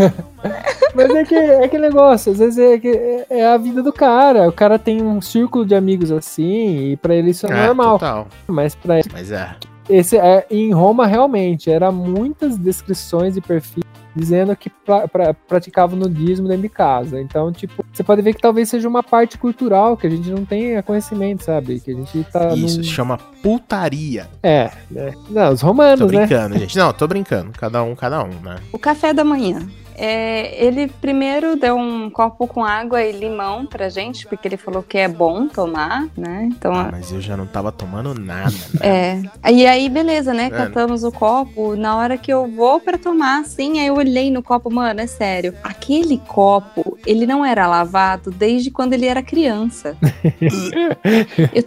Mas 0.94 1.10
é 1.10 1.24
que 1.24 1.34
é 1.34 1.64
aquele 1.64 1.88
negócio, 1.88 2.32
às 2.32 2.38
vezes 2.38 2.58
é, 2.58 2.78
que 2.78 2.88
é- 2.88 3.26
é 3.30 3.46
a 3.46 3.56
vida 3.56 3.82
do 3.82 3.92
cara. 3.92 4.48
O 4.48 4.52
cara 4.52 4.78
tem 4.78 5.02
um 5.02 5.20
círculo 5.20 5.64
de 5.66 5.74
amigos 5.74 6.10
assim, 6.10 6.92
e 6.92 6.96
pra 6.96 7.14
ele 7.14 7.30
isso 7.30 7.46
é, 7.46 7.66
normal. 7.66 7.98
Total. 7.98 8.28
Mas 8.46 8.74
pra 8.74 9.00
Mas 9.12 9.30
é. 9.30 9.54
esse 9.88 10.16
é, 10.18 10.44
em 10.50 10.72
Roma 10.72 11.06
realmente 11.06 11.70
era 11.70 11.92
muitas 11.92 12.56
descrições 12.58 13.36
e 13.36 13.40
perfis 13.40 13.82
dizendo 14.14 14.54
que 14.56 14.70
pra, 14.70 15.08
pra, 15.08 15.34
praticava 15.34 15.96
nudismo 15.96 16.48
dentro 16.48 16.62
de 16.62 16.68
casa. 16.68 17.20
Então, 17.20 17.52
tipo, 17.52 17.84
você 17.92 18.02
pode 18.02 18.22
ver 18.22 18.34
que 18.34 18.40
talvez 18.40 18.68
seja 18.68 18.88
uma 18.88 19.02
parte 19.02 19.38
cultural 19.38 19.96
que 19.96 20.06
a 20.06 20.10
gente 20.10 20.30
não 20.30 20.44
tem 20.44 20.80
conhecimento, 20.82 21.44
sabe? 21.44 21.80
Que 21.80 21.90
a 21.90 21.94
gente 21.94 22.24
tá 22.24 22.54
Isso, 22.54 22.78
num... 22.78 22.84
chama 22.84 23.18
putaria. 23.42 24.28
É, 24.42 24.70
é. 24.94 25.12
Não, 25.28 25.52
os 25.52 25.60
Tô 25.60 25.66
romanos, 25.66 26.10
né? 26.10 26.26
brincando, 26.26 26.58
gente. 26.58 26.76
Não, 26.76 26.92
tô 26.92 27.06
brincando. 27.06 27.52
Cada 27.52 27.82
um, 27.82 27.94
cada 27.94 28.22
um, 28.22 28.40
né? 28.42 28.56
O 28.72 28.78
café 28.78 29.12
da 29.12 29.24
manhã. 29.24 29.66
É, 29.96 30.64
ele 30.64 30.88
primeiro 31.00 31.56
deu 31.56 31.76
um 31.76 32.08
copo 32.10 32.46
com 32.46 32.64
água 32.64 33.02
e 33.02 33.12
limão 33.12 33.66
pra 33.66 33.88
gente, 33.88 34.26
porque 34.26 34.48
ele 34.48 34.56
falou 34.56 34.82
que 34.82 34.98
é 34.98 35.08
bom 35.08 35.46
tomar, 35.46 36.06
né? 36.16 36.48
Então, 36.50 36.72
Ah, 36.74 36.88
mas 36.90 37.12
eu 37.12 37.20
já 37.20 37.36
não 37.36 37.46
tava 37.46 37.70
tomando 37.70 38.14
nada, 38.14 38.50
né? 38.80 39.22
é. 39.44 39.50
E 39.52 39.66
aí, 39.66 39.88
beleza, 39.88 40.32
né? 40.32 40.46
É. 40.46 40.50
Catamos 40.50 41.04
o 41.04 41.12
copo. 41.12 41.76
Na 41.76 41.96
hora 41.96 42.16
que 42.16 42.32
eu 42.32 42.46
vou 42.48 42.80
pra 42.80 42.96
tomar, 42.98 43.40
assim, 43.40 43.80
aí 43.80 43.86
eu 43.86 43.94
olhei 43.96 44.30
no 44.30 44.42
copo, 44.42 44.72
mano, 44.72 45.00
é 45.00 45.06
sério. 45.06 45.54
Aquele 45.62 46.18
copo, 46.18 46.98
ele 47.06 47.26
não 47.26 47.44
era 47.44 47.66
lavado 47.66 48.30
desde 48.30 48.70
quando 48.70 48.92
ele 48.94 49.06
era 49.06 49.22
criança. 49.22 49.96
eu, 51.52 51.64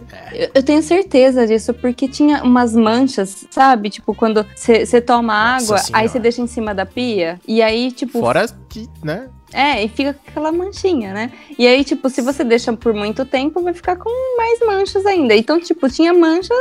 eu- 0.54 0.62
tenho 0.62 0.82
certeza 0.82 1.46
disso, 1.46 1.72
porque 1.74 2.08
tinha 2.08 2.42
umas 2.42 2.74
manchas, 2.74 3.46
sabe? 3.50 3.90
Tipo, 3.90 4.14
quando 4.14 4.44
você 4.54 5.00
toma 5.00 5.52
Nossa 5.60 5.74
água, 5.74 5.82
aí 5.92 6.08
você 6.08 6.18
deixa 6.18 6.42
em 6.42 6.46
cima 6.46 6.74
da 6.74 6.84
pia, 6.84 7.38
e 7.46 7.62
aí, 7.62 7.92
tipo, 7.92 8.15
Fora 8.20 8.46
que, 8.68 8.88
né? 9.04 9.28
É, 9.52 9.84
e 9.84 9.88
fica 9.88 10.12
com 10.12 10.20
aquela 10.28 10.52
manchinha, 10.52 11.12
né? 11.12 11.32
E 11.58 11.66
aí, 11.66 11.84
tipo, 11.84 12.10
se 12.10 12.20
você 12.20 12.44
deixa 12.44 12.72
por 12.72 12.92
muito 12.92 13.24
tempo, 13.24 13.62
vai 13.62 13.72
ficar 13.72 13.96
com 13.96 14.10
mais 14.36 14.60
manchas 14.60 15.06
ainda. 15.06 15.34
Então, 15.34 15.60
tipo, 15.60 15.88
tinha 15.88 16.12
manchas 16.12 16.56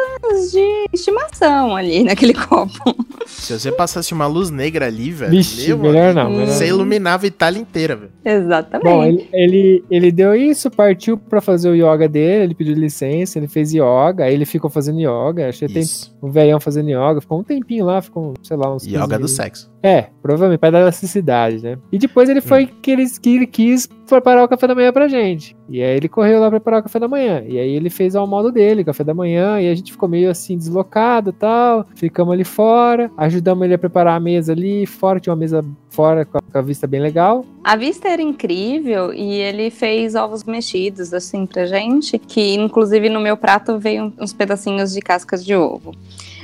de 0.51 0.85
estimação 0.93 1.75
ali 1.75 2.03
naquele 2.03 2.33
copo. 2.45 2.95
Se 3.25 3.57
você 3.57 3.71
passasse 3.71 4.13
uma 4.13 4.27
luz 4.27 4.49
negra 4.49 4.85
ali, 4.85 5.11
velho. 5.11 5.31
Vixe, 5.31 5.67
meu 5.67 5.77
melhor 5.77 6.13
não. 6.13 6.29
Melhor 6.29 6.47
Você 6.47 6.65
não. 6.65 6.75
iluminava 6.75 7.25
a 7.25 7.27
Itália 7.27 7.59
inteira, 7.59 7.95
velho. 7.95 8.11
Exatamente. 8.23 8.85
Bom, 8.85 9.03
ele, 9.03 9.29
ele, 9.33 9.83
ele 9.89 10.11
deu 10.11 10.35
isso, 10.35 10.69
partiu 10.69 11.17
pra 11.17 11.41
fazer 11.41 11.69
o 11.69 11.75
yoga 11.75 12.07
dele, 12.07 12.43
ele 12.45 12.55
pediu 12.55 12.75
licença, 12.75 13.39
ele 13.39 13.47
fez 13.47 13.73
yoga, 13.73 14.25
aí 14.25 14.33
ele 14.33 14.45
ficou 14.45 14.69
fazendo 14.69 14.99
yoga, 14.99 15.49
achei 15.49 15.67
tem 15.67 15.83
um 16.21 16.29
velhão 16.29 16.59
fazendo 16.59 16.89
yoga, 16.89 17.19
ficou 17.19 17.39
um 17.39 17.43
tempinho 17.43 17.85
lá, 17.85 18.01
ficou, 18.01 18.33
sei 18.41 18.55
lá, 18.57 18.73
uns 18.73 18.83
15 18.85 18.95
Yoga 18.95 19.19
do 19.19 19.27
sexo. 19.27 19.71
É, 19.83 20.07
provavelmente, 20.21 20.59
para 20.59 20.71
dar 20.71 20.81
elasticidade, 20.81 21.61
né? 21.61 21.77
E 21.91 21.99
depois 21.99 22.29
ele 22.29 22.41
foi 22.41 22.65
que 22.85 22.91
ele, 22.91 23.09
que 23.19 23.35
ele 23.35 23.47
quis 23.47 23.87
preparar 23.87 24.43
o 24.43 24.47
café 24.47 24.67
da 24.67 24.75
manhã 24.75 24.93
pra 24.93 25.07
gente. 25.07 25.57
E 25.67 25.81
aí 25.81 25.97
ele 25.97 26.07
correu 26.07 26.39
lá 26.39 26.51
preparar 26.51 26.81
o 26.81 26.83
café 26.83 26.99
da 26.99 27.07
manhã. 27.07 27.43
E 27.43 27.57
aí 27.57 27.71
ele 27.71 27.89
fez 27.89 28.15
ao 28.15 28.27
modo 28.27 28.51
dele, 28.51 28.83
café 28.83 29.03
da 29.03 29.11
manhã, 29.11 29.59
e 29.59 29.67
a 29.67 29.73
gente 29.73 29.91
ficou 29.91 30.07
meio 30.07 30.29
assim 30.29 30.55
deslocado 30.55 31.33
tal. 31.33 31.87
Ficamos 31.95 32.31
ali 32.31 32.43
fora, 32.43 33.09
ajudamos 33.17 33.65
ele 33.65 33.73
a 33.73 33.79
preparar 33.79 34.15
a 34.15 34.19
mesa 34.19 34.53
ali 34.53 34.85
fora, 34.85 35.19
tinha 35.19 35.33
uma 35.33 35.39
mesa 35.39 35.65
fora 35.89 36.25
com 36.25 36.37
a, 36.37 36.41
com 36.43 36.57
a 36.59 36.61
vista 36.61 36.85
bem 36.85 37.01
legal. 37.01 37.43
A 37.63 37.75
vista 37.75 38.07
era 38.07 38.21
incrível 38.21 39.11
e 39.11 39.33
ele 39.33 39.71
fez 39.71 40.13
ovos 40.13 40.43
mexidos, 40.43 41.11
assim, 41.11 41.47
pra 41.47 41.65
gente. 41.65 42.19
Que, 42.19 42.53
inclusive, 42.53 43.09
no 43.09 43.19
meu 43.19 43.35
prato 43.35 43.79
veio 43.79 44.13
uns 44.19 44.31
pedacinhos 44.31 44.93
de 44.93 45.01
cascas 45.01 45.43
de 45.43 45.55
ovo. 45.55 45.91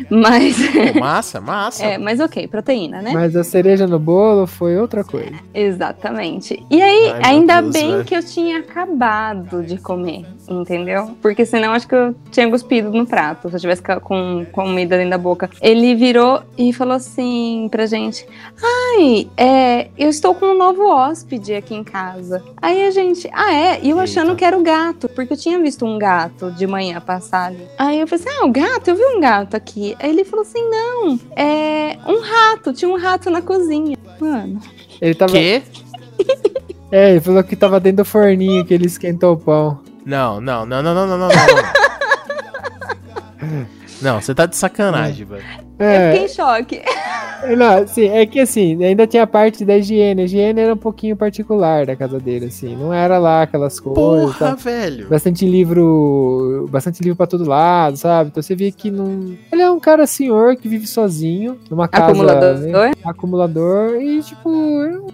Mas, 0.09 0.55
Pô, 0.57 0.99
massa, 0.99 1.41
massa. 1.41 1.85
é, 1.85 1.97
mas 1.97 2.19
ok, 2.19 2.47
proteína, 2.47 3.01
né? 3.01 3.11
Mas 3.13 3.35
a 3.35 3.43
cereja 3.43 3.87
no 3.87 3.99
bolo 3.99 4.47
foi 4.47 4.77
outra 4.77 5.03
coisa. 5.03 5.31
Exatamente. 5.53 6.63
E 6.69 6.81
aí, 6.81 7.11
Ai, 7.11 7.21
ainda 7.23 7.61
Deus, 7.61 7.73
bem 7.73 7.91
velho. 7.91 8.05
que 8.05 8.15
eu 8.15 8.23
tinha 8.23 8.59
acabado 8.59 9.63
de 9.63 9.77
comer, 9.77 10.25
entendeu? 10.49 11.11
Porque 11.21 11.45
senão 11.45 11.73
acho 11.73 11.87
que 11.87 11.95
eu 11.95 12.15
tinha 12.31 12.49
cuspido 12.49 12.91
no 12.91 13.05
prato, 13.05 13.49
se 13.49 13.55
eu 13.55 13.59
tivesse 13.59 13.81
com 14.01 14.45
comida 14.51 14.95
dentro 14.95 15.11
da 15.11 15.17
boca. 15.17 15.49
Ele 15.61 15.95
virou 15.95 16.41
e 16.57 16.71
falou 16.73 16.95
assim 16.95 17.67
pra 17.71 17.85
gente: 17.85 18.25
Ai, 18.63 19.27
é, 19.37 19.89
eu 19.97 20.09
estou 20.09 20.33
com 20.35 20.47
um 20.47 20.57
novo 20.57 20.87
hóspede 20.87 21.53
aqui 21.53 21.73
em 21.75 21.83
casa. 21.83 22.43
Aí 22.61 22.85
a 22.85 22.91
gente, 22.91 23.29
ah, 23.33 23.53
é? 23.53 23.79
E 23.81 23.89
eu 23.89 23.99
achando 23.99 24.29
Eita. 24.29 24.35
que 24.37 24.45
era 24.45 24.57
o 24.57 24.63
gato, 24.63 25.09
porque 25.09 25.33
eu 25.33 25.37
tinha 25.37 25.59
visto 25.59 25.85
um 25.85 25.97
gato 25.97 26.51
de 26.51 26.65
manhã 26.67 26.99
passar 27.01 27.47
ali. 27.47 27.65
Aí 27.77 27.99
eu 27.99 28.07
falei 28.07 28.25
assim: 28.25 28.37
ah, 28.39 28.45
o 28.45 28.51
gato, 28.51 28.87
eu 28.89 28.95
vi 28.95 29.05
um 29.05 29.19
gato 29.19 29.55
aqui. 29.55 29.90
Aí 29.99 30.09
ele 30.09 30.23
falou 30.25 30.43
assim: 30.43 30.61
não, 30.69 31.19
é 31.35 31.97
um 32.05 32.19
rato, 32.21 32.73
tinha 32.73 32.89
um 32.89 32.97
rato 32.97 33.29
na 33.29 33.41
cozinha. 33.41 33.97
Mano. 34.19 34.59
Ele 35.01 35.15
tava. 35.15 35.33
Quê? 35.33 35.61
É, 36.93 37.11
ele 37.11 37.21
falou 37.21 37.41
que 37.41 37.55
tava 37.55 37.79
dentro 37.79 38.03
do 38.03 38.05
forninho 38.05 38.65
que 38.65 38.73
ele 38.73 38.85
esquentou 38.85 39.35
o 39.35 39.37
pão. 39.37 39.79
Não, 40.05 40.41
não, 40.41 40.65
não, 40.65 40.83
não, 40.83 40.93
não, 40.93 41.07
não, 41.07 41.17
não. 41.17 41.29
Não, 41.29 41.35
não 44.01 44.19
você 44.21 44.35
tá 44.35 44.45
de 44.45 44.57
sacanagem, 44.57 45.25
velho. 45.25 45.45
Eu 45.81 45.87
É, 45.89 46.11
fiquei 46.11 46.25
em 46.25 46.29
choque. 46.29 46.81
não, 47.57 47.77
assim, 47.83 48.07
é 48.09 48.25
que 48.25 48.39
assim, 48.39 48.83
ainda 48.83 49.07
tinha 49.07 49.23
a 49.23 49.27
parte 49.27 49.65
da 49.65 49.77
higiene. 49.77 50.21
A 50.21 50.25
higiene 50.25 50.61
era 50.61 50.73
um 50.73 50.77
pouquinho 50.77 51.15
particular 51.15 51.85
da 51.85 51.95
casa 51.95 52.19
dele, 52.19 52.45
assim. 52.45 52.75
Não 52.75 52.93
era 52.93 53.17
lá 53.17 53.41
aquelas 53.43 53.79
coisas. 53.79 54.01
Porra, 54.37 54.49
tá? 54.51 54.55
velho. 54.55 55.07
Bastante 55.09 55.45
livro. 55.45 56.67
Bastante 56.69 57.01
livro 57.01 57.15
pra 57.17 57.25
todo 57.27 57.47
lado, 57.47 57.97
sabe? 57.97 58.29
Então 58.29 58.43
você 58.43 58.55
via 58.55 58.71
que 58.71 58.91
não. 58.91 59.35
Ele 59.51 59.61
é 59.61 59.71
um 59.71 59.79
cara 59.79 60.05
senhor 60.05 60.55
que 60.55 60.67
vive 60.67 60.85
sozinho, 60.87 61.57
numa 61.69 61.87
casa. 61.87 62.11
Acumulador. 62.11 62.57
né, 62.59 62.91
acumulador 63.03 64.01
e, 64.01 64.21
tipo, 64.21 64.49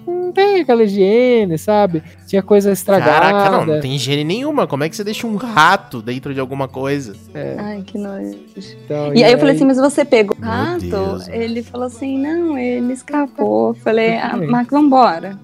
não 0.06 0.32
tem 0.32 0.62
aquela 0.62 0.84
higiene, 0.84 1.58
sabe? 1.58 2.04
Tinha 2.28 2.42
coisa 2.44 2.72
estragada. 2.72 3.12
Caraca, 3.12 3.52
não, 3.52 3.66
não 3.66 3.80
tem 3.80 3.96
higiene 3.96 4.24
nenhuma. 4.24 4.68
Como 4.68 4.84
é 4.84 4.90
que 4.90 4.96
você 4.96 5.04
deixa 5.04 5.26
um 5.26 5.36
rato 5.38 6.02
dentro 6.02 6.34
de 6.34 6.40
alguma 6.40 6.68
coisa? 6.68 7.16
Ai, 7.58 7.82
que 7.86 7.98
nojo. 7.98 8.38
Então, 8.86 9.14
E 9.16 9.24
aí 9.24 9.32
eu 9.32 9.38
falei 9.40 9.56
assim, 9.56 9.66
mas 9.66 9.78
você 9.78 10.04
pegou 10.04 10.36
o 10.38 10.42
Meu 10.42 10.50
Deus, 10.80 11.28
ele 11.30 11.64
falou 11.64 11.88
assim, 11.88 12.18
não, 12.20 12.58
ele 12.58 12.94
escapou. 12.94 13.70
Eu 13.70 13.74
Falei, 13.76 14.18
ah. 14.18 14.36
Marco, 14.38 14.72
vambora. 14.72 15.38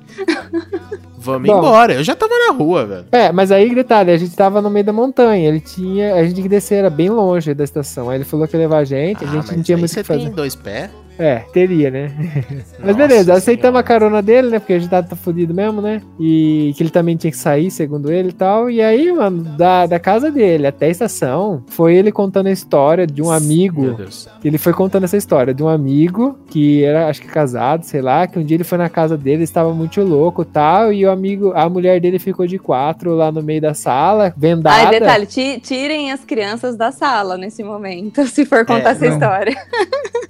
Vamos 1.17 1.47
Bom. 1.47 1.57
embora. 1.57 1.93
Eu 1.93 2.03
já 2.03 2.15
tava 2.15 2.33
na 2.47 2.53
rua, 2.53 2.85
velho. 2.85 3.05
É, 3.11 3.31
mas 3.31 3.51
aí, 3.51 3.73
detalhe, 3.73 4.11
a 4.11 4.17
gente 4.17 4.35
tava 4.35 4.61
no 4.61 4.69
meio 4.69 4.85
da 4.85 4.91
montanha. 4.93 5.47
Ele 5.47 5.59
tinha. 5.61 6.15
A 6.15 6.23
gente 6.23 6.33
tinha 6.35 6.43
que 6.43 6.49
descer, 6.49 6.75
era 6.79 6.89
bem 6.89 7.09
longe 7.09 7.53
da 7.53 7.63
estação. 7.63 8.09
Aí 8.09 8.17
ele 8.17 8.25
falou 8.25 8.47
que 8.47 8.55
ia 8.55 8.59
levar 8.59 8.79
a 8.79 8.83
gente, 8.83 9.23
a 9.23 9.27
Ah, 9.27 9.31
gente 9.31 9.55
não 9.55 9.63
tinha 9.63 9.77
muito 9.77 9.89
o 9.89 9.93
você 9.93 10.01
que 10.01 10.07
fazer. 10.07 10.23
tem 10.25 10.31
dois 10.31 10.55
pés. 10.55 10.89
É, 11.17 11.39
teria, 11.53 11.91
né? 11.91 12.11
Mas 12.83 12.95
beleza, 12.95 13.33
aceitamos 13.33 13.79
a 13.79 13.83
carona 13.83 14.21
dele, 14.21 14.49
né? 14.49 14.59
Porque 14.59 14.73
a 14.73 14.79
gente 14.79 14.89
tá, 14.89 15.03
fudido 15.15 15.53
mesmo, 15.53 15.81
né? 15.81 16.01
E 16.19 16.73
que 16.75 16.81
ele 16.83 16.89
também 16.89 17.15
tinha 17.15 17.29
que 17.31 17.37
sair, 17.37 17.69
segundo 17.69 18.11
ele 18.11 18.29
e 18.29 18.33
tal. 18.33 18.69
E 18.69 18.81
aí, 18.81 19.11
mano, 19.11 19.43
da, 19.57 19.85
da 19.85 19.99
casa 19.99 20.31
dele 20.31 20.65
até 20.67 20.87
a 20.87 20.89
estação, 20.89 21.63
foi 21.67 21.95
ele 21.95 22.11
contando 22.11 22.47
a 22.47 22.51
história 22.51 23.05
de 23.05 23.21
um 23.21 23.25
Meu 23.25 23.33
amigo. 23.33 23.93
Deus. 23.93 24.27
Ele 24.43 24.57
foi 24.57 24.73
contando 24.73 25.03
essa 25.03 25.15
história 25.17 25.53
de 25.53 25.61
um 25.63 25.69
amigo 25.69 26.37
que 26.49 26.83
era, 26.83 27.07
acho 27.07 27.21
que 27.21 27.27
casado, 27.27 27.83
sei 27.83 28.01
lá, 28.01 28.25
que 28.27 28.39
um 28.39 28.43
dia 28.43 28.55
ele 28.57 28.63
foi 28.63 28.77
na 28.77 28.89
casa 28.89 29.17
dele, 29.17 29.43
estava 29.43 29.73
muito 29.73 30.01
louco 30.01 30.41
e 30.41 30.45
tal. 30.45 30.91
E 30.91 31.05
o 31.05 31.11
amigo, 31.11 31.53
a 31.55 31.69
mulher 31.69 31.99
dele 32.01 32.17
ficou 32.19 32.47
de 32.47 32.57
quatro 32.57 33.13
lá 33.15 33.31
no 33.31 33.41
meio 33.43 33.61
da 33.61 33.73
sala, 33.73 34.33
vendada. 34.35 34.87
Ai, 34.87 34.99
detalhe, 34.99 35.25
ti- 35.27 35.59
tirem 35.61 36.11
as 36.11 36.25
crianças 36.25 36.75
da 36.75 36.91
sala 36.91 37.37
nesse 37.37 37.63
momento, 37.63 38.25
se 38.27 38.45
for 38.45 38.65
contar 38.65 38.89
É, 38.89 38.91
essa 38.93 39.05
não. 39.05 39.13
história. 39.13 39.55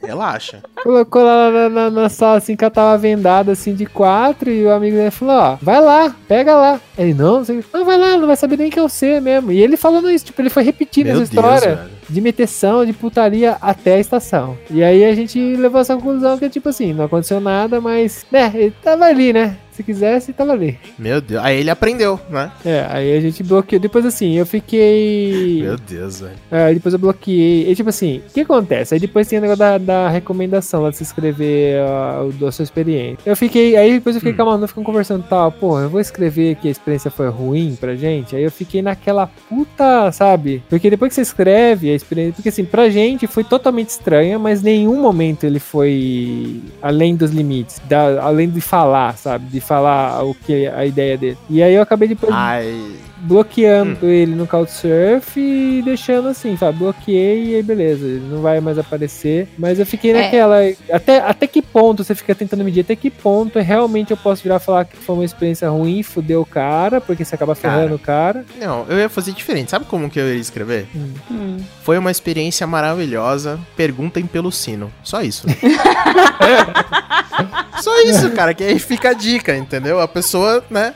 Relaxa. 0.01 0.61
Colocou 0.81 1.23
lá 1.23 1.49
na, 1.51 1.69
na- 1.69 1.89
na 1.89 2.09
sala 2.09 2.37
assim 2.37 2.55
que 2.55 2.63
ela 2.63 2.71
tava 2.71 2.97
vendada 2.97 3.51
assim 3.51 3.73
de 3.73 3.85
quatro 3.85 4.49
e 4.49 4.65
o 4.65 4.71
amigo 4.71 4.97
dele 4.97 5.11
falou, 5.11 5.35
ó, 5.35 5.57
vai 5.61 5.79
lá, 5.79 6.15
pega 6.27 6.55
lá. 6.55 6.81
Ele, 6.97 7.13
não, 7.13 7.37
não, 7.37 7.45
sei, 7.45 7.63
não 7.73 7.85
vai 7.85 7.97
lá, 7.97 8.17
não 8.17 8.27
vai 8.27 8.35
saber 8.35 8.57
nem 8.57 8.69
que 8.69 8.79
é 8.79 8.81
você 8.81 9.19
mesmo. 9.21 9.51
E 9.51 9.61
ele 9.61 9.77
falando 9.77 10.09
isso, 10.09 10.25
tipo, 10.25 10.41
ele 10.41 10.49
foi 10.49 10.63
repetindo 10.63 11.05
Meu 11.05 11.13
essa 11.15 11.19
Deus, 11.21 11.29
história 11.29 11.75
velho. 11.75 11.89
De 12.09 12.21
meteção, 12.21 12.85
de 12.85 12.93
putaria 12.93 13.57
até 13.61 13.95
a 13.95 13.99
estação. 13.99 14.57
E 14.69 14.83
aí 14.83 15.03
a 15.05 15.13
gente 15.15 15.39
levou 15.55 15.81
essa 15.81 15.95
conclusão 15.95 16.37
que, 16.37 16.49
tipo 16.49 16.69
assim, 16.69 16.93
não 16.93 17.05
aconteceu 17.05 17.39
nada, 17.39 17.79
mas, 17.81 18.25
né, 18.31 18.51
ele 18.55 18.73
tava 18.83 19.05
ali, 19.05 19.33
né? 19.33 19.57
Se 19.73 19.81
quisesse, 19.81 20.31
tava 20.33 20.51
ali. 20.51 20.77
Meu 20.99 21.19
Deus. 21.19 21.43
Aí 21.43 21.59
ele 21.59 21.69
aprendeu, 21.71 22.19
né? 22.29 22.51
É, 22.63 22.85
aí 22.87 23.17
a 23.17 23.19
gente 23.19 23.41
bloqueou. 23.41 23.79
Depois, 23.81 24.05
assim, 24.05 24.37
eu 24.37 24.45
fiquei. 24.45 25.61
Meu 25.63 25.77
Deus, 25.77 26.19
velho. 26.19 26.33
É, 26.51 26.65
aí 26.65 26.75
depois 26.75 26.93
eu 26.93 26.99
bloqueei. 26.99 27.67
E 27.71 27.75
tipo 27.75 27.89
assim, 27.89 28.21
o 28.29 28.33
que 28.33 28.41
acontece? 28.41 28.93
Aí 28.93 28.99
depois 28.99 29.27
tem 29.27 29.39
o 29.39 29.41
negócio 29.41 29.57
da, 29.59 29.79
da 29.79 30.09
recomendação 30.09 30.83
lá 30.83 30.91
de 30.91 30.97
se 30.97 31.03
escrever 31.03 31.77
o- 32.23 32.31
da 32.33 32.51
sua 32.51 32.61
experiência. 32.61 33.17
Eu 33.25 33.35
fiquei, 33.35 33.75
aí 33.75 33.93
depois 33.93 34.15
eu 34.15 34.19
fiquei 34.19 34.33
Hum. 34.33 34.35
com 34.37 34.41
a 34.43 34.45
Manu 34.45 34.67
ficando 34.67 34.85
conversando 34.85 35.25
tal, 35.27 35.51
pô, 35.51 35.79
eu 35.79 35.89
vou 35.89 35.99
escrever 35.99 36.55
que 36.55 36.67
a 36.67 36.71
experiência 36.71 37.09
foi 37.09 37.29
ruim 37.29 37.75
pra 37.79 37.95
gente. 37.95 38.35
Aí 38.35 38.43
eu 38.43 38.51
fiquei 38.51 38.81
naquela 38.83 39.25
puta, 39.49 40.11
sabe? 40.11 40.61
Porque 40.69 40.87
depois 40.89 41.09
que 41.09 41.15
você 41.15 41.21
escreve 41.21 41.92
a 41.93 41.97
experiência, 41.97 42.33
porque 42.33 42.49
assim, 42.49 42.65
pra 42.65 42.89
gente 42.89 43.25
foi 43.27 43.43
totalmente 43.43 43.89
estranha, 43.89 44.37
mas 44.39 44.61
nenhum 44.61 45.01
momento 45.01 45.43
ele 45.45 45.59
foi 45.59 46.61
além 46.81 47.15
dos 47.15 47.31
limites, 47.31 47.81
da- 47.87 48.21
além 48.23 48.49
de 48.49 48.61
falar, 48.61 49.17
sabe? 49.17 49.45
De 49.49 49.59
falar 49.61 50.23
o 50.23 50.33
que 50.33 50.67
a 50.67 50.85
ideia 50.85 51.17
dele. 51.17 51.37
E 51.49 51.61
aí 51.63 51.73
eu 51.73 51.81
acabei 51.81 52.07
depois 52.07 52.33
Ai. 52.33 52.95
Bloqueando 53.23 54.05
ele 54.07 54.35
no 54.35 54.45
Couchsurf 54.45 55.39
e 55.39 55.81
deixando 55.83 56.27
assim, 56.27 56.55
sabe? 56.57 56.77
Bloqueei 56.79 57.45
e 57.51 57.55
aí 57.55 57.63
beleza, 57.63 58.05
ele 58.05 58.27
não 58.29 58.41
vai 58.41 58.59
mais 58.59 58.77
aparecer. 58.77 59.47
Mas 59.57 59.79
eu 59.79 59.85
fiquei 59.85 60.11
É. 60.11 60.21
naquela. 60.23 60.57
Até, 60.91 61.17
até 61.19 61.47
que 61.47 61.61
ponto 61.61 62.03
você 62.03 62.13
fica 62.13 62.35
tentando 62.35 62.63
medir? 62.63 62.81
Até 62.81 62.95
que 62.95 63.09
ponto 63.09 63.57
realmente 63.59 64.11
eu 64.11 64.17
posso 64.17 64.43
virar 64.43 64.57
e 64.57 64.59
falar 64.59 64.85
que 64.85 64.97
foi 64.97 65.15
uma 65.15 65.25
experiência 65.25 65.69
ruim, 65.69 66.03
fudeu 66.03 66.41
o 66.41 66.45
cara, 66.45 66.99
porque 67.01 67.23
você 67.25 67.35
acaba 67.35 67.55
Cara. 67.55 67.75
ferrando 67.75 67.95
o 67.95 67.99
cara. 67.99 68.45
Não, 68.59 68.85
eu 68.89 68.97
ia 68.99 69.09
fazer 69.09 69.31
diferente. 69.31 69.71
Sabe 69.71 69.85
como 69.85 70.09
que 70.09 70.19
eu 70.19 70.27
iria 70.27 70.39
escrever? 70.41 70.85
Hum. 71.31 71.57
Foi 71.83 71.97
uma 71.97 72.11
experiência 72.11 72.67
maravilhosa. 72.67 73.59
Perguntem 73.75 74.25
pelo 74.25 74.51
sino. 74.51 74.91
Só 75.03 75.21
isso. 75.21 75.47
Só 77.81 78.01
isso, 78.03 78.31
cara. 78.31 78.53
Que 78.53 78.63
aí 78.63 78.79
fica 78.79 79.09
a 79.09 79.13
dica, 79.13 79.55
entendeu? 79.55 79.99
A 79.99 80.07
pessoa, 80.07 80.63
né? 80.69 80.93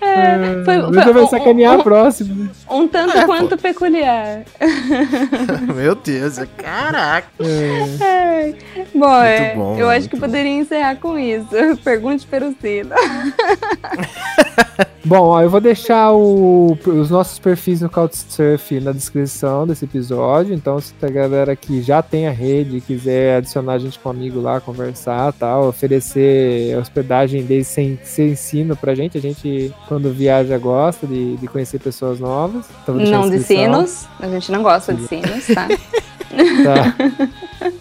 É, 0.00 0.64
foi, 0.64 1.02
foi 1.02 1.40
sacanear 1.46 1.76
um, 1.76 1.80
a 1.80 1.82
próxima. 1.82 2.34
né? 2.34 2.50
um 2.70 2.88
tanto 2.88 3.16
É, 3.16 3.20
pô. 3.22 3.26
quanto 3.26 3.56
peculiar. 3.56 4.42
Meu 5.74 5.94
Deus, 5.94 6.38
caraca. 6.56 7.28
É. 7.40 8.04
Ai, 8.04 8.54
Bom, 8.94 9.22
é, 9.22 9.54
bom, 9.54 9.76
eu 9.78 9.88
acho 9.88 10.08
que 10.08 10.16
bom. 10.16 10.26
poderia 10.26 10.50
encerrar 10.52 10.96
com 10.96 11.18
isso. 11.18 11.48
Pergunte 11.84 12.26
pelo 12.26 12.54
Cino. 12.60 12.90
Bom, 15.04 15.20
ó, 15.28 15.40
eu 15.40 15.48
vou 15.48 15.60
deixar 15.60 16.10
o- 16.12 16.76
os 16.84 17.10
nossos 17.10 17.38
perfis 17.38 17.80
no 17.80 17.88
Couchsurf 17.88 18.80
na 18.80 18.90
descrição 18.90 19.64
desse 19.64 19.84
episódio. 19.84 20.52
Então, 20.52 20.80
se 20.80 20.92
a 21.00 21.08
galera 21.08 21.54
que 21.54 21.80
já 21.80 22.02
tem 22.02 22.26
a 22.26 22.32
rede 22.32 22.80
quiser 22.80 23.36
adicionar 23.36 23.74
a 23.74 23.78
gente 23.78 24.00
com 24.00 24.08
um 24.08 24.12
amigo 24.12 24.40
lá, 24.40 24.60
conversar 24.60 25.32
tal, 25.34 25.68
oferecer 25.68 26.76
hospedagem 26.76 27.44
deles 27.44 27.68
sem, 27.68 27.96
sem 28.02 28.30
ensino 28.30 28.74
pra 28.74 28.96
gente. 28.96 29.16
A 29.16 29.20
gente, 29.20 29.72
quando 29.86 30.12
viaja, 30.12 30.58
gosta 30.58 31.06
de, 31.06 31.35
de 31.36 31.46
conhecer 31.46 31.78
pessoas 31.78 32.18
novas. 32.20 32.66
Então, 32.82 32.94
Não 32.94 33.28
de 33.28 33.40
sinos. 33.42 34.06
A 34.20 34.28
gente 34.28 34.50
não 34.50 34.62
gosta 34.62 34.92
de 34.94 35.06
sinos, 35.06 35.46
tá? 35.54 35.68
Tá. 36.64 36.94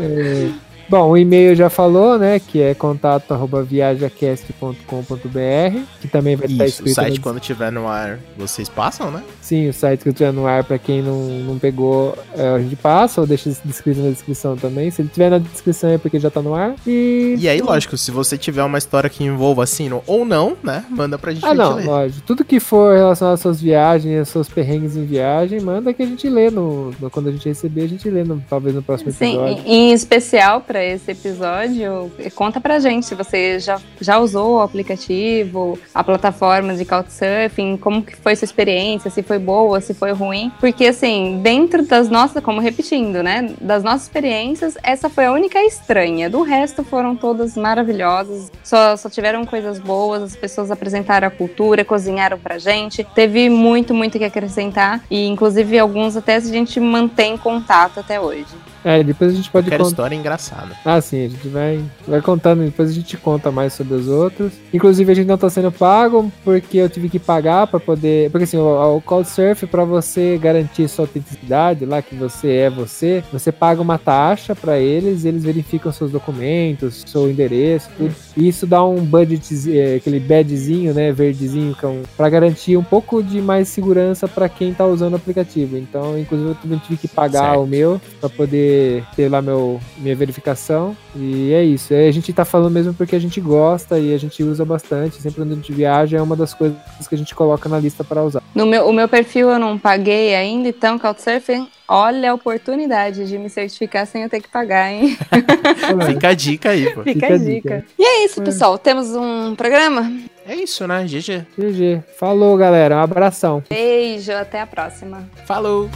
É, 0.00 0.50
Bom, 0.88 1.10
o 1.10 1.16
e-mail 1.16 1.54
já 1.56 1.68
falou, 1.68 2.18
né? 2.18 2.38
Que 2.38 2.60
é 2.62 2.74
contato 2.74 3.32
arroba 3.32 3.62
viajacast.com.br, 3.62 5.80
que 6.00 6.08
também 6.08 6.36
vai 6.36 6.46
estar 6.46 6.64
Isso, 6.64 6.82
o 6.82 6.86
escrito 6.86 6.94
site 6.94 7.16
na 7.16 7.22
quando 7.22 7.40
tiver 7.40 7.72
no 7.72 7.88
ar, 7.88 8.18
vocês 8.36 8.68
passam, 8.68 9.10
né? 9.10 9.22
Sim, 9.40 9.68
o 9.68 9.72
site 9.72 10.02
que 10.02 10.08
eu 10.08 10.12
tiver 10.12 10.32
no 10.32 10.46
ar, 10.46 10.64
pra 10.64 10.78
quem 10.78 11.02
não, 11.02 11.16
não 11.40 11.58
pegou, 11.58 12.16
é, 12.36 12.48
a 12.48 12.58
gente 12.58 12.76
passa, 12.76 13.20
ou 13.20 13.26
deixa 13.26 13.50
descrito 13.64 14.00
na 14.00 14.10
descrição 14.10 14.56
também. 14.56 14.90
Se 14.90 15.02
ele 15.02 15.08
tiver 15.08 15.30
na 15.30 15.38
descrição 15.38 15.90
é 15.90 15.98
porque 15.98 16.18
já 16.18 16.30
tá 16.30 16.40
no 16.40 16.54
ar. 16.54 16.74
E. 16.86 17.36
E 17.38 17.48
aí, 17.48 17.60
lógico, 17.60 17.96
se 17.96 18.10
você 18.10 18.36
tiver 18.38 18.62
uma 18.62 18.78
história 18.78 19.10
que 19.10 19.24
envolva 19.24 19.66
sino 19.66 20.02
ou 20.06 20.24
não, 20.24 20.56
né? 20.62 20.84
Manda 20.90 21.18
pra 21.18 21.32
gente 21.32 21.44
Ah, 21.44 21.54
não, 21.54 21.74
ler. 21.76 21.86
lógico. 21.86 22.22
Tudo 22.26 22.44
que 22.44 22.60
for 22.60 22.96
relacionado 22.96 23.34
às 23.34 23.40
suas 23.40 23.60
viagens, 23.60 24.18
aos 24.20 24.28
seus 24.28 24.48
perrengues 24.48 24.96
em 24.96 25.04
viagem, 25.04 25.60
manda 25.60 25.92
que 25.92 26.02
a 26.02 26.06
gente 26.06 26.28
lê 26.28 26.50
no, 26.50 26.92
no- 27.00 27.10
quando 27.10 27.28
a 27.28 27.32
gente 27.32 27.48
receber, 27.48 27.82
a 27.82 27.88
gente 27.88 28.08
lê 28.08 28.24
no- 28.24 28.42
talvez 28.48 28.74
no 28.74 28.82
próximo 28.82 29.10
Sim, 29.12 29.36
episódio. 29.36 29.62
em 29.66 29.92
especial 29.92 30.60
para 30.60 30.75
esse 30.84 31.12
episódio, 31.12 32.10
conta 32.34 32.60
pra 32.60 32.78
gente 32.78 33.06
se 33.06 33.14
você 33.14 33.58
já, 33.58 33.80
já 34.00 34.18
usou 34.18 34.56
o 34.56 34.60
aplicativo, 34.60 35.78
a 35.94 36.02
plataforma 36.02 36.74
de 36.74 36.84
Couchsurfing, 36.84 37.76
como 37.76 38.02
que 38.02 38.16
foi 38.16 38.34
sua 38.36 38.44
experiência, 38.44 39.10
se 39.10 39.22
foi 39.22 39.38
boa, 39.38 39.80
se 39.80 39.94
foi 39.94 40.12
ruim. 40.12 40.50
Porque, 40.60 40.86
assim, 40.86 41.40
dentro 41.42 41.84
das 41.84 42.08
nossas, 42.08 42.42
como 42.42 42.60
repetindo, 42.60 43.22
né, 43.22 43.54
das 43.60 43.82
nossas 43.82 44.02
experiências, 44.02 44.76
essa 44.82 45.08
foi 45.08 45.26
a 45.26 45.32
única 45.32 45.58
estranha. 45.62 46.28
Do 46.28 46.42
resto 46.42 46.84
foram 46.84 47.16
todas 47.16 47.56
maravilhosas, 47.56 48.50
só, 48.62 48.96
só 48.96 49.08
tiveram 49.08 49.44
coisas 49.44 49.78
boas, 49.78 50.22
as 50.22 50.36
pessoas 50.36 50.70
apresentaram 50.70 51.28
a 51.28 51.30
cultura, 51.30 51.84
cozinharam 51.84 52.38
pra 52.38 52.58
gente. 52.58 53.04
Teve 53.14 53.48
muito, 53.48 53.94
muito 53.94 54.18
que 54.18 54.24
acrescentar 54.24 55.02
e, 55.10 55.26
inclusive, 55.26 55.78
alguns 55.78 56.16
até 56.16 56.36
a 56.36 56.40
gente 56.40 56.78
mantém 56.80 57.36
contato 57.36 58.00
até 58.00 58.20
hoje. 58.20 58.46
É, 58.86 59.02
depois 59.02 59.32
a 59.32 59.34
gente 59.34 59.50
pode 59.50 59.68
contar. 59.68 59.82
história 59.82 60.14
engraçada. 60.14 60.56
nada. 60.56 60.76
Ah, 60.84 61.00
sim, 61.00 61.26
a 61.26 61.28
gente 61.28 61.48
vai, 61.48 61.82
vai 62.06 62.22
contando, 62.22 62.64
depois 62.64 62.90
a 62.90 62.92
gente 62.92 63.16
conta 63.16 63.50
mais 63.50 63.72
sobre 63.72 63.94
os 63.94 64.06
outros. 64.06 64.52
Inclusive, 64.72 65.10
a 65.10 65.14
gente 65.14 65.26
não 65.26 65.36
tá 65.36 65.50
sendo 65.50 65.72
pago 65.72 66.30
porque 66.44 66.78
eu 66.78 66.88
tive 66.88 67.08
que 67.08 67.18
pagar 67.18 67.66
pra 67.66 67.80
poder. 67.80 68.30
Porque 68.30 68.44
assim, 68.44 68.56
o, 68.56 68.96
o 68.96 69.00
Couchsurf, 69.00 69.66
pra 69.66 69.84
você 69.84 70.38
garantir 70.40 70.86
sua 70.88 71.02
autenticidade, 71.04 71.84
lá 71.84 72.00
que 72.00 72.14
você 72.14 72.48
é 72.52 72.70
você, 72.70 73.24
você 73.32 73.50
paga 73.50 73.82
uma 73.82 73.98
taxa 73.98 74.54
pra 74.54 74.78
eles, 74.78 75.24
eles 75.24 75.42
verificam 75.42 75.90
seus 75.90 76.12
documentos, 76.12 77.02
seu 77.06 77.28
endereço, 77.28 77.90
tudo. 77.96 78.14
E 78.36 78.46
isso 78.46 78.68
dá 78.68 78.84
um 78.84 79.04
budget, 79.04 79.76
é, 79.76 79.96
aquele 79.96 80.20
badzinho, 80.20 80.94
né, 80.94 81.10
verdezinho, 81.10 81.74
que 81.74 81.84
é 81.84 81.88
um, 81.88 82.02
pra 82.16 82.28
garantir 82.28 82.76
um 82.76 82.84
pouco 82.84 83.20
de 83.20 83.40
mais 83.42 83.66
segurança 83.68 84.28
pra 84.28 84.48
quem 84.48 84.72
tá 84.72 84.86
usando 84.86 85.14
o 85.14 85.16
aplicativo. 85.16 85.76
Então, 85.76 86.16
inclusive, 86.16 86.50
eu 86.50 86.54
também 86.54 86.78
tive 86.78 86.96
que 86.98 87.08
pagar 87.08 87.46
Certo. 87.50 87.62
o 87.62 87.66
meu 87.66 88.00
pra 88.20 88.28
poder 88.28 88.75
ter 89.14 89.28
lá 89.28 89.40
meu, 89.40 89.80
minha 89.98 90.14
verificação. 90.14 90.96
E 91.14 91.52
é 91.52 91.62
isso. 91.64 91.94
É, 91.94 92.08
a 92.08 92.12
gente 92.12 92.32
tá 92.32 92.44
falando 92.44 92.72
mesmo 92.72 92.94
porque 92.94 93.16
a 93.16 93.18
gente 93.18 93.40
gosta 93.40 93.98
e 93.98 94.14
a 94.14 94.18
gente 94.18 94.42
usa 94.42 94.64
bastante. 94.64 95.20
Sempre 95.20 95.40
quando 95.40 95.52
a 95.52 95.54
gente 95.56 95.72
viaja, 95.72 96.18
é 96.18 96.22
uma 96.22 96.36
das 96.36 96.54
coisas 96.54 96.76
que 97.08 97.14
a 97.14 97.18
gente 97.18 97.34
coloca 97.34 97.68
na 97.68 97.78
lista 97.78 98.04
para 98.04 98.22
usar. 98.22 98.42
No 98.54 98.66
meu, 98.66 98.88
o 98.88 98.92
meu 98.92 99.08
perfil 99.08 99.50
eu 99.50 99.58
não 99.58 99.78
paguei 99.78 100.34
ainda, 100.34 100.68
então, 100.68 100.98
Couchsurfing, 100.98 101.68
olha 101.86 102.30
a 102.30 102.34
oportunidade 102.34 103.26
de 103.26 103.38
me 103.38 103.50
certificar 103.50 104.06
sem 104.06 104.22
eu 104.22 104.30
ter 104.30 104.40
que 104.40 104.48
pagar, 104.48 104.90
hein? 104.90 105.16
Fica 106.06 106.28
a 106.28 106.34
dica 106.34 106.70
aí, 106.70 106.92
pô. 106.94 107.02
Fica, 107.02 107.12
Fica 107.12 107.34
a 107.34 107.38
dica. 107.38 107.76
dica. 107.76 107.84
E 107.98 108.04
é 108.04 108.24
isso, 108.24 108.42
pessoal. 108.42 108.78
Temos 108.78 109.14
um 109.14 109.54
programa? 109.54 110.10
É 110.46 110.54
isso, 110.54 110.86
né? 110.86 111.04
GG. 111.04 111.44
GG. 111.58 112.02
Falou, 112.18 112.56
galera. 112.56 112.96
Um 112.96 113.00
abração. 113.00 113.62
Beijo, 113.68 114.32
até 114.32 114.60
a 114.60 114.66
próxima. 114.66 115.28
Falou! 115.44 115.90